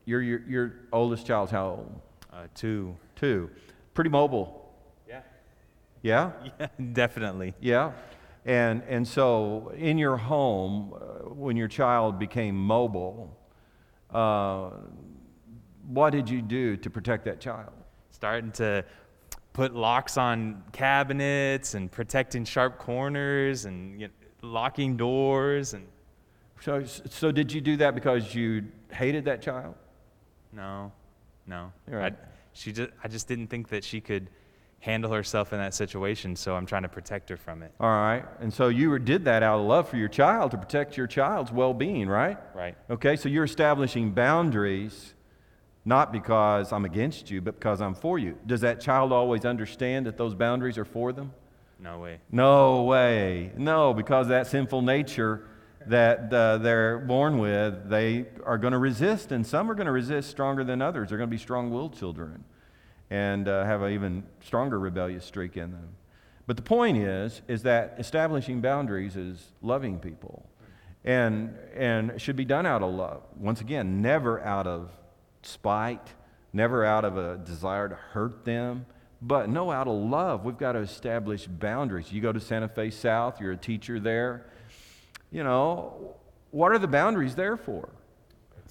your, 0.05 0.21
your, 0.21 0.41
your 0.47 0.73
oldest 0.93 1.25
child's 1.25 1.51
how 1.51 1.67
old? 1.69 2.01
Uh, 2.31 2.47
two. 2.55 2.95
Two. 3.15 3.49
Pretty 3.93 4.09
mobile. 4.09 4.73
Yeah. 5.07 5.21
Yeah? 6.01 6.31
Yeah, 6.59 6.67
definitely. 6.93 7.53
Yeah. 7.59 7.91
And, 8.45 8.83
and 8.87 9.07
so, 9.07 9.71
in 9.75 9.97
your 9.97 10.17
home, 10.17 10.93
uh, 10.95 11.29
when 11.29 11.57
your 11.57 11.67
child 11.67 12.17
became 12.17 12.55
mobile, 12.55 13.37
uh, 14.11 14.71
what 15.87 16.11
did 16.11 16.29
you 16.29 16.41
do 16.41 16.77
to 16.77 16.89
protect 16.89 17.25
that 17.25 17.39
child? 17.39 17.71
Starting 18.11 18.51
to 18.53 18.83
put 19.53 19.75
locks 19.75 20.17
on 20.17 20.63
cabinets 20.71 21.73
and 21.73 21.91
protecting 21.91 22.45
sharp 22.45 22.77
corners 22.77 23.65
and 23.65 23.99
you 23.99 24.07
know, 24.07 24.13
locking 24.41 24.97
doors 24.97 25.73
and 25.73 25.87
so 26.61 26.83
so 26.83 27.31
did 27.31 27.51
you 27.51 27.59
do 27.59 27.77
that 27.77 27.95
because 27.95 28.33
you 28.33 28.65
hated 28.91 29.25
that 29.25 29.41
child? 29.41 29.75
No. 30.53 30.91
No. 31.47 31.71
Right. 31.87 32.13
I, 32.13 32.15
she 32.53 32.71
just 32.71 32.91
i 33.03 33.07
just 33.07 33.27
didn't 33.27 33.47
think 33.47 33.69
that 33.69 33.83
she 33.83 34.01
could 34.01 34.29
handle 34.79 35.11
herself 35.11 35.53
in 35.53 35.59
that 35.59 35.73
situation 35.73 36.35
so 36.35 36.55
i'm 36.55 36.65
trying 36.65 36.81
to 36.81 36.89
protect 36.89 37.29
her 37.29 37.37
from 37.37 37.61
it. 37.63 37.71
All 37.79 37.89
right. 37.89 38.23
And 38.39 38.53
so 38.53 38.69
you 38.69 38.97
did 38.99 39.25
that 39.25 39.43
out 39.43 39.59
of 39.59 39.65
love 39.65 39.89
for 39.89 39.97
your 39.97 40.09
child 40.09 40.51
to 40.51 40.57
protect 40.57 40.97
your 40.97 41.07
child's 41.07 41.51
well-being 41.51 42.07
right? 42.07 42.37
Right. 42.55 42.77
Okay 42.89 43.15
so 43.15 43.27
you're 43.27 43.43
establishing 43.43 44.11
boundaries 44.11 45.13
not 45.85 46.11
because 46.11 46.71
i'm 46.71 46.85
against 46.85 47.31
you 47.31 47.41
but 47.41 47.55
because 47.59 47.81
i'm 47.81 47.93
for 47.93 48.19
you 48.19 48.37
does 48.45 48.61
that 48.61 48.79
child 48.79 49.11
always 49.11 49.45
understand 49.45 50.05
that 50.05 50.17
those 50.17 50.33
boundaries 50.33 50.77
are 50.77 50.85
for 50.85 51.11
them 51.11 51.31
no 51.81 51.97
way. 51.97 52.19
No 52.31 52.83
way. 52.83 53.51
No, 53.57 53.93
because 53.93 54.27
that 54.27 54.47
sinful 54.47 54.83
nature 54.83 55.47
that 55.87 56.31
uh, 56.31 56.59
they're 56.59 56.99
born 56.99 57.39
with, 57.39 57.89
they 57.89 58.27
are 58.45 58.59
going 58.59 58.73
to 58.73 58.77
resist, 58.77 59.31
and 59.31 59.45
some 59.45 59.69
are 59.71 59.73
going 59.73 59.87
to 59.87 59.91
resist 59.91 60.29
stronger 60.29 60.63
than 60.63 60.79
others. 60.79 61.09
They're 61.09 61.17
going 61.17 61.29
to 61.29 61.35
be 61.35 61.41
strong 61.41 61.71
willed 61.71 61.97
children 61.97 62.43
and 63.09 63.47
uh, 63.47 63.65
have 63.65 63.81
an 63.81 63.93
even 63.93 64.23
stronger 64.45 64.79
rebellious 64.79 65.25
streak 65.25 65.57
in 65.57 65.71
them. 65.71 65.89
But 66.45 66.55
the 66.55 66.61
point 66.61 66.97
is, 66.97 67.41
is 67.47 67.63
that 67.63 67.95
establishing 67.97 68.61
boundaries 68.61 69.15
is 69.15 69.51
loving 69.63 69.97
people 69.97 70.47
and, 71.03 71.57
and 71.75 72.21
should 72.21 72.35
be 72.35 72.45
done 72.45 72.67
out 72.67 72.83
of 72.83 72.93
love. 72.93 73.23
Once 73.37 73.59
again, 73.59 74.03
never 74.03 74.39
out 74.41 74.67
of 74.67 74.91
spite, 75.43 76.13
never 76.53 76.85
out 76.85 77.05
of 77.05 77.17
a 77.17 77.37
desire 77.37 77.89
to 77.89 77.95
hurt 77.95 78.45
them 78.45 78.85
but 79.21 79.49
no, 79.49 79.71
out 79.71 79.87
of 79.87 79.93
love, 79.93 80.43
we've 80.43 80.57
got 80.57 80.71
to 80.71 80.79
establish 80.79 81.45
boundaries. 81.45 82.11
You 82.11 82.21
go 82.21 82.31
to 82.31 82.39
Santa 82.39 82.67
Fe 82.67 82.89
South, 82.89 83.39
you're 83.39 83.51
a 83.51 83.57
teacher 83.57 83.99
there. 83.99 84.47
You 85.31 85.43
know, 85.43 86.15
what 86.49 86.71
are 86.71 86.79
the 86.79 86.87
boundaries 86.87 87.35
there 87.35 87.55
for? 87.55 87.89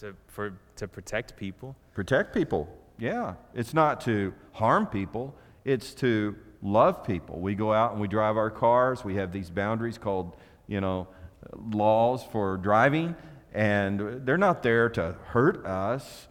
To, 0.01 0.17
for, 0.27 0.55
to 0.77 0.89
protect 0.89 1.37
people. 1.37 1.77
Protect 1.95 2.35
people. 2.35 2.69
Yeah. 2.99 3.35
It's 3.55 3.73
not 3.73 4.01
to 4.03 4.35
harm 4.53 4.87
people, 4.87 5.35
it's 5.65 5.95
to 5.95 6.35
love 6.63 7.05
people. 7.05 7.39
We 7.39 7.55
go 7.55 7.73
out 7.73 7.93
and 7.93 8.01
we 8.01 8.09
drive 8.09 8.37
our 8.37 8.51
cars. 8.51 9.05
We 9.05 9.15
have 9.15 9.33
these 9.33 9.51
boundaries 9.51 9.99
called, 9.99 10.37
you 10.67 10.81
know, 10.81 11.07
laws 11.73 12.25
for 12.25 12.57
driving, 12.57 13.15
and 13.55 14.27
they're 14.27 14.37
not 14.37 14.63
there 14.63 14.89
to 14.91 15.17
hurt 15.27 15.65
us. 15.65 16.27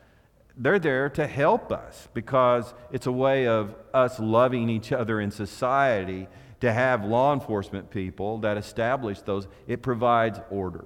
They're 0.62 0.78
there 0.78 1.10
to 1.12 1.26
help 1.26 1.72
us 1.72 2.10
because 2.14 2.74
it's 2.92 3.08
a 3.08 3.12
way 3.14 3.48
of 3.48 3.74
us 3.94 4.20
loving 4.20 4.70
each 4.70 4.92
other 4.92 5.22
in 5.22 5.32
society 5.32 6.28
to 6.60 6.74
have 6.74 7.06
law 7.06 7.34
enforcement 7.34 7.90
people 7.90 8.40
that 8.40 8.58
establish 8.58 9.22
those. 9.22 9.48
It 9.68 9.82
provides 9.82 10.42
order. 10.52 10.86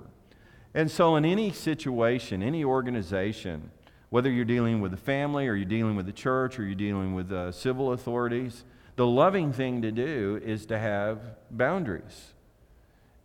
And 0.76 0.92
so, 0.92 1.16
in 1.16 1.26
any 1.26 1.52
situation, 1.52 2.44
any 2.44 2.64
organization, 2.64 3.72
whether 4.12 4.30
you're 4.30 4.46
dealing 4.46 4.80
with 4.80 4.94
a 4.94 4.98
family 4.98 5.48
or 5.48 5.56
you're 5.56 5.66
dealing 5.66 5.96
with 5.96 6.06
the 6.06 6.14
church 6.14 6.60
or 6.60 6.64
you're 6.64 6.76
dealing 6.76 7.16
with 7.16 7.32
uh, 7.32 7.52
civil 7.52 7.94
authorities, 7.94 8.66
the 8.96 9.08
loving 9.08 9.52
thing 9.52 9.82
to 9.82 9.92
do 9.92 10.40
is 10.46 10.68
to 10.68 10.78
have 10.78 11.20
boundaries. 11.50 12.34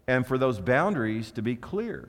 And 0.06 0.26
for 0.26 0.38
those 0.38 0.60
boundaries 0.60 1.30
to 1.32 1.42
be 1.42 1.56
clear, 1.56 2.08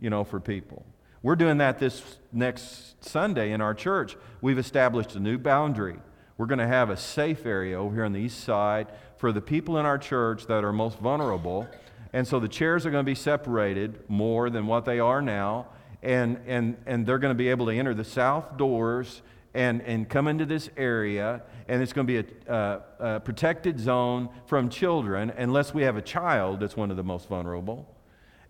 you 0.00 0.08
know, 0.08 0.22
for 0.22 0.38
people. 0.38 0.84
We're 1.22 1.36
doing 1.36 1.58
that 1.58 1.78
this 1.78 2.02
next 2.32 3.04
Sunday 3.04 3.52
in 3.52 3.60
our 3.60 3.74
church. 3.74 4.16
We've 4.40 4.58
established 4.58 5.14
a 5.16 5.20
new 5.20 5.38
boundary. 5.38 5.98
We're 6.36 6.46
going 6.46 6.60
to 6.60 6.66
have 6.66 6.90
a 6.90 6.96
safe 6.96 7.44
area 7.44 7.78
over 7.80 7.94
here 7.94 8.04
on 8.04 8.12
the 8.12 8.20
east 8.20 8.44
side 8.44 8.86
for 9.16 9.32
the 9.32 9.40
people 9.40 9.78
in 9.78 9.86
our 9.86 9.98
church 9.98 10.46
that 10.46 10.62
are 10.62 10.72
most 10.72 10.98
vulnerable. 10.98 11.66
And 12.12 12.26
so 12.26 12.38
the 12.38 12.48
chairs 12.48 12.86
are 12.86 12.90
going 12.90 13.04
to 13.04 13.10
be 13.10 13.16
separated 13.16 14.08
more 14.08 14.48
than 14.48 14.66
what 14.66 14.84
they 14.84 15.00
are 15.00 15.20
now 15.20 15.66
and, 16.02 16.40
and, 16.46 16.76
and 16.86 17.06
they're 17.06 17.18
going 17.18 17.34
to 17.34 17.38
be 17.38 17.48
able 17.48 17.66
to 17.66 17.72
enter 17.72 17.94
the 17.94 18.04
south 18.04 18.56
doors 18.56 19.22
and, 19.54 19.82
and 19.82 20.08
come 20.08 20.28
into 20.28 20.44
this 20.46 20.70
area, 20.76 21.42
and 21.66 21.82
it's 21.82 21.92
going 21.92 22.06
to 22.06 22.22
be 22.22 22.28
a, 22.46 22.54
a, 22.54 23.16
a 23.16 23.20
protected 23.20 23.80
zone 23.80 24.28
from 24.46 24.68
children, 24.68 25.32
unless 25.36 25.74
we 25.74 25.82
have 25.82 25.96
a 25.96 26.02
child 26.02 26.60
that's 26.60 26.76
one 26.76 26.90
of 26.90 26.96
the 26.96 27.02
most 27.02 27.28
vulnerable. 27.28 27.88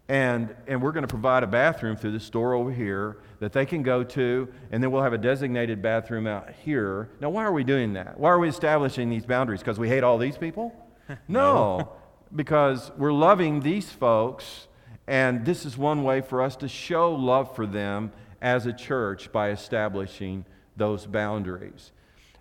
And, 0.09 0.55
and 0.67 0.81
we're 0.81 0.93
going 0.93 1.03
to 1.03 1.09
provide 1.09 1.43
a 1.43 1.47
bathroom 1.47 1.97
through 1.97 2.13
this 2.13 2.31
door 2.31 2.55
over 2.55 2.73
here 2.73 3.19
that 3.41 3.53
they 3.53 3.67
can 3.67 3.83
go 3.83 4.03
to, 4.03 4.49
and 4.73 4.83
then 4.83 4.91
we'll 4.91 5.03
have 5.03 5.13
a 5.13 5.19
designated 5.19 5.83
bathroom 5.83 6.27
out 6.27 6.49
here. 6.65 7.11
Now, 7.21 7.29
why 7.29 7.45
are 7.45 7.53
we 7.53 7.63
doing 7.63 7.93
that? 7.93 8.19
Why 8.19 8.31
are 8.31 8.39
we 8.39 8.49
establishing 8.49 9.11
these 9.11 9.27
boundaries? 9.27 9.61
Because 9.61 9.79
we 9.79 9.89
hate 9.89 10.03
all 10.03 10.17
these 10.17 10.39
people? 10.39 10.75
no, 11.09 11.17
no. 11.29 11.93
because 12.35 12.91
we're 12.97 13.13
loving 13.13 13.61
these 13.61 13.91
folks 13.91 14.69
and 15.09 15.47
this 15.47 15.65
is 15.65 15.79
one 15.79 16.05
way 16.05 16.21
for 16.21 16.43
us 16.43 16.55
to 16.57 16.69
show 16.69 17.15
love 17.15 17.57
for 17.57 17.67
them 17.67 18.13
as 18.43 18.67
a 18.67 18.75
church 18.75 19.33
by 19.33 19.51
establishing 19.51 20.45
those 20.77 21.07
boundaries. 21.07 21.93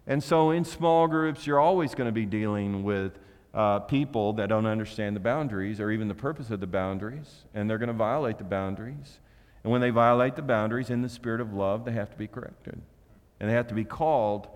And 0.05 0.21
so, 0.21 0.51
in 0.51 0.65
small 0.65 1.07
groups, 1.07 1.47
you're 1.47 1.61
always 1.61 1.95
going 1.95 2.07
to 2.07 2.11
be 2.11 2.25
dealing 2.25 2.83
with 2.83 3.13
uh, 3.57 3.79
people 3.79 4.33
that 4.33 4.49
don't 4.49 4.67
understand 4.67 5.15
the 5.15 5.19
boundaries 5.19 5.79
or 5.79 5.89
even 5.89 6.07
the 6.07 6.13
purpose 6.13 6.51
of 6.51 6.59
the 6.59 6.67
boundaries, 6.67 7.45
and 7.55 7.67
they're 7.67 7.79
going 7.79 7.87
to 7.87 7.93
violate 7.93 8.37
the 8.37 8.43
boundaries. 8.43 9.17
And 9.63 9.71
when 9.71 9.81
they 9.81 9.89
violate 9.89 10.35
the 10.35 10.43
boundaries 10.43 10.91
in 10.91 11.01
the 11.01 11.09
spirit 11.09 11.41
of 11.41 11.53
love, 11.53 11.83
they 11.83 11.91
have 11.91 12.11
to 12.11 12.17
be 12.17 12.27
corrected. 12.27 12.79
And 13.39 13.49
they 13.49 13.53
have 13.53 13.67
to 13.69 13.73
be 13.73 13.83
called 13.83 14.47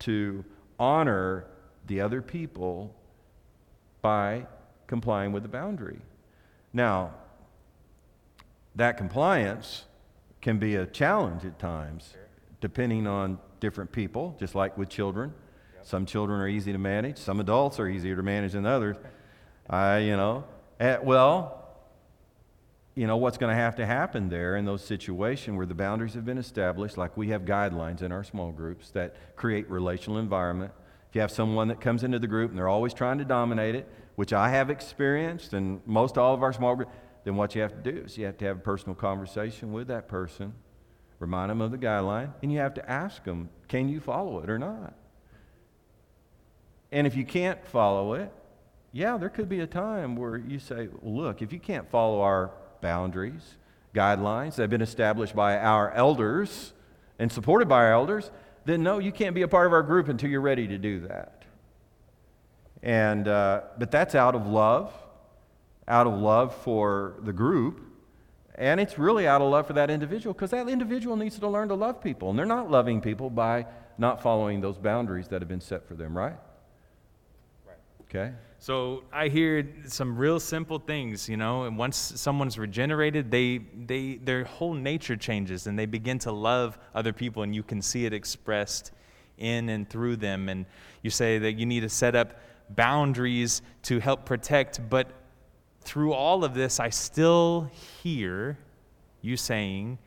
to 0.00 0.44
honor 0.78 1.46
the 1.86 2.02
other 2.02 2.20
people 2.20 2.94
by 4.02 4.46
complying 4.86 5.32
with 5.32 5.42
the 5.42 5.48
boundary. 5.48 6.00
Now, 6.74 7.14
that 8.74 8.98
compliance 8.98 9.84
can 10.42 10.58
be 10.58 10.76
a 10.76 10.84
challenge 10.84 11.46
at 11.46 11.58
times, 11.58 12.14
depending 12.60 13.06
on 13.06 13.38
different 13.58 13.90
people, 13.90 14.36
just 14.38 14.54
like 14.54 14.76
with 14.76 14.90
children. 14.90 15.32
Some 15.90 16.06
children 16.06 16.40
are 16.40 16.46
easy 16.46 16.70
to 16.70 16.78
manage, 16.78 17.18
some 17.18 17.40
adults 17.40 17.80
are 17.80 17.88
easier 17.88 18.14
to 18.14 18.22
manage 18.22 18.52
than 18.52 18.64
others. 18.64 18.96
I, 19.68 19.98
you 19.98 20.16
know, 20.16 20.44
eh, 20.78 20.98
well, 21.02 21.68
you 22.94 23.08
know 23.08 23.16
what's 23.16 23.38
going 23.38 23.50
to 23.50 23.60
have 23.60 23.74
to 23.74 23.86
happen 23.86 24.28
there 24.28 24.54
in 24.54 24.64
those 24.64 24.84
situations 24.84 25.56
where 25.56 25.66
the 25.66 25.74
boundaries 25.74 26.14
have 26.14 26.24
been 26.24 26.38
established, 26.38 26.96
like 26.96 27.16
we 27.16 27.30
have 27.30 27.42
guidelines 27.42 28.02
in 28.02 28.12
our 28.12 28.22
small 28.22 28.52
groups 28.52 28.92
that 28.92 29.16
create 29.34 29.68
relational 29.68 30.18
environment. 30.18 30.70
If 31.08 31.16
you 31.16 31.22
have 31.22 31.32
someone 31.32 31.66
that 31.68 31.80
comes 31.80 32.04
into 32.04 32.20
the 32.20 32.28
group 32.28 32.50
and 32.50 32.58
they're 32.58 32.68
always 32.68 32.94
trying 32.94 33.18
to 33.18 33.24
dominate 33.24 33.74
it, 33.74 33.92
which 34.14 34.32
I 34.32 34.50
have 34.50 34.70
experienced, 34.70 35.54
and 35.54 35.80
most 35.86 36.16
all 36.16 36.34
of 36.34 36.44
our 36.44 36.52
small 36.52 36.76
groups, 36.76 36.92
then 37.24 37.34
what 37.34 37.56
you 37.56 37.62
have 37.62 37.82
to 37.82 37.92
do 37.92 38.02
is 38.04 38.16
you 38.16 38.26
have 38.26 38.38
to 38.38 38.44
have 38.44 38.58
a 38.58 38.60
personal 38.60 38.94
conversation 38.94 39.72
with 39.72 39.88
that 39.88 40.06
person, 40.06 40.54
remind 41.18 41.50
them 41.50 41.60
of 41.60 41.72
the 41.72 41.78
guideline, 41.78 42.32
and 42.44 42.52
you 42.52 42.60
have 42.60 42.74
to 42.74 42.88
ask 42.88 43.24
them, 43.24 43.50
can 43.66 43.88
you 43.88 43.98
follow 43.98 44.38
it 44.38 44.48
or 44.48 44.56
not? 44.56 44.94
And 46.92 47.06
if 47.06 47.16
you 47.16 47.24
can't 47.24 47.64
follow 47.66 48.14
it, 48.14 48.32
yeah, 48.92 49.16
there 49.16 49.28
could 49.28 49.48
be 49.48 49.60
a 49.60 49.66
time 49.66 50.16
where 50.16 50.36
you 50.36 50.58
say, 50.58 50.88
look, 51.02 51.42
if 51.42 51.52
you 51.52 51.60
can't 51.60 51.88
follow 51.90 52.20
our 52.20 52.50
boundaries, 52.80 53.56
guidelines 53.94 54.56
that 54.56 54.62
have 54.62 54.70
been 54.70 54.82
established 54.82 55.34
by 55.34 55.56
our 55.58 55.92
elders 55.92 56.72
and 57.18 57.30
supported 57.30 57.68
by 57.68 57.76
our 57.76 57.92
elders, 57.92 58.30
then 58.64 58.82
no, 58.82 58.98
you 58.98 59.12
can't 59.12 59.34
be 59.34 59.42
a 59.42 59.48
part 59.48 59.66
of 59.66 59.72
our 59.72 59.82
group 59.82 60.08
until 60.08 60.30
you're 60.30 60.40
ready 60.40 60.66
to 60.66 60.78
do 60.78 61.00
that. 61.00 61.44
And, 62.82 63.28
uh, 63.28 63.62
but 63.78 63.90
that's 63.90 64.14
out 64.14 64.34
of 64.34 64.46
love 64.46 64.92
out 65.90 66.06
of 66.06 66.14
love 66.14 66.54
for 66.54 67.16
the 67.22 67.32
group, 67.32 67.80
and 68.54 68.80
it's 68.80 68.96
really 68.96 69.26
out 69.26 69.42
of 69.42 69.50
love 69.50 69.66
for 69.66 69.72
that 69.72 69.90
individual 69.90 70.32
because 70.32 70.52
that 70.52 70.68
individual 70.68 71.16
needs 71.16 71.38
to 71.38 71.48
learn 71.48 71.68
to 71.68 71.74
love 71.74 72.00
people. 72.00 72.30
And 72.30 72.38
they're 72.38 72.46
not 72.46 72.70
loving 72.70 73.00
people 73.00 73.28
by 73.28 73.66
not 73.98 74.22
following 74.22 74.60
those 74.60 74.78
boundaries 74.78 75.28
that 75.28 75.42
have 75.42 75.48
been 75.48 75.60
set 75.60 75.86
for 75.86 75.94
them, 75.94 76.16
right? 76.16 76.36
Okay. 78.10 78.32
So 78.58 79.04
I 79.12 79.28
hear 79.28 79.66
some 79.86 80.16
real 80.18 80.40
simple 80.40 80.80
things, 80.80 81.28
you 81.28 81.36
know, 81.36 81.62
and 81.62 81.78
once 81.78 81.96
someone's 81.96 82.58
regenerated, 82.58 83.30
they, 83.30 83.58
they, 83.86 84.16
their 84.16 84.44
whole 84.44 84.74
nature 84.74 85.16
changes 85.16 85.68
and 85.68 85.78
they 85.78 85.86
begin 85.86 86.18
to 86.20 86.32
love 86.32 86.76
other 86.92 87.12
people, 87.12 87.44
and 87.44 87.54
you 87.54 87.62
can 87.62 87.80
see 87.80 88.06
it 88.06 88.12
expressed 88.12 88.90
in 89.38 89.68
and 89.68 89.88
through 89.88 90.16
them. 90.16 90.48
And 90.48 90.66
you 91.02 91.10
say 91.10 91.38
that 91.38 91.52
you 91.52 91.66
need 91.66 91.80
to 91.80 91.88
set 91.88 92.16
up 92.16 92.34
boundaries 92.70 93.62
to 93.84 94.00
help 94.00 94.26
protect, 94.26 94.90
but 94.90 95.06
through 95.80 96.12
all 96.12 96.44
of 96.44 96.52
this, 96.52 96.80
I 96.80 96.90
still 96.90 97.70
hear 98.02 98.58
you 99.22 99.36
saying 99.36 99.98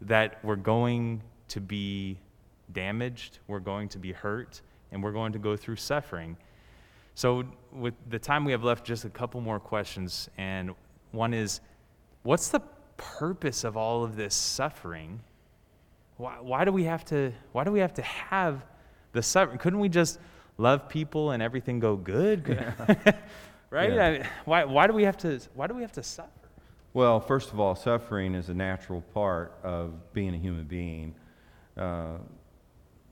that 0.00 0.42
we're 0.42 0.56
going 0.56 1.22
to 1.48 1.60
be 1.60 2.18
damaged, 2.72 3.38
we're 3.46 3.60
going 3.60 3.88
to 3.90 3.98
be 3.98 4.12
hurt, 4.12 4.62
and 4.90 5.02
we're 5.02 5.12
going 5.12 5.32
to 5.32 5.38
go 5.38 5.56
through 5.56 5.76
suffering. 5.76 6.36
So, 7.18 7.42
with 7.72 7.94
the 8.08 8.20
time 8.20 8.44
we 8.44 8.52
have 8.52 8.62
left, 8.62 8.86
just 8.86 9.04
a 9.04 9.10
couple 9.10 9.40
more 9.40 9.58
questions. 9.58 10.30
And 10.38 10.76
one 11.10 11.34
is 11.34 11.60
what's 12.22 12.46
the 12.46 12.60
purpose 12.96 13.64
of 13.64 13.76
all 13.76 14.04
of 14.04 14.14
this 14.14 14.36
suffering? 14.36 15.18
Why, 16.16 16.36
why, 16.40 16.64
do 16.64 16.70
we 16.70 16.84
have 16.84 17.04
to, 17.06 17.32
why 17.50 17.64
do 17.64 17.72
we 17.72 17.80
have 17.80 17.92
to 17.94 18.02
have 18.02 18.64
the 19.10 19.20
suffering? 19.20 19.58
Couldn't 19.58 19.80
we 19.80 19.88
just 19.88 20.20
love 20.58 20.88
people 20.88 21.32
and 21.32 21.42
everything 21.42 21.80
go 21.80 21.96
good? 21.96 22.46
right? 23.70 23.92
Yeah. 23.92 24.06
I 24.06 24.12
mean, 24.12 24.28
why, 24.44 24.62
why, 24.62 24.86
do 24.86 24.92
we 24.92 25.02
have 25.02 25.16
to, 25.16 25.40
why 25.54 25.66
do 25.66 25.74
we 25.74 25.82
have 25.82 25.94
to 25.94 26.04
suffer? 26.04 26.30
Well, 26.94 27.18
first 27.18 27.52
of 27.52 27.58
all, 27.58 27.74
suffering 27.74 28.36
is 28.36 28.48
a 28.48 28.54
natural 28.54 29.00
part 29.12 29.58
of 29.64 30.12
being 30.12 30.36
a 30.36 30.38
human 30.38 30.66
being. 30.66 31.16
Uh, 31.76 32.18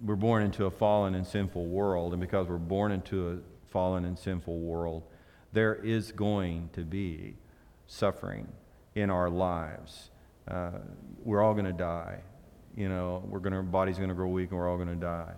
we're 0.01 0.15
born 0.15 0.45
into 0.45 0.67
a 0.67 0.71
fallen 0.71 1.17
and 1.17 1.27
sinful 1.27 1.67
world, 1.67 2.13
and 2.13 2.21
because 2.21 2.47
we're 2.47 2.57
born 2.57 2.93
into 2.93 3.31
a 3.31 3.56
fallen 3.71 4.05
and 4.05 4.19
sinful 4.19 4.59
world, 4.59 5.05
there 5.53 5.75
is 5.75 6.13
going 6.13 6.71
to 6.73 6.83
be 6.83 7.37
suffering 7.87 8.49
in 8.95 9.11
our 9.11 9.31
lives. 9.31 10.11
Uh, 10.49 10.71
we're 11.25 11.43
all 11.43 11.55
going 11.55 11.67
to 11.67 11.73
die. 11.73 12.21
You 12.77 12.89
know, 12.89 13.23
we're 13.27 13.41
going 13.41 13.53
to, 13.53 13.59
our 13.59 13.63
body's 13.63 13.97
going 13.97 14.11
to 14.11 14.15
grow 14.15 14.29
weak, 14.29 14.51
and 14.51 14.59
we're 14.59 14.69
all 14.69 14.77
going 14.77 14.89
to 14.89 14.95
die. 14.95 15.33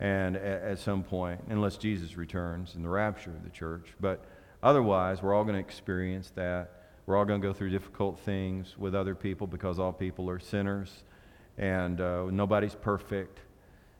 And 0.00 0.36
at, 0.36 0.62
at 0.62 0.78
some 0.78 1.04
point, 1.04 1.40
unless 1.48 1.76
Jesus 1.76 2.16
returns 2.16 2.74
in 2.74 2.82
the 2.82 2.88
rapture 2.88 3.30
of 3.30 3.44
the 3.44 3.50
church, 3.50 3.94
but 4.00 4.24
Otherwise, 4.64 5.22
we're 5.22 5.34
all 5.34 5.44
going 5.44 5.56
to 5.56 5.60
experience 5.60 6.30
that. 6.30 6.70
We're 7.04 7.18
all 7.18 7.26
going 7.26 7.42
to 7.42 7.46
go 7.46 7.52
through 7.52 7.68
difficult 7.68 8.18
things 8.20 8.78
with 8.78 8.94
other 8.94 9.14
people 9.14 9.46
because 9.46 9.78
all 9.78 9.92
people 9.92 10.30
are 10.30 10.40
sinners 10.40 11.04
and 11.58 12.00
uh, 12.00 12.24
nobody's 12.30 12.74
perfect. 12.74 13.40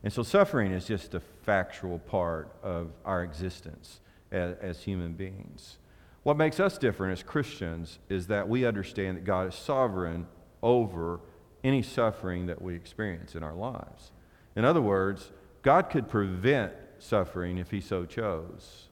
And 0.04 0.12
so 0.12 0.22
suffering 0.22 0.70
is 0.70 0.84
just 0.84 1.14
a 1.14 1.20
factual 1.20 1.98
part 1.98 2.54
of 2.62 2.92
our 3.04 3.24
existence 3.24 4.00
as, 4.30 4.54
as 4.60 4.82
human 4.84 5.14
beings. 5.14 5.78
What 6.22 6.36
makes 6.36 6.60
us 6.60 6.78
different 6.78 7.18
as 7.18 7.22
Christians 7.24 7.98
is 8.08 8.28
that 8.28 8.48
we 8.48 8.64
understand 8.64 9.16
that 9.16 9.24
God 9.24 9.48
is 9.48 9.56
sovereign 9.56 10.28
over 10.62 11.20
any 11.64 11.82
suffering 11.82 12.46
that 12.46 12.62
we 12.62 12.76
experience 12.76 13.34
in 13.34 13.42
our 13.42 13.54
lives. 13.54 14.12
In 14.54 14.64
other 14.64 14.80
words, 14.80 15.32
God 15.62 15.90
could 15.90 16.08
prevent 16.08 16.72
suffering 16.98 17.58
if 17.58 17.72
He 17.72 17.80
so 17.80 18.04
chose. 18.04 18.88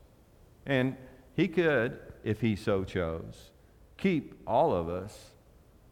And 0.67 0.97
he 1.35 1.49
could, 1.49 1.99
if 2.25 2.41
he 2.41 2.57
so 2.57 2.85
chose, 2.85 3.51
keep 3.97 4.35
all 4.47 4.75
of 4.75 4.89
us 4.89 5.33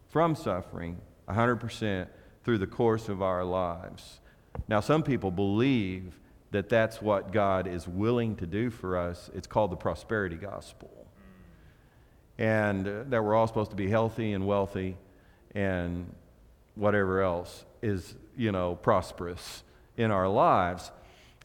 from 0.09 0.35
suffering 0.35 0.97
100% 1.29 2.07
through 2.43 2.57
the 2.57 2.67
course 2.67 3.09
of 3.09 3.21
our 3.21 3.43
lives. 3.43 4.19
Now, 4.67 4.79
some 4.79 5.03
people 5.03 5.31
believe 5.31 6.17
that 6.51 6.69
that's 6.69 7.01
what 7.01 7.31
God 7.31 7.67
is 7.67 7.87
willing 7.87 8.35
to 8.37 8.45
do 8.45 8.69
for 8.69 8.97
us. 8.97 9.29
It's 9.33 9.47
called 9.47 9.71
the 9.71 9.77
prosperity 9.77 10.35
gospel. 10.35 10.89
And 12.37 12.87
uh, 12.87 13.03
that 13.09 13.23
we're 13.23 13.35
all 13.35 13.47
supposed 13.47 13.71
to 13.71 13.75
be 13.75 13.89
healthy 13.89 14.33
and 14.33 14.45
wealthy 14.45 14.97
and 15.55 16.13
whatever 16.75 17.21
else 17.21 17.65
is, 17.81 18.15
you 18.37 18.51
know, 18.51 18.75
prosperous 18.75 19.63
in 19.97 20.11
our 20.11 20.27
lives. 20.27 20.91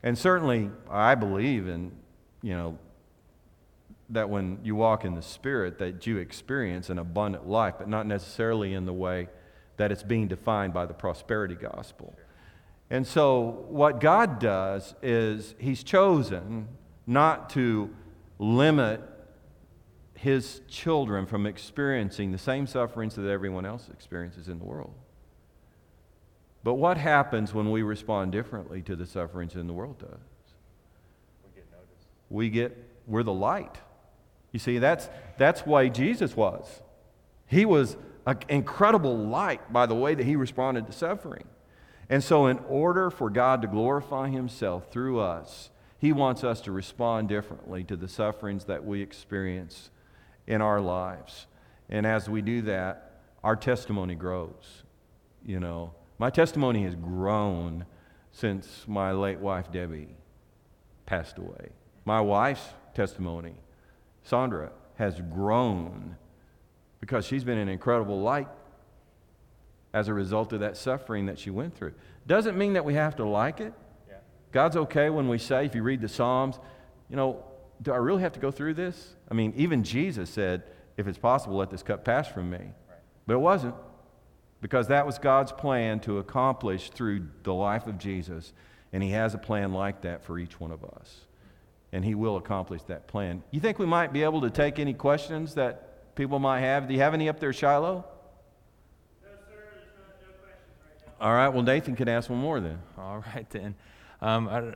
And 0.02 0.16
certainly, 0.16 0.70
I 0.90 1.14
believe 1.14 1.68
in, 1.68 1.92
you 2.42 2.54
know, 2.54 2.78
that 4.10 4.30
when 4.30 4.58
you 4.62 4.76
walk 4.76 5.04
in 5.04 5.14
the 5.14 5.22
Spirit, 5.22 5.78
that 5.78 6.06
you 6.06 6.18
experience 6.18 6.90
an 6.90 6.98
abundant 6.98 7.48
life, 7.48 7.74
but 7.78 7.88
not 7.88 8.06
necessarily 8.06 8.72
in 8.72 8.86
the 8.86 8.92
way 8.92 9.28
that 9.76 9.90
it's 9.90 10.02
being 10.02 10.28
defined 10.28 10.72
by 10.72 10.86
the 10.86 10.94
prosperity 10.94 11.54
gospel. 11.54 12.16
And 12.90 13.06
so, 13.06 13.64
what 13.68 14.00
God 14.00 14.38
does 14.38 14.94
is 15.02 15.54
He's 15.58 15.82
chosen 15.82 16.68
not 17.06 17.50
to 17.50 17.90
limit 18.38 19.00
His 20.14 20.60
children 20.68 21.26
from 21.26 21.46
experiencing 21.46 22.30
the 22.30 22.38
same 22.38 22.66
sufferings 22.66 23.16
that 23.16 23.28
everyone 23.28 23.66
else 23.66 23.88
experiences 23.92 24.48
in 24.48 24.58
the 24.58 24.64
world. 24.64 24.94
But 26.62 26.74
what 26.74 26.96
happens 26.96 27.54
when 27.54 27.70
we 27.70 27.82
respond 27.82 28.32
differently 28.32 28.82
to 28.82 28.96
the 28.96 29.06
sufferings 29.06 29.54
in 29.54 29.66
the 29.66 29.72
world 29.72 29.98
does? 29.98 30.08
We 31.44 31.50
get 31.54 31.70
noticed. 31.70 32.08
We 32.28 32.50
get, 32.50 32.76
we're 33.06 33.22
the 33.22 33.32
light. 33.32 33.78
You 34.52 34.58
see, 34.58 34.78
that's, 34.78 35.08
that's 35.38 35.60
why 35.66 35.88
Jesus 35.88 36.36
was. 36.36 36.82
He 37.46 37.64
was 37.64 37.96
an 38.26 38.38
incredible 38.48 39.16
light 39.16 39.72
by 39.72 39.86
the 39.86 39.94
way 39.94 40.14
that 40.14 40.26
he 40.26 40.34
responded 40.34 40.86
to 40.86 40.92
suffering. 40.92 41.44
And 42.08 42.22
so, 42.22 42.46
in 42.46 42.58
order 42.68 43.10
for 43.10 43.30
God 43.30 43.62
to 43.62 43.68
glorify 43.68 44.28
himself 44.28 44.90
through 44.90 45.20
us, 45.20 45.70
he 45.98 46.12
wants 46.12 46.44
us 46.44 46.60
to 46.62 46.72
respond 46.72 47.28
differently 47.28 47.82
to 47.84 47.96
the 47.96 48.08
sufferings 48.08 48.64
that 48.66 48.84
we 48.84 49.02
experience 49.02 49.90
in 50.46 50.60
our 50.60 50.80
lives. 50.80 51.46
And 51.88 52.06
as 52.06 52.28
we 52.28 52.42
do 52.42 52.62
that, 52.62 53.20
our 53.42 53.56
testimony 53.56 54.14
grows, 54.14 54.82
you 55.44 55.60
know. 55.60 55.94
My 56.18 56.30
testimony 56.30 56.84
has 56.84 56.94
grown 56.94 57.86
since 58.32 58.84
my 58.86 59.12
late 59.12 59.38
wife, 59.38 59.70
Debbie, 59.70 60.16
passed 61.06 61.38
away. 61.38 61.70
My 62.04 62.20
wife's 62.20 62.68
testimony, 62.94 63.54
Sandra, 64.22 64.70
has 64.96 65.20
grown 65.20 66.16
because 67.00 67.26
she's 67.26 67.44
been 67.44 67.58
an 67.58 67.68
incredible 67.68 68.20
light 68.20 68.48
as 69.96 70.08
a 70.08 70.14
result 70.14 70.52
of 70.52 70.60
that 70.60 70.76
suffering 70.76 71.24
that 71.24 71.38
she 71.38 71.48
went 71.48 71.74
through. 71.74 71.94
Doesn't 72.26 72.58
mean 72.58 72.74
that 72.74 72.84
we 72.84 72.92
have 72.92 73.16
to 73.16 73.24
like 73.24 73.60
it. 73.60 73.72
Yeah. 74.06 74.16
God's 74.52 74.76
okay 74.76 75.08
when 75.08 75.26
we 75.26 75.38
say, 75.38 75.64
if 75.64 75.74
you 75.74 75.82
read 75.82 76.02
the 76.02 76.08
Psalms, 76.08 76.58
you 77.08 77.16
know, 77.16 77.42
do 77.80 77.92
I 77.92 77.96
really 77.96 78.20
have 78.20 78.32
to 78.32 78.40
go 78.40 78.50
through 78.50 78.74
this? 78.74 79.14
I 79.30 79.34
mean, 79.34 79.54
even 79.56 79.82
Jesus 79.82 80.28
said, 80.28 80.64
if 80.98 81.08
it's 81.08 81.16
possible, 81.16 81.56
let 81.56 81.70
this 81.70 81.82
cup 81.82 82.04
pass 82.04 82.28
from 82.28 82.50
me. 82.50 82.58
Right. 82.58 82.98
But 83.26 83.34
it 83.36 83.40
wasn't 83.40 83.74
because 84.60 84.88
that 84.88 85.06
was 85.06 85.18
God's 85.18 85.52
plan 85.52 86.00
to 86.00 86.18
accomplish 86.18 86.90
through 86.90 87.28
the 87.42 87.54
life 87.54 87.86
of 87.86 87.96
Jesus. 87.96 88.52
And 88.92 89.02
He 89.02 89.12
has 89.12 89.32
a 89.32 89.38
plan 89.38 89.72
like 89.72 90.02
that 90.02 90.22
for 90.22 90.38
each 90.38 90.60
one 90.60 90.72
of 90.72 90.84
us. 90.84 91.22
And 91.90 92.04
He 92.04 92.14
will 92.14 92.36
accomplish 92.36 92.82
that 92.88 93.06
plan. 93.06 93.42
You 93.50 93.60
think 93.60 93.78
we 93.78 93.86
might 93.86 94.12
be 94.12 94.24
able 94.24 94.42
to 94.42 94.50
take 94.50 94.78
any 94.78 94.92
questions 94.92 95.54
that 95.54 96.14
people 96.16 96.38
might 96.38 96.60
have? 96.60 96.86
Do 96.86 96.92
you 96.92 97.00
have 97.00 97.14
any 97.14 97.30
up 97.30 97.40
there, 97.40 97.54
Shiloh? 97.54 98.04
No, 99.22 99.28
sir. 99.48 99.62
No, 100.20 100.28
right 100.44 101.05
All 101.20 101.32
right. 101.32 101.48
Well, 101.48 101.62
Nathan 101.62 101.96
can 101.96 102.08
ask 102.08 102.28
one 102.28 102.38
more 102.38 102.60
then. 102.60 102.78
All 102.98 103.24
right, 103.34 103.48
then. 103.50 103.74
Um, 104.20 104.48
I 104.48 104.74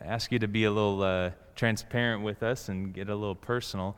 ask 0.00 0.30
you 0.30 0.38
to 0.38 0.48
be 0.48 0.64
a 0.64 0.70
little 0.70 1.02
uh, 1.02 1.30
transparent 1.56 2.22
with 2.22 2.42
us 2.42 2.68
and 2.68 2.92
get 2.92 3.08
a 3.08 3.14
little 3.14 3.34
personal. 3.34 3.96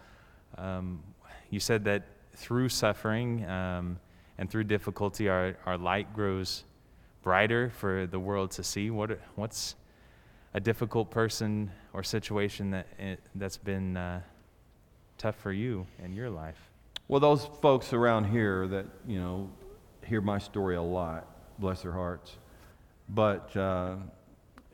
Um, 0.57 1.03
you 1.51 1.59
said 1.61 1.84
that 1.84 2.05
through 2.34 2.68
suffering, 2.68 3.45
um, 3.47 3.99
and 4.38 4.51
through 4.51 4.64
difficulty, 4.64 5.28
our, 5.28 5.57
our 5.66 5.78
light 5.78 6.14
grows 6.14 6.64
brighter 7.22 7.70
for 7.70 8.07
the 8.07 8.18
world 8.18 8.51
to 8.53 8.64
see. 8.64 8.90
What, 8.90 9.18
what's 9.36 9.76
a 10.55 10.61
difficult 10.61 11.11
person 11.11 11.70
or 11.93 12.03
situation 12.03 12.70
that, 12.70 12.86
eh, 12.99 13.16
that's 13.34 13.57
been 13.57 13.97
uh, 13.97 14.20
tough 15.18 15.36
for 15.36 15.53
you 15.53 15.86
in 16.03 16.12
your 16.12 16.30
life? 16.30 16.70
Well, 17.09 17.20
those 17.20 17.49
folks 17.61 17.93
around 17.93 18.24
here 18.24 18.66
that, 18.68 18.86
you 19.07 19.20
know, 19.20 19.51
hear 20.05 20.20
my 20.20 20.38
story 20.38 20.76
a 20.76 20.82
lot, 20.82 21.26
bless 21.59 21.83
their 21.83 21.93
hearts. 21.93 22.37
But, 23.09 23.55
uh, 23.57 23.97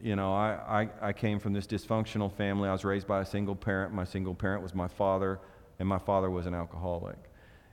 you 0.01 0.17
know, 0.17 0.33
I, 0.33 0.89
I, 1.03 1.09
I 1.09 1.13
came 1.13 1.39
from 1.39 1.53
this 1.53 1.67
dysfunctional 1.67 2.33
family. 2.33 2.69
I 2.69 2.73
was 2.73 2.85
raised 2.85 3.07
by 3.07 3.21
a 3.21 3.27
single 3.27 3.57
parent. 3.57 3.93
My 3.93 4.05
single 4.05 4.35
parent 4.35 4.63
was 4.63 4.75
my 4.75 4.89
father, 4.89 5.41
and 5.79 5.89
my 5.89 5.99
father 5.99 6.31
was 6.31 6.47
an 6.47 6.55
alcoholic. 6.55 7.17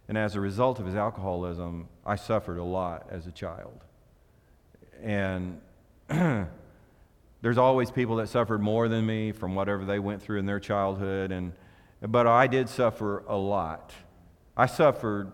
And 0.08 0.18
as 0.18 0.36
a 0.36 0.40
result 0.40 0.80
of 0.80 0.86
his 0.86 0.96
alcoholism, 0.96 1.88
I 2.06 2.16
suffered 2.16 2.58
a 2.58 2.64
lot 2.64 3.08
as 3.10 3.28
a 3.28 3.32
child. 3.32 3.84
And 5.02 5.60
there's 6.08 7.58
always 7.58 7.92
people 7.92 8.18
that 8.18 8.30
suffered 8.30 8.62
more 8.62 8.88
than 8.88 9.06
me 9.06 9.32
from 9.32 9.56
whatever 9.56 9.86
they 9.86 10.00
went 10.00 10.22
through 10.22 10.40
in 10.40 10.46
their 10.46 10.60
childhood. 10.60 11.32
And, 11.32 11.54
but 12.02 12.28
I 12.28 12.48
did 12.48 12.70
suffer 12.70 13.24
a 13.28 13.36
lot. 13.36 13.94
I 14.56 14.68
suffered 14.68 15.34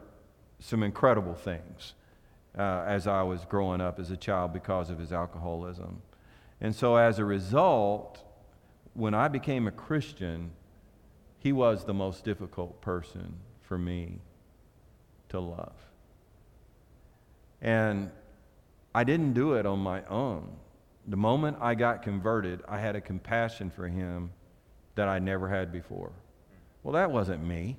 some 0.60 0.84
incredible 0.84 1.34
things 1.34 1.94
uh, 2.58 2.84
as 2.86 3.08
I 3.08 3.24
was 3.24 3.46
growing 3.46 3.82
up 3.82 4.00
as 4.00 4.12
a 4.12 4.18
child 4.18 4.54
because 4.54 4.90
of 4.90 5.00
his 5.00 5.12
alcoholism. 5.12 6.02
And 6.60 6.76
so 6.76 6.96
as 6.96 7.20
a 7.20 7.26
result, 7.26 8.24
when 8.94 9.14
I 9.14 9.28
became 9.28 9.68
a 9.68 9.72
Christian, 9.72 10.52
he 11.40 11.52
was 11.52 11.86
the 11.86 11.94
most 11.94 12.24
difficult 12.24 12.82
person 12.82 13.34
for 13.62 13.78
me 13.78 14.20
to 15.30 15.40
love. 15.40 15.74
And 17.62 18.12
I 18.94 19.04
didn't 19.04 19.34
do 19.34 19.54
it 19.54 19.66
on 19.66 19.80
my 19.80 20.04
own. 20.06 20.50
The 21.08 21.18
moment 21.18 21.58
I 21.62 21.74
got 21.74 22.04
converted, 22.04 22.62
I 22.68 22.80
had 22.80 22.96
a 22.96 23.02
compassion 23.02 23.72
for 23.72 23.88
him 23.88 24.32
that 24.96 25.08
I 25.08 25.20
never 25.20 25.48
had 25.48 25.72
before. 25.72 26.12
Well, 26.84 26.94
that 26.94 27.12
wasn't 27.12 27.44
me. 27.44 27.78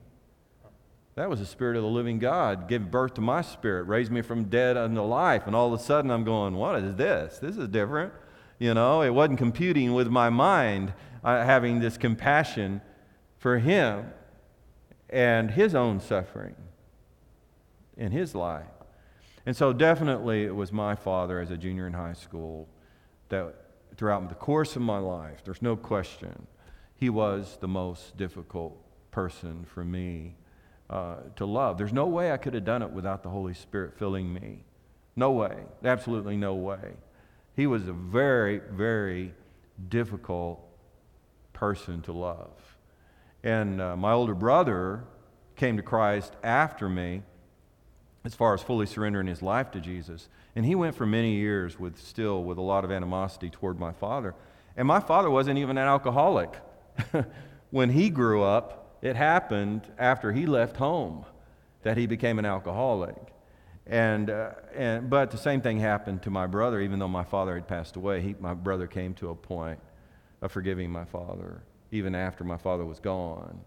That 1.15 1.29
was 1.29 1.41
the 1.41 1.47
Spirit 1.47 1.77
of 1.77 1.83
the 1.83 1.89
living 1.89 2.19
God 2.19 2.69
gave 2.69 2.91
birth 2.91 3.15
to 3.15 3.21
my 3.21 3.43
spirit, 3.43 3.85
raised 3.85 4.11
me 4.11 4.23
from 4.23 4.45
dead 4.45 4.77
unto 4.77 5.03
life. 5.03 5.47
And 5.47 5.55
all 5.55 5.73
of 5.73 5.79
a 5.79 5.83
sudden 5.83 6.11
I'm 6.11 6.25
going, 6.25 6.55
what 6.55 6.83
is 6.83 6.97
this? 6.97 7.39
This 7.39 7.57
is 7.57 7.69
different. 7.69 8.13
You 8.59 8.73
know, 8.75 9.03
it 9.03 9.11
wasn't 9.11 9.39
computing 9.39 9.93
with 9.93 10.09
my 10.09 10.31
mind 10.31 10.95
uh, 11.23 11.45
having 11.45 11.81
this 11.81 11.99
compassion 11.99 12.81
for 13.39 13.59
him 13.59 14.13
and 15.11 15.51
his 15.51 15.75
own 15.75 16.01
suffering 16.01 16.55
in 17.97 18.13
his 18.13 18.35
life. 18.35 18.67
And 19.45 19.57
so, 19.57 19.73
definitely, 19.73 20.45
it 20.45 20.55
was 20.55 20.73
my 20.73 20.95
father 20.95 21.41
as 21.41 21.51
a 21.51 21.57
junior 21.57 21.87
in 21.89 21.93
high 21.93 22.13
school 22.13 22.69
that 23.29 23.55
throughout 23.97 24.29
the 24.29 24.37
course 24.37 24.77
of 24.77 24.83
my 24.83 24.99
life, 24.99 25.43
there's 25.45 25.61
no 25.61 25.75
question, 25.75 26.47
he 26.95 27.11
was 27.11 27.59
the 27.61 27.69
most 27.69 28.17
difficult 28.17 28.79
person 29.11 29.65
for 29.65 29.85
me 29.85 30.37
uh, 30.93 31.17
to 31.37 31.47
love. 31.47 31.79
There's 31.79 31.93
no 31.93 32.07
way 32.07 32.33
I 32.33 32.37
could 32.37 32.53
have 32.53 32.67
done 32.67 32.83
it 32.83 32.91
without 32.91 33.23
the 33.23 33.31
Holy 33.31 33.55
Spirit 33.55 33.99
filling 33.99 34.33
me. 34.33 34.63
No 35.17 35.33
way. 35.33 35.57
Absolutely 35.83 36.37
no 36.37 36.55
way. 36.55 36.93
He 37.57 37.67
was 37.67 37.89
a 37.89 37.95
very, 37.95 38.61
very 38.71 39.33
difficult 39.89 40.61
person 41.55 42.03
to 42.03 42.13
love. 42.13 42.51
And 43.43 43.81
uh, 43.81 43.97
my 43.97 44.13
older 44.13 44.35
brother 44.35 45.05
came 45.57 45.79
to 45.79 45.83
Christ 45.83 46.35
after 46.43 46.91
me 46.91 47.23
as 48.25 48.35
far 48.35 48.53
as 48.53 48.63
fully 48.63 48.87
surrendering 48.87 49.27
his 49.27 49.41
life 49.41 49.71
to 49.71 49.81
Jesus. 49.81 50.29
And 50.55 50.67
he 50.67 50.75
went 50.75 50.95
for 50.95 51.07
many 51.07 51.37
years 51.37 51.81
with 51.81 51.99
still 51.99 52.45
with 52.45 52.59
a 52.59 52.63
lot 52.63 52.85
of 52.85 52.93
animosity 52.93 53.49
toward 53.49 53.81
my 53.81 53.93
father. 53.93 54.35
And 54.77 54.87
my 54.87 55.01
father 55.01 55.31
wasn't 55.31 55.59
even 55.59 55.79
an 55.79 55.89
alcoholic. 55.89 56.55
when 57.71 57.89
he 57.91 58.11
grew 58.11 58.43
up, 58.43 58.82
it 59.03 59.17
happened 59.17 59.83
after 59.99 60.33
he 60.33 60.47
left 60.47 60.77
home 60.77 61.25
that 61.83 61.97
he 61.97 62.07
became 62.07 62.39
an 62.39 62.45
alcoholic. 62.47 63.17
And, 63.87 64.31
uh, 64.31 64.53
and, 64.75 65.11
but 65.11 65.31
the 65.33 65.37
same 65.37 65.61
thing 65.61 65.81
happened 65.81 66.23
to 66.23 66.31
my 66.31 66.47
brother, 66.47 66.81
even 66.81 66.99
though 66.99 67.09
my 67.09 67.25
father 67.25 67.55
had 67.55 67.67
passed 67.67 67.97
away. 67.97 68.21
He, 68.23 68.35
my 68.39 68.55
brother 68.55 68.87
came 68.87 69.13
to 69.15 69.31
a 69.31 69.35
point 69.35 69.81
of 70.41 70.53
forgiving 70.53 70.91
my 70.91 71.05
father, 71.05 71.63
even 71.91 72.15
after 72.15 72.45
my 72.45 72.57
father 72.57 72.85
was 72.85 73.01
gone. 73.01 73.61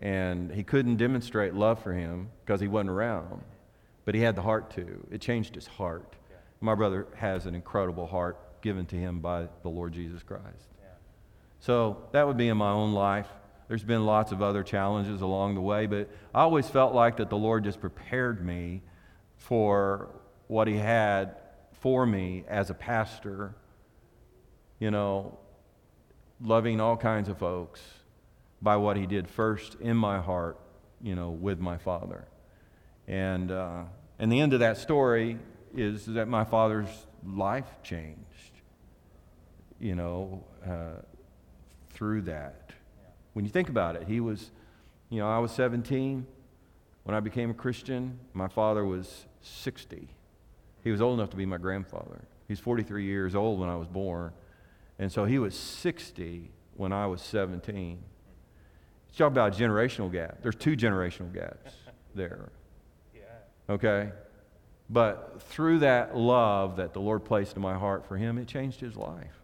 And 0.00 0.52
he 0.52 0.62
couldn't 0.62 0.98
demonstrate 0.98 1.54
love 1.54 1.82
for 1.82 1.92
him 1.92 2.28
because 2.44 2.60
he 2.60 2.68
wasn't 2.68 2.90
around 2.90 3.42
but 4.08 4.14
he 4.14 4.22
had 4.22 4.34
the 4.34 4.40
heart 4.40 4.70
to. 4.70 5.06
It 5.10 5.20
changed 5.20 5.54
his 5.54 5.66
heart. 5.66 6.16
Yeah. 6.30 6.36
My 6.62 6.74
brother 6.74 7.08
has 7.14 7.44
an 7.44 7.54
incredible 7.54 8.06
heart 8.06 8.62
given 8.62 8.86
to 8.86 8.96
him 8.96 9.20
by 9.20 9.48
the 9.62 9.68
Lord 9.68 9.92
Jesus 9.92 10.22
Christ. 10.22 10.70
Yeah. 10.80 10.88
So 11.60 11.98
that 12.12 12.26
would 12.26 12.38
be 12.38 12.48
in 12.48 12.56
my 12.56 12.70
own 12.70 12.94
life. 12.94 13.28
There's 13.68 13.84
been 13.84 14.06
lots 14.06 14.32
of 14.32 14.40
other 14.40 14.62
challenges 14.62 15.20
along 15.20 15.54
the 15.54 15.60
way, 15.60 15.86
but 15.86 16.08
I 16.34 16.40
always 16.40 16.68
felt 16.68 16.94
like 16.94 17.18
that 17.18 17.28
the 17.28 17.36
Lord 17.36 17.64
just 17.64 17.80
prepared 17.80 18.44
me 18.44 18.82
for 19.36 20.08
what 20.46 20.66
he 20.68 20.76
had 20.76 21.36
for 21.72 22.06
me 22.06 22.44
as 22.48 22.70
a 22.70 22.74
pastor, 22.74 23.54
you 24.78 24.90
know, 24.90 25.38
loving 26.40 26.80
all 26.80 26.96
kinds 26.96 27.28
of 27.28 27.38
folks 27.38 27.82
by 28.62 28.76
what 28.76 28.96
he 28.96 29.06
did 29.06 29.28
first 29.28 29.76
in 29.80 29.96
my 29.96 30.18
heart, 30.18 30.58
you 31.02 31.14
know, 31.14 31.30
with 31.30 31.60
my 31.60 31.76
father. 31.76 32.26
And, 33.06 33.50
uh, 33.50 33.84
and 34.18 34.32
the 34.32 34.40
end 34.40 34.54
of 34.54 34.60
that 34.60 34.78
story 34.78 35.38
is 35.76 36.06
that 36.06 36.26
my 36.26 36.44
father's 36.44 36.88
life 37.24 37.82
changed, 37.82 38.16
you 39.78 39.94
know, 39.94 40.44
uh, 40.66 41.02
through 41.90 42.22
that. 42.22 42.72
When 43.38 43.44
you 43.44 43.52
think 43.52 43.68
about 43.68 43.94
it, 43.94 44.08
he 44.08 44.18
was, 44.18 44.50
you 45.10 45.20
know, 45.20 45.30
I 45.30 45.38
was 45.38 45.52
17 45.52 46.26
when 47.04 47.14
I 47.14 47.20
became 47.20 47.50
a 47.50 47.54
Christian. 47.54 48.18
My 48.32 48.48
father 48.48 48.84
was 48.84 49.26
60. 49.42 50.08
He 50.82 50.90
was 50.90 51.00
old 51.00 51.20
enough 51.20 51.30
to 51.30 51.36
be 51.36 51.46
my 51.46 51.56
grandfather. 51.56 52.24
He's 52.48 52.58
43 52.58 53.04
years 53.04 53.36
old 53.36 53.60
when 53.60 53.68
I 53.68 53.76
was 53.76 53.86
born. 53.86 54.32
And 54.98 55.12
so 55.12 55.24
he 55.24 55.38
was 55.38 55.54
60 55.54 56.50
when 56.74 56.92
I 56.92 57.06
was 57.06 57.22
17. 57.22 58.02
Talk 59.16 59.30
about 59.30 59.54
a 59.54 59.56
generational 59.56 60.10
gap. 60.10 60.38
There's 60.42 60.56
two 60.56 60.76
generational 60.76 61.32
gaps 61.32 61.74
there. 62.16 62.50
Okay? 63.70 64.10
But 64.90 65.42
through 65.42 65.78
that 65.78 66.16
love 66.16 66.78
that 66.78 66.92
the 66.92 67.00
Lord 67.00 67.24
placed 67.24 67.54
in 67.54 67.62
my 67.62 67.78
heart 67.78 68.04
for 68.04 68.16
him, 68.16 68.36
it 68.36 68.48
changed 68.48 68.80
his 68.80 68.96
life. 68.96 69.40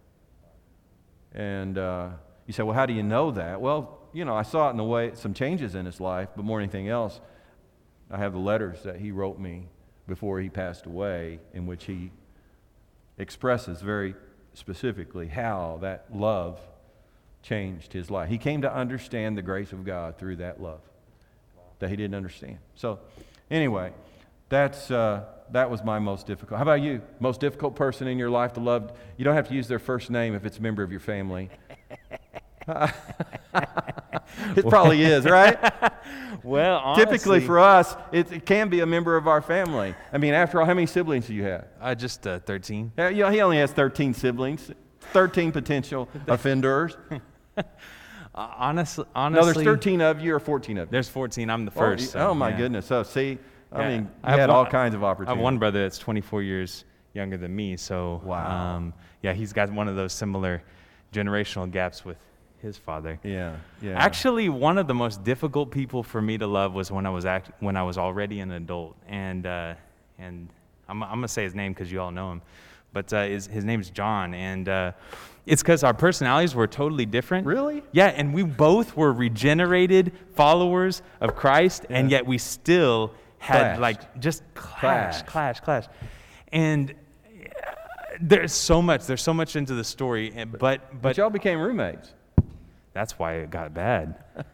And 1.32 1.78
uh, 1.78 2.09
you 2.47 2.53
say, 2.53 2.62
well, 2.62 2.74
how 2.74 2.86
do 2.86 2.92
you 2.92 3.03
know 3.03 3.30
that? 3.30 3.61
Well, 3.61 3.99
you 4.12 4.24
know, 4.24 4.34
I 4.34 4.42
saw 4.42 4.68
it 4.68 4.72
in 4.72 4.76
the 4.76 4.84
way, 4.84 5.12
some 5.14 5.34
changes 5.34 5.74
in 5.74 5.86
his 5.86 6.01
life, 6.01 6.28
but 6.36 6.45
more 6.45 6.61
than 6.61 6.70
anything 6.70 6.88
else, 6.88 7.20
I 8.11 8.18
have 8.18 8.32
the 8.32 8.38
letters 8.38 8.82
that 8.84 8.97
he 8.97 9.11
wrote 9.11 9.38
me 9.38 9.68
before 10.07 10.40
he 10.40 10.49
passed 10.49 10.86
away, 10.86 11.40
in 11.53 11.66
which 11.66 11.84
he 11.84 12.12
expresses 13.18 13.80
very 13.80 14.14
specifically 14.53 15.28
how 15.28 15.78
that 15.80 16.07
love 16.12 16.61
changed 17.42 17.92
his 17.92 18.11
life. 18.11 18.28
He 18.28 18.38
came 18.38 18.62
to 18.62 18.72
understand 18.72 19.36
the 19.36 19.42
grace 19.42 19.72
of 19.72 19.84
God 19.84 20.18
through 20.18 20.36
that 20.36 20.61
love 20.61 20.80
that 21.78 21.90
he 21.90 21.97
didn't 21.97 22.14
understand. 22.14 22.59
So, 22.74 23.01
anyway, 23.51 23.92
that's, 24.49 24.90
uh, 24.90 25.24
that 25.51 25.70
was 25.70 25.82
my 25.82 25.99
most 25.99 26.26
difficult. 26.26 26.59
How 26.59 26.62
about 26.62 26.80
you? 26.80 27.03
Most 27.20 27.40
difficult 27.40 27.76
person 27.76 28.07
in 28.07 28.18
your 28.18 28.30
life 28.30 28.55
to 28.55 28.61
love? 28.61 28.92
You 29.16 29.24
don't 29.24 29.34
have 29.34 29.49
to 29.49 29.55
use 29.55 29.68
their 29.68 29.78
first 29.78 30.11
name 30.11 30.34
if 30.34 30.45
it's 30.45 30.59
a 30.59 30.62
member 30.62 30.82
of 30.82 30.90
your 30.90 31.01
family. 31.01 31.51
it 34.57 34.69
probably 34.69 35.03
is, 35.03 35.25
right? 35.25 35.59
Well, 36.43 36.77
honestly, 36.85 37.05
Typically 37.07 37.41
for 37.41 37.59
us, 37.59 37.97
it, 38.12 38.31
it 38.31 38.45
can 38.45 38.69
be 38.69 38.81
a 38.81 38.87
member 38.87 39.17
of 39.17 39.27
our 39.27 39.41
family. 39.41 39.95
I 40.12 40.19
mean, 40.19 40.35
after 40.35 40.61
all, 40.61 40.67
how 40.67 40.75
many 40.75 40.87
siblings 40.87 41.27
do 41.27 41.33
you 41.35 41.45
have? 41.45 41.65
uh, 41.81 41.95
just 41.95 42.27
uh, 42.27 42.39
13. 42.41 42.93
Yeah, 42.99 43.09
you 43.09 43.23
know, 43.23 43.31
he 43.31 43.41
only 43.41 43.57
has 43.57 43.73
13 43.73 44.12
siblings, 44.12 44.71
13 45.15 45.53
potential 45.53 46.07
offenders. 46.29 46.99
Uh, 47.57 47.62
honestly, 48.35 49.07
No, 49.17 49.31
there's 49.43 49.57
13 49.62 50.03
of 50.03 50.21
you 50.21 50.35
or 50.35 50.41
14 50.41 50.77
of 50.77 50.89
you. 50.89 50.91
There's 50.93 51.09
14. 51.09 51.49
I'm 51.49 51.65
the 51.65 51.71
Oh, 51.75 51.79
first. 51.79 52.01
you- 52.03 52.09
so, 52.09 52.29
oh, 52.31 52.35
my 52.35 52.51
yeah. 52.51 52.57
goodness. 52.59 52.85
So, 52.85 53.03
see, 53.05 53.39
I 53.73 53.81
Yeah. 53.81 53.89
mean, 53.89 54.11
I 54.23 54.27
you 54.27 54.31
have 54.33 54.41
had 54.41 54.49
one- 54.51 54.59
all 54.59 54.67
kinds 54.67 54.95
of 54.95 55.03
opportunities. 55.03 55.33
I 55.33 55.37
have 55.37 55.43
one 55.43 55.57
brother 55.59 55.83
that's 55.83 55.99
24 55.99 56.43
years 56.43 56.85
younger 57.15 57.39
than 57.39 57.57
me, 57.57 57.79
so 57.79 58.21
Wow. 58.23 58.75
um, 58.77 58.93
yeah, 59.23 59.33
he's 59.33 59.55
got 59.55 59.73
one 59.73 59.89
of 59.89 59.97
those 59.97 60.12
similar 60.12 60.62
generational 61.11 61.71
gaps 61.71 62.05
with 62.05 62.19
his 62.65 62.77
father. 62.77 63.19
Yeah, 63.23 63.57
yeah. 63.81 63.93
Actually, 63.97 64.49
one 64.49 64.79
of 64.79 64.89
the 64.89 64.95
most 64.95 65.23
difficult 65.23 65.71
people 65.71 66.03
for 66.03 66.21
me 66.21 66.37
to 66.39 66.47
love 66.47 66.75
was 66.75 66.91
when 66.91 67.07
I 67.07 67.11
was 67.11 67.25
act- 67.27 67.53
when 67.61 67.77
I 67.77 67.83
was 67.85 67.97
already 67.99 68.41
an 68.41 68.51
adult, 68.51 68.97
and 69.07 69.47
uh, 69.47 69.75
and 70.19 70.49
I'm, 70.89 71.03
I'm 71.03 71.11
gonna 71.19 71.29
say 71.29 71.45
his 71.45 71.55
name 71.55 71.73
because 71.73 71.93
you 71.93 72.01
all 72.01 72.11
know 72.11 72.33
him, 72.33 72.43
but 72.93 73.12
uh, 73.12 73.25
his 73.25 73.47
his 73.47 73.65
name's 73.65 73.91
John, 73.91 74.35
and 74.35 74.69
uh, 74.69 74.93
it's 75.47 75.62
because 75.62 75.85
our 75.85 75.95
personalities 75.95 76.55
were 76.55 76.67
totally 76.67 77.07
different. 77.07 77.47
Really? 77.47 77.83
Yeah, 77.93 78.07
and 78.09 78.35
we 78.35 78.43
both 78.43 78.97
were 78.97 79.12
regenerated 79.12 80.12
followers 80.35 81.03
of 81.21 81.37
Christ, 81.37 81.87
and 81.91 82.11
yet 82.11 82.27
we 82.27 82.39
still 82.39 83.12
had 83.39 83.77
Clashed. 83.77 83.81
like 83.81 84.21
just 84.21 84.43
clash, 84.55 85.23
Clashed. 85.23 85.27
clash, 85.27 85.61
clash, 85.61 85.87
and. 86.51 86.91
uh, 86.91 86.95
There's 88.21 88.53
so 88.55 88.81
much. 88.81 89.07
There's 89.07 89.23
so 89.23 89.35
much 89.35 89.57
into 89.57 89.75
the 89.75 89.83
story, 89.85 90.33
and- 90.37 90.53
but 90.53 90.61
but 90.61 91.03
but 91.03 91.17
y'all 91.17 91.31
became 91.31 91.59
roommates. 91.61 92.15
That's 92.95 93.18
why 93.18 93.34
it 93.34 93.51
got 93.51 93.74
bad. 93.74 94.16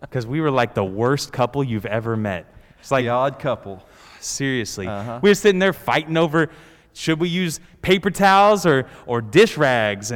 Because 0.00 0.26
we 0.26 0.42
were 0.42 0.50
like 0.50 0.74
the 0.74 0.84
worst 0.84 1.32
couple 1.32 1.64
you've 1.64 1.86
ever 1.86 2.14
met. 2.14 2.44
It's 2.78 2.90
like, 2.90 3.06
the 3.06 3.08
odd 3.08 3.38
couple. 3.38 3.82
seriously. 4.20 4.86
Uh-huh. 4.86 5.18
We 5.22 5.30
were 5.30 5.34
sitting 5.34 5.58
there 5.58 5.72
fighting 5.72 6.18
over 6.18 6.50
should 6.92 7.20
we 7.20 7.28
use 7.28 7.58
paper 7.82 8.10
towels 8.10 8.66
or, 8.66 8.86
or 9.06 9.20
dish 9.20 9.56
rags? 9.56 10.12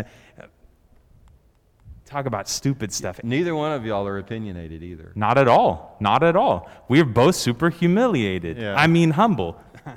Talk 2.04 2.24
about 2.26 2.48
stupid 2.48 2.92
stuff. 2.92 3.20
Neither 3.22 3.54
one 3.54 3.72
of 3.72 3.84
y'all 3.84 4.06
are 4.06 4.18
opinionated 4.18 4.82
either. 4.82 5.12
Not 5.14 5.36
at 5.36 5.48
all. 5.48 5.96
Not 6.00 6.22
at 6.22 6.36
all. 6.36 6.70
We're 6.88 7.04
both 7.04 7.34
super 7.34 7.68
humiliated. 7.68 8.56
Yeah. 8.56 8.74
I 8.74 8.86
mean, 8.86 9.10
humble. 9.10 9.60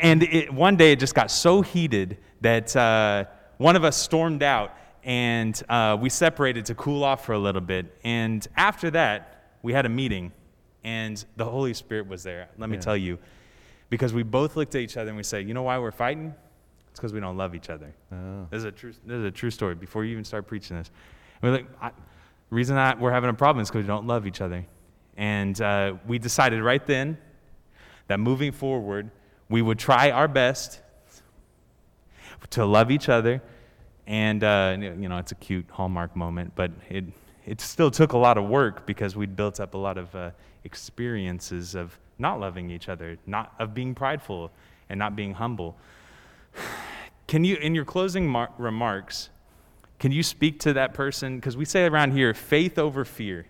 And 0.00 0.22
it, 0.24 0.52
one 0.52 0.76
day 0.76 0.92
it 0.92 1.00
just 1.00 1.14
got 1.14 1.30
so 1.30 1.62
heated 1.62 2.18
that 2.42 2.76
uh, 2.76 3.24
one 3.56 3.76
of 3.76 3.82
us 3.82 3.96
stormed 3.96 4.42
out 4.42 4.72
and 5.08 5.62
uh, 5.70 5.96
we 5.98 6.10
separated 6.10 6.66
to 6.66 6.74
cool 6.74 7.02
off 7.02 7.24
for 7.24 7.32
a 7.32 7.38
little 7.38 7.62
bit. 7.62 7.86
And 8.04 8.46
after 8.58 8.90
that, 8.90 9.52
we 9.62 9.72
had 9.72 9.86
a 9.86 9.88
meeting 9.88 10.32
and 10.84 11.24
the 11.36 11.46
Holy 11.46 11.72
Spirit 11.72 12.06
was 12.06 12.22
there. 12.22 12.48
Let 12.58 12.68
me 12.68 12.76
Yeah. 12.76 12.82
tell 12.82 12.96
you. 12.96 13.18
Because 13.88 14.12
we 14.12 14.22
both 14.22 14.54
looked 14.54 14.74
at 14.74 14.82
each 14.82 14.98
other 14.98 15.08
and 15.08 15.16
we 15.16 15.22
said, 15.22 15.48
you 15.48 15.54
know 15.54 15.62
why 15.62 15.78
we're 15.78 15.90
fighting? 15.92 16.34
It's 16.90 17.00
because 17.00 17.14
we 17.14 17.20
don't 17.20 17.38
love 17.38 17.54
each 17.54 17.70
other. 17.70 17.90
Oh. 18.12 18.46
This 18.50 18.58
is 18.58 18.64
a 18.64 18.72
true. 18.72 18.92
This 19.06 19.16
is 19.16 19.24
a 19.24 19.30
true 19.30 19.50
story. 19.50 19.74
Before 19.74 20.04
you 20.04 20.12
even 20.12 20.24
start 20.24 20.46
preaching 20.46 20.76
this, 20.76 20.90
we're 21.42 21.52
like, 21.52 21.66
I, 21.80 21.90
reason 22.50 22.76
that 22.76 23.00
we're 23.00 23.10
having 23.12 23.30
a 23.30 23.34
problem 23.34 23.62
is 23.62 23.70
because 23.70 23.84
we 23.84 23.88
don't 23.88 24.06
love 24.06 24.26
each 24.26 24.42
other, 24.42 24.66
and 25.16 25.58
uh, 25.60 25.94
we 26.06 26.18
decided 26.18 26.62
right 26.62 26.86
then 26.86 27.16
that 28.08 28.20
moving 28.20 28.52
forward, 28.52 29.10
we 29.48 29.62
would 29.62 29.78
try 29.78 30.10
our 30.10 30.28
best 30.28 30.80
to 32.50 32.64
love 32.66 32.90
each 32.90 33.08
other, 33.08 33.42
and 34.08 34.42
uh, 34.42 34.76
you 34.80 35.08
know, 35.08 35.18
it's 35.18 35.32
a 35.32 35.36
cute 35.36 35.66
hallmark 35.70 36.16
moment, 36.16 36.52
but 36.56 36.72
it 36.88 37.04
it 37.46 37.60
still 37.60 37.90
took 37.90 38.12
a 38.12 38.18
lot 38.18 38.36
of 38.36 38.44
work 38.44 38.84
because 38.86 39.14
we'd 39.16 39.36
built 39.36 39.60
up 39.60 39.74
a 39.74 39.78
lot 39.78 39.96
of 39.96 40.14
uh, 40.14 40.30
experiences 40.64 41.74
of 41.74 41.98
not 42.18 42.40
loving 42.40 42.70
each 42.70 42.88
other, 42.88 43.16
not 43.26 43.54
of 43.58 43.72
being 43.72 43.94
prideful 43.94 44.50
and 44.90 44.98
not 44.98 45.16
being 45.16 45.32
humble. 45.34 45.76
Can 47.26 47.44
you, 47.44 47.56
in 47.56 47.74
your 47.74 47.84
closing 47.84 48.26
mar- 48.26 48.52
remarks, 48.58 49.30
can 49.98 50.12
you 50.12 50.22
speak 50.22 50.60
to 50.60 50.72
that 50.74 50.92
person? 50.94 51.36
Because 51.36 51.56
we 51.56 51.64
say 51.64 51.84
around 51.84 52.12
here, 52.12 52.34
faith 52.34 52.78
over 52.78 53.04
fear. 53.04 53.46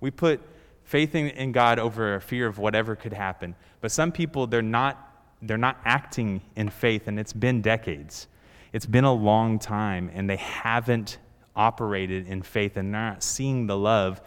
We 0.00 0.10
put 0.10 0.40
faith 0.84 1.14
in, 1.14 1.28
in 1.28 1.52
God 1.52 1.78
over 1.78 2.14
a 2.14 2.20
fear 2.20 2.46
of 2.46 2.58
whatever 2.58 2.96
could 2.96 3.12
happen. 3.12 3.54
But 3.80 3.92
some 3.92 4.12
people, 4.12 4.46
they're 4.46 4.62
not, 4.62 5.26
they're 5.42 5.58
not 5.58 5.78
acting 5.84 6.40
in 6.56 6.70
faith, 6.70 7.06
and 7.06 7.20
it's 7.20 7.32
been 7.32 7.60
decades. 7.60 8.28
It's 8.72 8.86
been 8.86 9.04
a 9.04 9.12
long 9.12 9.58
time, 9.58 10.10
and 10.14 10.30
they 10.30 10.36
haven't 10.36 11.18
operated 11.56 12.28
in 12.28 12.42
faith, 12.42 12.76
and 12.76 12.94
they're 12.94 13.10
not 13.10 13.22
seeing 13.22 13.66
the 13.66 13.76
love 13.76 14.20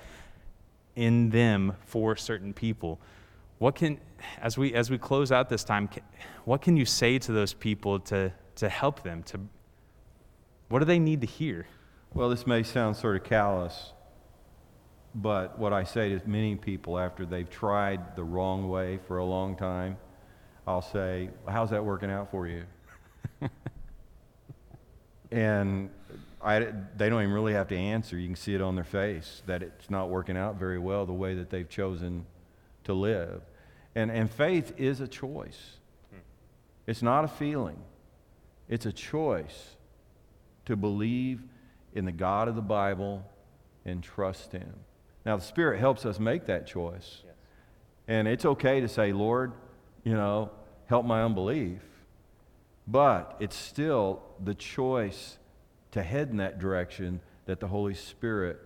in 0.96 1.30
them 1.30 1.76
for 1.86 2.16
certain 2.16 2.54
people. 2.54 3.00
What 3.60 3.76
can, 3.76 4.00
as 4.41 4.58
we, 4.58 4.74
as 4.74 4.89
we 4.89 4.98
close 4.98 5.32
out 5.32 5.50
this 5.50 5.64
time, 5.64 5.89
what 6.46 6.62
can 6.62 6.76
you 6.76 6.86
say 6.86 7.18
to 7.20 7.32
those 7.32 7.54
people 7.54 8.00
to, 8.02 8.34
to 8.56 8.70
help 8.70 9.04
them? 9.04 9.24
To, 9.24 9.39
what 10.68 10.80
do 10.80 10.86
they 10.86 11.00
need 11.00 11.22
to 11.22 11.28
hear? 11.28 11.66
Well, 12.14 12.30
this 12.30 12.46
may 12.46 12.64
sound 12.64 12.96
sort 12.98 13.16
of 13.16 13.24
callous, 13.24 13.94
but 15.16 15.58
what 15.58 15.72
I 15.74 15.84
say 15.84 16.10
to 16.18 16.30
many 16.30 16.56
people 16.56 17.00
after 17.00 17.26
they've 17.26 17.50
tried 17.50 18.16
the 18.16 18.24
wrong 18.24 18.70
way 18.70 19.00
for 19.08 19.18
a 19.18 19.26
long 19.26 19.56
time, 19.56 19.98
I'll 20.68 20.82
say, 20.82 21.30
How's 21.48 21.70
that 21.72 21.84
working 21.84 22.12
out 22.12 22.30
for 22.30 22.48
you? 22.48 22.64
and 25.34 25.90
I, 26.42 26.60
they 26.60 27.10
don't 27.10 27.22
even 27.22 27.34
really 27.34 27.54
have 27.54 27.68
to 27.70 27.78
answer. 27.78 28.18
You 28.18 28.28
can 28.28 28.36
see 28.36 28.54
it 28.54 28.62
on 28.62 28.76
their 28.76 28.84
face 28.84 29.42
that 29.48 29.64
it's 29.64 29.90
not 29.90 30.10
working 30.10 30.38
out 30.38 30.56
very 30.56 30.78
well 30.78 31.06
the 31.06 31.14
way 31.14 31.34
that 31.36 31.50
they've 31.50 31.68
chosen 31.68 32.26
to 32.84 32.94
live. 32.94 33.42
And, 33.96 34.12
and 34.12 34.30
faith 34.30 34.74
is 34.78 35.02
a 35.02 35.08
choice, 35.08 35.78
it's 36.86 37.02
not 37.02 37.24
a 37.26 37.28
feeling, 37.28 37.80
it's 38.70 38.86
a 38.86 38.92
choice 38.92 39.76
to 40.66 40.76
believe 40.76 41.42
in 41.94 42.06
the 42.06 42.12
God 42.12 42.48
of 42.48 42.56
the 42.56 42.62
Bible 42.62 43.26
and 43.86 44.04
trust 44.04 44.52
Him. 44.52 44.74
Now, 45.26 45.38
the 45.38 45.44
Spirit 45.44 45.80
helps 45.80 46.06
us 46.06 46.20
make 46.20 46.46
that 46.46 46.68
choice. 46.68 47.24
And 48.08 48.28
it's 48.28 48.46
okay 48.46 48.82
to 48.82 48.88
say, 48.88 49.14
Lord, 49.14 49.54
you 50.04 50.14
know, 50.14 50.52
help 50.88 51.06
my 51.06 51.24
unbelief. 51.24 51.80
But 52.88 53.36
it's 53.40 53.56
still 53.56 54.22
the 54.44 54.56
choice 54.56 55.38
to 55.92 56.04
head 56.04 56.30
in 56.30 56.38
that 56.38 56.60
direction 56.60 57.22
that 57.46 57.60
the 57.60 57.68
Holy 57.68 57.94
Spirit 57.94 58.60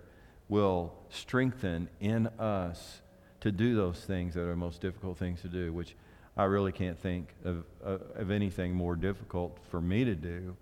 will 0.49 0.93
strengthen 1.09 1.89
in 1.99 2.27
us 2.39 3.01
to 3.41 3.51
do 3.51 3.75
those 3.75 3.99
things 3.99 4.33
that 4.33 4.41
are 4.41 4.55
most 4.55 4.81
difficult 4.81 5.17
things 5.17 5.41
to 5.41 5.47
do, 5.47 5.71
which 5.71 5.95
I 6.35 6.45
really 6.45 6.71
can't 6.71 6.97
think 6.97 7.33
of, 7.43 7.63
of, 7.83 8.01
of 8.15 8.31
anything 8.31 8.73
more 8.73 8.95
difficult 8.95 9.59
for 9.69 9.81
me 9.81 10.05
to 10.05 10.15
do 10.15 10.55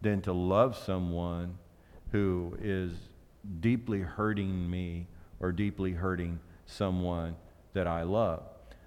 than 0.00 0.20
to 0.22 0.32
love 0.32 0.76
someone 0.76 1.58
who 2.12 2.56
is 2.60 2.92
deeply 3.60 4.00
hurting 4.00 4.70
me 4.70 5.06
or 5.40 5.52
deeply 5.52 5.92
hurting 5.92 6.40
someone 6.66 7.36
that 7.72 7.86
I 7.86 8.02
love. 8.02 8.42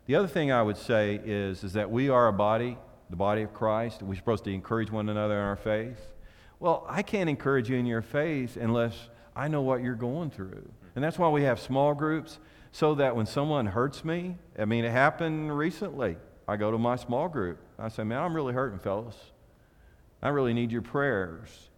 The 0.06 0.16
other 0.16 0.28
thing 0.28 0.52
I 0.52 0.62
would 0.62 0.78
say 0.78 1.20
is, 1.24 1.64
is 1.64 1.74
that 1.74 1.92
we 1.92 2.10
are 2.10 2.28
a 2.28 2.34
body, 2.34 2.78
the 3.10 3.16
body 3.16 3.42
of 3.42 3.54
Christ. 3.54 4.02
We're 4.02 4.16
supposed 4.16 4.44
to 4.46 4.54
encourage 4.54 4.92
one 4.92 5.10
another 5.10 5.36
in 5.36 5.46
our 5.46 5.56
faith. 5.56 6.00
Well, 6.60 6.86
I 6.90 7.02
can't 7.02 7.30
encourage 7.30 7.70
you 7.70 7.78
in 7.78 7.86
your 7.86 8.02
faith 8.02 8.58
unless 8.58 9.10
I 9.36 9.48
know 9.48 9.62
what 9.62 9.82
you're 9.82 9.96
going 9.96 10.30
through. 10.30 10.70
And 10.96 11.04
that's 11.04 11.18
why 11.18 11.30
we 11.30 11.44
have 11.44 11.60
small 11.60 11.94
groups, 11.94 12.40
so 12.72 12.96
that 12.96 13.16
when 13.16 13.26
someone 13.26 13.68
hurts 13.68 14.04
me, 14.04 14.38
I 14.58 14.66
mean, 14.66 14.84
it 14.86 14.92
happened 14.92 15.58
recently. 15.58 16.18
I 16.48 16.58
go 16.58 16.72
to 16.72 16.78
my 16.78 16.96
small 16.96 17.30
group. 17.30 17.60
I 17.78 17.90
say, 17.90 18.04
man, 18.04 18.22
I'm 18.22 18.36
really 18.36 18.54
hurting, 18.54 18.80
fellas. 18.80 19.16
I 20.22 20.30
really 20.30 20.54
need 20.54 20.72
your 20.72 20.82
prayers. 20.82 21.70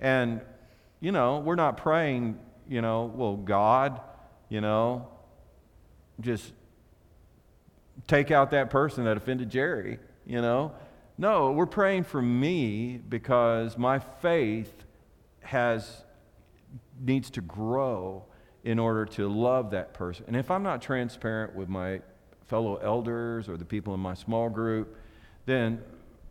And, 0.00 0.40
you 1.00 1.10
know, 1.10 1.40
we're 1.40 1.56
not 1.56 1.76
praying, 1.76 2.38
you 2.68 2.80
know, 2.80 3.12
well, 3.14 3.36
God, 3.36 4.00
you 4.48 4.60
know, 4.60 5.08
just 6.20 6.52
take 8.06 8.30
out 8.30 8.52
that 8.52 8.70
person 8.70 9.04
that 9.04 9.16
offended 9.16 9.50
Jerry, 9.50 9.98
you 10.28 10.40
know. 10.40 10.72
No, 11.16 11.50
we're 11.50 11.66
praying 11.66 12.04
for 12.04 12.22
me 12.22 13.00
because 13.08 13.76
my 13.76 13.98
faith 13.98 14.72
has 15.40 16.04
needs 17.00 17.30
to 17.30 17.40
grow 17.40 18.24
in 18.62 18.78
order 18.78 19.04
to 19.06 19.28
love 19.28 19.70
that 19.70 19.94
person. 19.94 20.26
And 20.28 20.36
if 20.36 20.50
I'm 20.50 20.62
not 20.62 20.82
transparent 20.82 21.56
with 21.56 21.68
my 21.68 22.02
fellow 22.46 22.76
elders 22.76 23.48
or 23.48 23.56
the 23.56 23.64
people 23.64 23.94
in 23.94 24.00
my 24.00 24.14
small 24.14 24.48
group, 24.48 24.96
then 25.46 25.82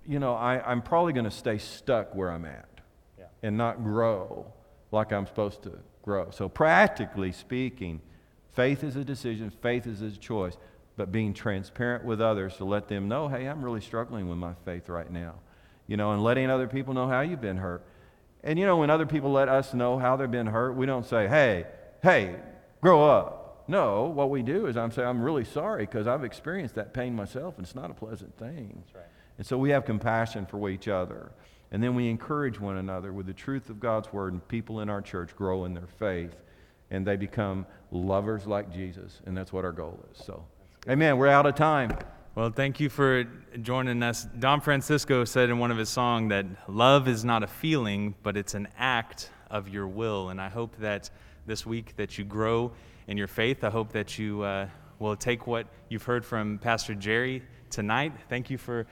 you 0.06 0.20
know 0.20 0.36
I, 0.36 0.72
am 0.72 0.82
probably 0.82 1.12
going 1.12 1.26
to 1.26 1.32
stay 1.32 1.58
stuck 1.58 2.16
where 2.16 2.32
I'm 2.32 2.46
at 2.46 2.70
yeah. 3.18 3.26
and 3.44 3.58
not 3.58 3.84
grow 3.84 4.46
like 4.92 5.12
I'm 5.12 5.26
supposed 5.26 5.64
to 5.64 5.80
grow. 6.02 6.30
So 6.32 6.48
practically 6.48 7.34
speaking, 7.34 8.00
faith 8.54 8.84
is 8.84 8.96
a 8.96 9.04
decision, 9.04 9.50
faith 9.50 9.86
is 9.86 10.02
a 10.02 10.12
choice 10.12 10.56
but 10.98 11.12
being 11.12 11.34
transparent 11.34 12.04
with 12.04 12.20
others 12.20 12.58
to 12.58 12.66
let 12.66 12.88
them 12.88 13.08
know, 13.08 13.28
hey, 13.28 13.46
I'm 13.46 13.64
really 13.64 13.82
struggling 13.82 14.28
with 14.28 14.40
my 14.40 14.54
faith 14.66 14.90
right 14.90 15.10
now. 15.10 15.36
You 15.86 15.96
know, 15.96 16.12
and 16.12 16.24
letting 16.24 16.50
other 16.50 16.68
people 16.68 16.94
know 16.94 17.08
how 17.08 17.22
you've 17.22 17.40
been 17.40 17.58
hurt. 17.58 17.86
And 18.44 18.60
you 18.60 18.66
know, 18.66 18.78
when 18.78 18.90
other 18.90 19.06
people 19.06 19.32
let 19.32 19.48
us 19.48 19.74
know 19.74 20.00
how 20.00 20.16
they've 20.18 20.30
been 20.30 20.48
hurt, 20.48 20.76
we 20.76 20.86
don't 20.86 21.06
say, 21.06 21.28
hey, 21.28 21.66
hey, 22.02 22.36
grow 22.82 23.08
up. 23.08 23.66
No, 23.68 24.06
what 24.06 24.30
we 24.30 24.42
do 24.42 24.66
is 24.66 24.76
I'm 24.76 24.92
saying, 24.92 25.08
I'm 25.08 25.22
really 25.22 25.46
sorry 25.46 25.86
because 25.86 26.08
I've 26.08 26.24
experienced 26.24 26.76
that 26.76 26.94
pain 26.94 27.16
myself 27.16 27.58
and 27.58 27.66
it's 27.66 27.76
not 27.76 27.92
a 27.92 27.94
pleasant 27.94 28.38
thing. 28.38 28.84
Right. 28.94 29.04
And 29.38 29.46
so 29.46 29.58
we 29.58 29.70
have 29.70 29.86
compassion 29.86 30.46
for 30.46 30.70
each 30.70 30.88
other. 30.88 31.32
And 31.72 31.84
then 31.84 31.94
we 31.96 32.10
encourage 32.10 32.60
one 32.60 32.78
another 32.78 33.14
with 33.14 33.28
the 33.28 33.34
truth 33.34 33.70
of 33.70 33.80
God's 33.80 34.12
word, 34.14 34.32
and 34.32 34.48
people 34.48 34.80
in 34.80 34.90
our 34.90 35.02
church 35.02 35.36
grow 35.36 35.66
in 35.66 35.74
their 35.74 35.88
faith 36.00 36.34
and 36.90 37.06
they 37.06 37.18
become 37.18 37.66
lovers 37.92 38.48
like 38.48 38.74
Jesus. 38.74 39.22
And 39.26 39.38
that's 39.38 39.52
what 39.54 39.64
our 39.66 39.74
goal 39.74 40.00
is. 40.12 40.26
So. 40.26 40.46
Amen. 40.90 41.18
We're 41.18 41.28
out 41.28 41.46
of 41.46 41.56
time. 41.56 41.98
Well, 42.34 42.50
thank 42.50 42.80
you 42.80 42.88
for 42.88 43.26
joining 43.62 44.02
us. 44.02 44.26
Don 44.40 44.62
Francisco 44.62 45.26
said 45.26 45.50
in 45.50 45.60
one 45.60 45.70
of 45.70 45.78
his 45.78 45.90
songs 45.90 46.30
that 46.30 46.46
love 46.70 47.10
is 47.10 47.26
not 47.26 47.44
a 47.44 47.48
feeling, 47.48 48.16
but 48.24 48.38
it's 48.38 48.54
an 48.54 48.70
act 48.78 49.30
of 49.52 49.68
your 49.68 49.86
will. 49.86 50.30
And 50.30 50.40
I 50.40 50.48
hope 50.48 50.78
that 50.78 51.10
this 51.46 51.66
week 51.66 51.98
that 51.98 52.18
you 52.18 52.24
grow 52.24 52.72
in 53.08 53.18
your 53.18 53.28
faith. 53.28 53.66
I 53.66 53.70
hope 53.70 53.92
that 53.92 54.18
you 54.18 54.44
uh, 54.44 54.70
will 54.98 55.18
take 55.18 55.46
what 55.46 55.68
you've 55.90 56.04
heard 56.04 56.24
from 56.24 56.58
Pastor 56.58 56.96
Jerry 56.96 57.44
tonight. 57.70 58.14
Thank 58.30 58.50
you 58.50 58.58
for 58.58 58.88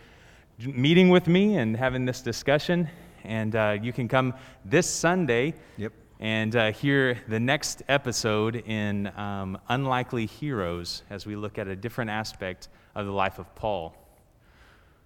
meeting 0.59 1.07
with 1.07 1.27
me 1.27 1.55
and 1.55 1.77
having 1.77 2.03
this 2.03 2.19
discussion. 2.19 2.89
And 3.23 3.55
uh, 3.55 3.77
you 3.81 3.93
can 3.93 4.09
come 4.09 4.33
this 4.65 4.89
Sunday. 4.89 5.53
Yep 5.77 5.93
and 6.19 6.55
uh, 6.55 6.71
hear 6.71 7.19
the 7.27 7.39
next 7.39 7.83
episode 7.87 8.55
in 8.55 9.07
um, 9.17 9.57
Unlikely 9.67 10.25
Heroes 10.25 11.03
as 11.09 11.25
we 11.25 11.35
look 11.35 11.57
at 11.57 11.67
a 11.67 11.75
different 11.75 12.09
aspect 12.09 12.69
of 12.95 13.05
the 13.05 13.11
life 13.11 13.39
of 13.39 13.53
Paul. 13.55 13.95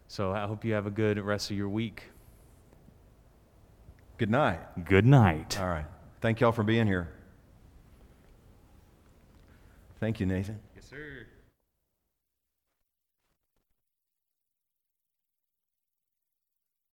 So 0.07 0.31
I 0.31 0.45
hope 0.45 0.63
you 0.65 0.73
have 0.73 0.85
a 0.85 0.91
good 0.91 1.19
rest 1.19 1.51
of 1.51 1.57
your 1.57 1.69
week. 1.69 2.03
Good 4.17 4.29
night. 4.29 4.59
Good 4.85 5.05
night. 5.05 5.59
All 5.59 5.67
right. 5.67 5.85
Thank 6.21 6.41
y'all 6.41 6.51
for 6.51 6.63
being 6.63 6.87
here. 6.87 7.09
Thank 9.99 10.19
you, 10.19 10.25
Nathan. 10.25 10.59